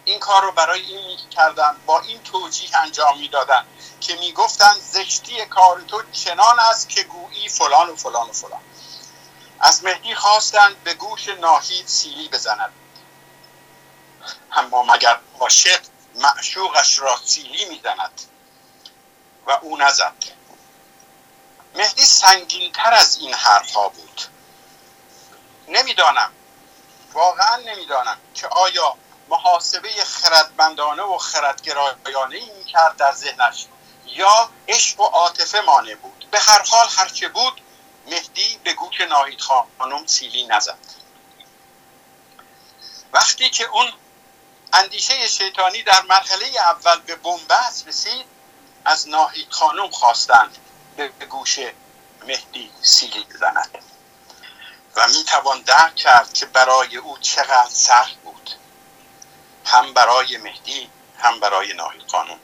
این 0.05 0.21
کار 0.21 0.43
رو 0.43 0.53
برای 0.53 0.81
این 0.81 1.19
کردن 1.31 1.77
با 1.87 2.01
این 2.01 2.23
توجیه 2.23 2.79
انجام 2.79 3.19
می‌دادن 3.19 3.65
که 4.01 4.17
می‌گفتند 4.17 4.81
زشتی 4.81 5.45
کار 5.45 5.81
تو 5.81 6.03
چنان 6.13 6.61
است 6.61 6.89
که 6.89 7.03
گویی 7.03 7.49
فلان 7.49 7.89
و 7.89 7.97
فلان 7.97 8.31
و 8.31 8.33
فلان. 8.33 8.61
از 9.61 9.85
مهدی 9.85 10.15
خواستند 10.15 10.83
به 10.83 10.95
گوش 10.95 11.29
ناهید 11.29 11.87
سیلی 11.87 12.29
بزند. 12.29 12.73
اما 14.53 14.83
مگر 14.83 15.21
عاشق 15.41 15.81
معشوقش 16.15 16.99
را 16.99 17.21
سیلی 17.25 17.65
می‌زند 17.65 18.21
و 19.47 19.51
او 19.63 19.77
نزد. 19.77 20.15
مهدی 21.75 22.05
سنگین 22.05 22.73
تر 22.73 22.95
از 22.95 23.19
این 23.19 23.35
حرف 23.35 23.73
ها 23.73 23.89
بود. 23.89 24.21
نمی‌دانم. 25.69 26.33
واقعا 27.13 27.57
نمی‌دانم 27.57 28.19
که 28.35 28.47
آیا 28.47 28.97
محاسبه 29.29 30.05
خردمندانه 30.05 31.03
و 31.03 31.19
خردگرایانه 31.19 32.37
ای 32.37 32.51
می‌کرد 32.51 32.97
در 32.97 33.13
ذهنش 33.13 33.67
یا 34.07 34.51
عشق 34.69 35.01
و 35.01 35.05
عاطفه 35.05 35.61
مانع 35.61 35.95
بود. 35.95 36.27
به 36.31 36.39
هر 36.39 36.63
حال 36.63 36.89
هرچه 36.97 37.29
بود 37.29 37.61
مهدی 38.07 38.61
به 38.65 38.73
گوش 38.73 39.01
ناهید 39.01 39.41
خانم 39.41 40.07
سیلی 40.07 40.47
نزد. 40.47 40.79
وقتی 43.13 43.51
که 43.51 43.65
اون 43.65 43.93
اندیشه 44.73 45.29
شیطانی 45.29 45.83
در 45.83 46.03
مرحله 46.03 46.47
اول 46.61 47.01
به 47.01 47.17
بنبست 47.17 47.89
رسید 47.89 48.27
از 48.85 49.09
ناهید 49.09 49.51
خانم 49.51 49.91
خواستند 49.91 50.59
به 50.97 51.09
گوش 51.09 51.59
مهدی 52.27 52.71
سیلی 52.83 53.25
بزند 53.25 53.79
و 54.97 55.09
می 55.09 55.25
توان 55.25 55.61
درک 55.61 55.95
کرد 55.95 56.33
که 56.33 56.47
برای 56.47 56.97
او 56.97 57.19
چقدر 57.19 57.71
سخت 57.71 58.15
بود. 58.15 58.51
هم 59.65 59.95
برای 59.95 60.37
مهدی 60.37 60.91
هم 61.19 61.41
برای 61.41 61.73
ناهید 61.73 62.11
خانم. 62.11 62.39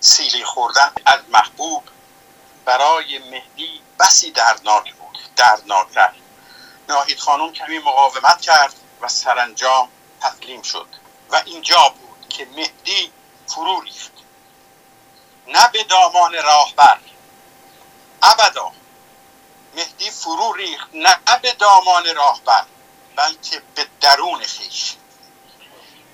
سیلی 0.00 0.44
خوردن 0.44 0.92
از 1.06 1.20
محبوب 1.28 1.84
برای 2.64 3.18
مهدی 3.18 3.80
بسی 3.98 4.30
دردناک 4.30 4.94
بود 4.94 5.18
دردناکتر 5.36 6.12
ناهید 6.88 7.18
خانم 7.18 7.52
کمی 7.52 7.78
مقاومت 7.78 8.40
کرد 8.40 8.74
و 9.00 9.08
سرانجام 9.08 9.88
تسلیم 10.20 10.62
شد 10.62 10.88
و 11.30 11.42
اینجا 11.46 11.94
بود 12.00 12.28
که 12.28 12.46
مهدی 12.56 13.12
فرو 13.46 13.80
ریخت. 13.80 14.17
نه 15.48 15.68
به 15.68 15.84
دامان 15.84 16.32
راهبر. 16.42 16.98
ابدا 18.22 18.72
مهدی 19.74 20.10
فرو 20.10 20.52
ریخت 20.52 20.88
نه 20.94 21.38
به 21.42 21.52
دامان 21.52 22.14
راهبر 22.14 22.64
بلکه 23.16 23.62
به 23.74 23.86
درون 24.00 24.42
خیش. 24.42 24.96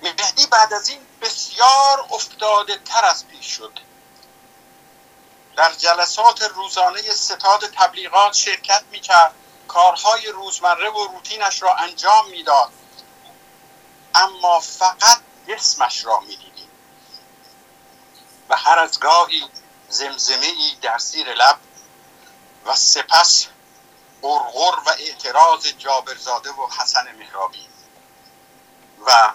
مهدی 0.03 0.47
بعد 0.47 0.73
از 0.73 0.89
این 0.89 0.99
بسیار 1.21 2.05
افتاده 2.11 2.77
تر 2.77 3.05
از 3.05 3.27
پیش 3.27 3.47
شد. 3.47 3.79
در 5.55 5.73
جلسات 5.73 6.41
روزانه 6.41 7.01
ستاد 7.01 7.65
تبلیغات 7.65 8.33
شرکت 8.33 8.83
می‌کرد 8.91 9.33
کارهای 9.67 10.27
روزمره 10.27 10.89
و 10.89 11.07
روتینش 11.07 11.61
را 11.61 11.75
انجام 11.75 12.29
می‌داد. 12.29 12.71
اما 14.15 14.59
فقط 14.59 15.21
جسمش 15.47 16.05
را 16.05 16.19
می‌دیدیم 16.19 16.44
و 18.49 18.55
هر 18.55 18.79
از 18.79 18.99
گاهی 18.99 19.49
زمزمه 19.89 20.45
ای 20.45 20.75
در 20.81 20.97
زیر 20.97 21.33
لب 21.33 21.57
و 22.65 22.75
سپس 22.75 23.47
غرغر 24.21 24.79
و 24.85 24.89
اعتراض 24.89 25.67
جابرزاده 25.67 26.51
و 26.51 26.67
حسن 26.79 27.15
مهرابی 27.19 27.67
و 29.07 29.31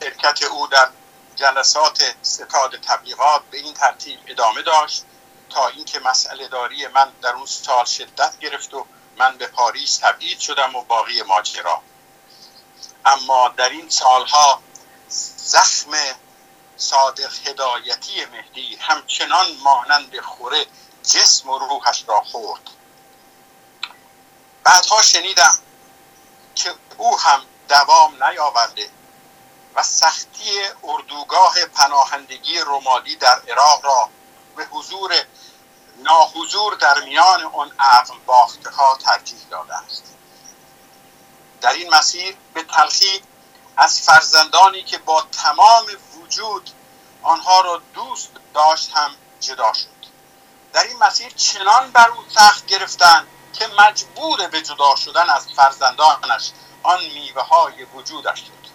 شرکت 0.00 0.42
او 0.42 0.66
در 0.66 0.88
جلسات 1.36 2.14
ستاد 2.22 2.80
تبلیغات 2.80 3.42
به 3.50 3.58
این 3.58 3.74
ترتیب 3.74 4.20
ادامه 4.26 4.62
داشت 4.62 5.04
تا 5.50 5.68
اینکه 5.68 6.00
مسئله 6.00 6.48
داری 6.48 6.86
من 6.86 7.10
در 7.22 7.32
اون 7.32 7.46
سال 7.46 7.84
شدت 7.84 8.38
گرفت 8.38 8.74
و 8.74 8.86
من 9.16 9.36
به 9.36 9.46
پاریس 9.46 9.96
تبعید 9.96 10.38
شدم 10.38 10.76
و 10.76 10.82
باقی 10.82 11.22
ماجرا. 11.22 11.82
اما 13.06 13.48
در 13.48 13.68
این 13.68 13.90
سالها 13.90 14.62
زخم 15.36 15.90
صادق 16.78 17.48
هدایتی 17.48 18.24
مهدی 18.24 18.76
همچنان 18.76 19.46
مانند 19.62 20.20
خوره 20.20 20.66
جسم 21.02 21.50
و 21.50 21.58
روحش 21.58 22.04
را 22.08 22.20
خورد. 22.20 22.70
بعدها 24.64 25.02
شنیدم 25.02 25.58
که 26.54 26.74
او 26.96 27.18
هم 27.18 27.42
دوام 27.68 28.24
نیاورده 28.24 28.90
و 29.74 29.82
سختی 29.82 30.60
اردوگاه 30.84 31.64
پناهندگی 31.64 32.58
رومالی 32.58 33.16
در 33.16 33.42
عراق 33.48 33.84
را 33.84 34.08
به 34.56 34.64
حضور 34.64 35.14
ناحضور 35.96 36.74
در 36.74 37.00
میان 37.00 37.42
اون 37.42 37.72
عقل 37.78 38.18
باخته 38.26 38.70
ها 38.70 38.98
ترجیح 39.04 39.38
داده 39.50 39.76
است. 39.76 40.04
در 41.60 41.72
این 41.72 41.94
مسیر 41.94 42.36
به 42.54 42.62
تلخی 42.62 43.22
از 43.78 44.00
فرزندانی 44.00 44.82
که 44.82 44.98
با 44.98 45.26
تمام 45.32 45.86
وجود 46.14 46.70
آنها 47.22 47.60
را 47.60 47.80
دوست 47.94 48.30
داشت 48.54 48.90
هم 48.94 49.10
جدا 49.40 49.72
شد. 49.72 49.88
در 50.72 50.82
این 50.82 50.98
مسیر 50.98 51.32
چنان 51.32 51.90
بر 51.90 52.08
او 52.08 52.24
سخت 52.28 52.66
گرفتن 52.66 53.26
که 53.52 53.66
مجبور 53.78 54.48
به 54.48 54.62
جدا 54.62 54.96
شدن 54.96 55.30
از 55.30 55.48
فرزندانش 55.56 56.50
آن 56.82 57.00
میوه 57.04 57.42
های 57.42 57.84
وجودش 57.84 58.38
شد. 58.38 58.68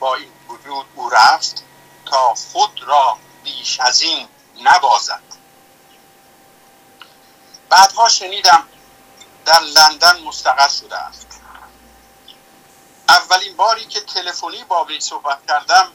با 0.00 0.14
این 0.14 0.32
وجود 0.48 0.86
او 0.94 1.10
رفت 1.10 1.64
تا 2.06 2.34
خود 2.34 2.82
را 2.82 3.18
بیش 3.44 3.80
از 3.80 4.02
این 4.02 4.28
نبازد. 4.60 5.22
بعدها 7.68 8.08
شنیدم 8.08 8.68
در 9.44 9.60
لندن 9.60 10.20
مستقر 10.20 10.68
شده 10.68 10.96
است. 10.96 11.31
اولین 13.12 13.56
باری 13.56 13.84
که 13.84 14.00
تلفنی 14.00 14.64
با 14.64 14.84
وی 14.84 15.00
صحبت 15.00 15.46
کردم 15.48 15.92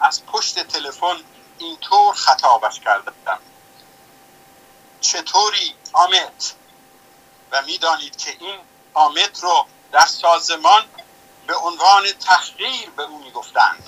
از 0.00 0.26
پشت 0.26 0.58
تلفن 0.58 1.16
اینطور 1.58 2.14
خطابش 2.14 2.80
کردم. 2.80 3.38
چطوری 5.00 5.74
آمت 5.92 6.54
و 7.50 7.62
می‌دانید 7.62 8.16
که 8.16 8.36
این 8.40 8.58
آمت 8.94 9.42
رو 9.42 9.66
در 9.92 10.06
سازمان 10.06 10.84
به 11.46 11.56
عنوان 11.56 12.12
تحقیر 12.12 12.90
به 12.90 13.02
او 13.02 13.18
می‌گفتند. 13.18 13.86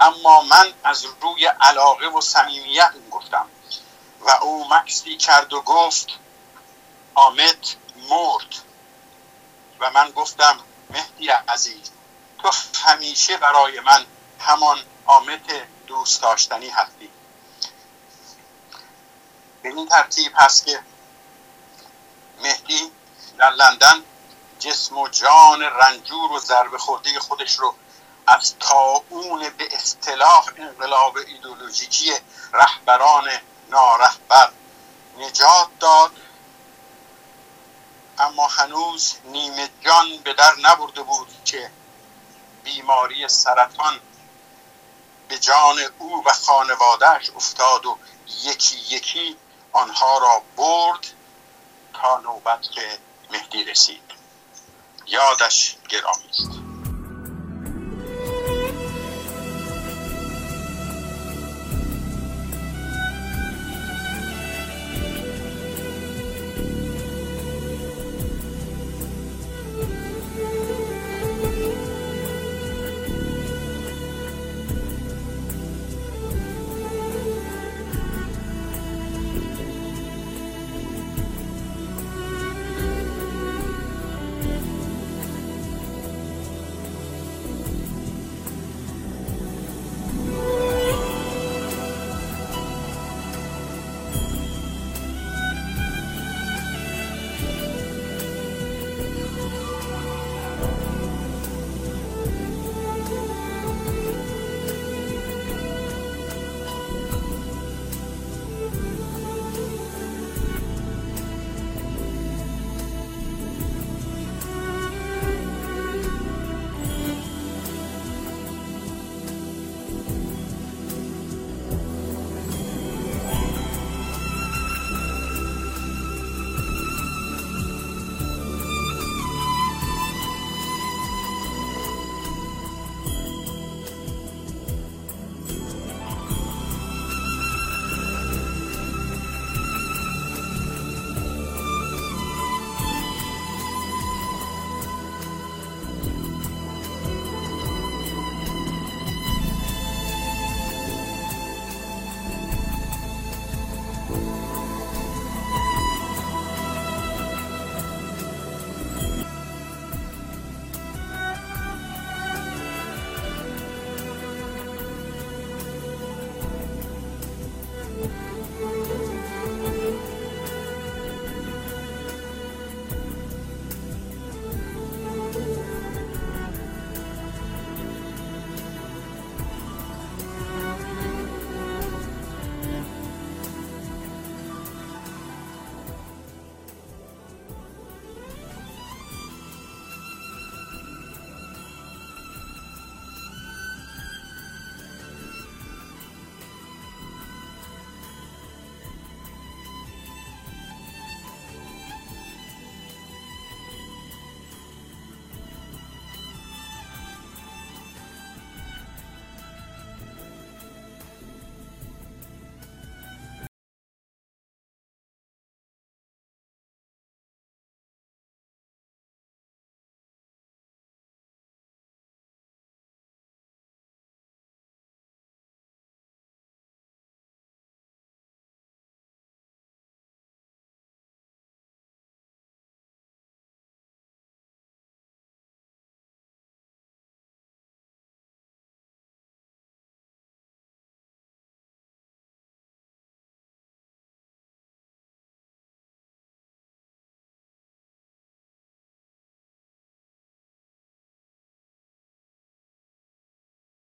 اما 0.00 0.42
من 0.42 0.72
از 0.84 1.06
روی 1.20 1.46
علاقه 1.46 2.06
و 2.06 2.20
صمیمیت 2.20 2.92
گفتم 3.10 3.48
و 4.20 4.30
او 4.30 4.68
مکسی 4.74 5.16
کرد 5.16 5.52
و 5.52 5.60
گفت 5.60 6.06
آمد 7.14 7.66
مرد. 8.08 8.54
و 9.80 9.90
من 9.90 10.10
گفتم 10.10 10.60
مهدی 10.92 11.28
عزیز 11.28 11.90
تو 12.38 12.50
همیشه 12.84 13.36
برای 13.36 13.80
من 13.80 14.06
همان 14.40 14.78
آمد 15.06 15.68
دوست 15.86 16.22
داشتنی 16.22 16.68
هستی. 16.68 17.10
به 19.62 19.68
این 19.68 19.88
ترتیب 19.88 20.32
هست 20.36 20.66
که 20.66 20.82
مهدی 22.42 22.92
در 23.38 23.50
لندن 23.50 24.02
جسم 24.58 24.98
و 24.98 25.08
جان 25.08 25.62
رنجور 25.62 26.32
و 26.32 26.38
ضربه 26.38 26.78
خورده 26.78 27.20
خودش 27.20 27.58
رو 27.58 27.74
از 28.26 28.54
تاون 28.60 29.48
به 29.58 29.68
اصطلاح 29.72 30.44
انقلاب 30.56 31.16
ایدولوژیکی 31.16 32.12
رهبران 32.52 33.28
نارهبر 33.70 34.52
نجات 35.18 35.68
داد. 35.80 36.10
اما 38.18 38.46
هنوز 38.46 39.14
نیمه 39.24 39.68
جان 39.80 40.18
به 40.24 40.34
در 40.34 40.52
نبرده 40.62 41.02
بود 41.02 41.28
که 41.44 41.70
بیماری 42.64 43.28
سرطان 43.28 44.00
به 45.28 45.38
جان 45.38 45.78
او 45.98 46.24
و 46.26 46.32
خانوادهش 46.32 47.30
افتاد 47.36 47.86
و 47.86 47.98
یکی 48.44 48.76
یکی 48.90 49.36
آنها 49.72 50.18
را 50.18 50.42
برد 50.56 51.06
تا 51.94 52.20
نوبت 52.20 52.62
که 52.62 52.98
مهدی 53.30 53.64
رسید. 53.64 54.02
یادش 55.06 55.76
گرامی 55.88 56.28
است. 56.30 56.61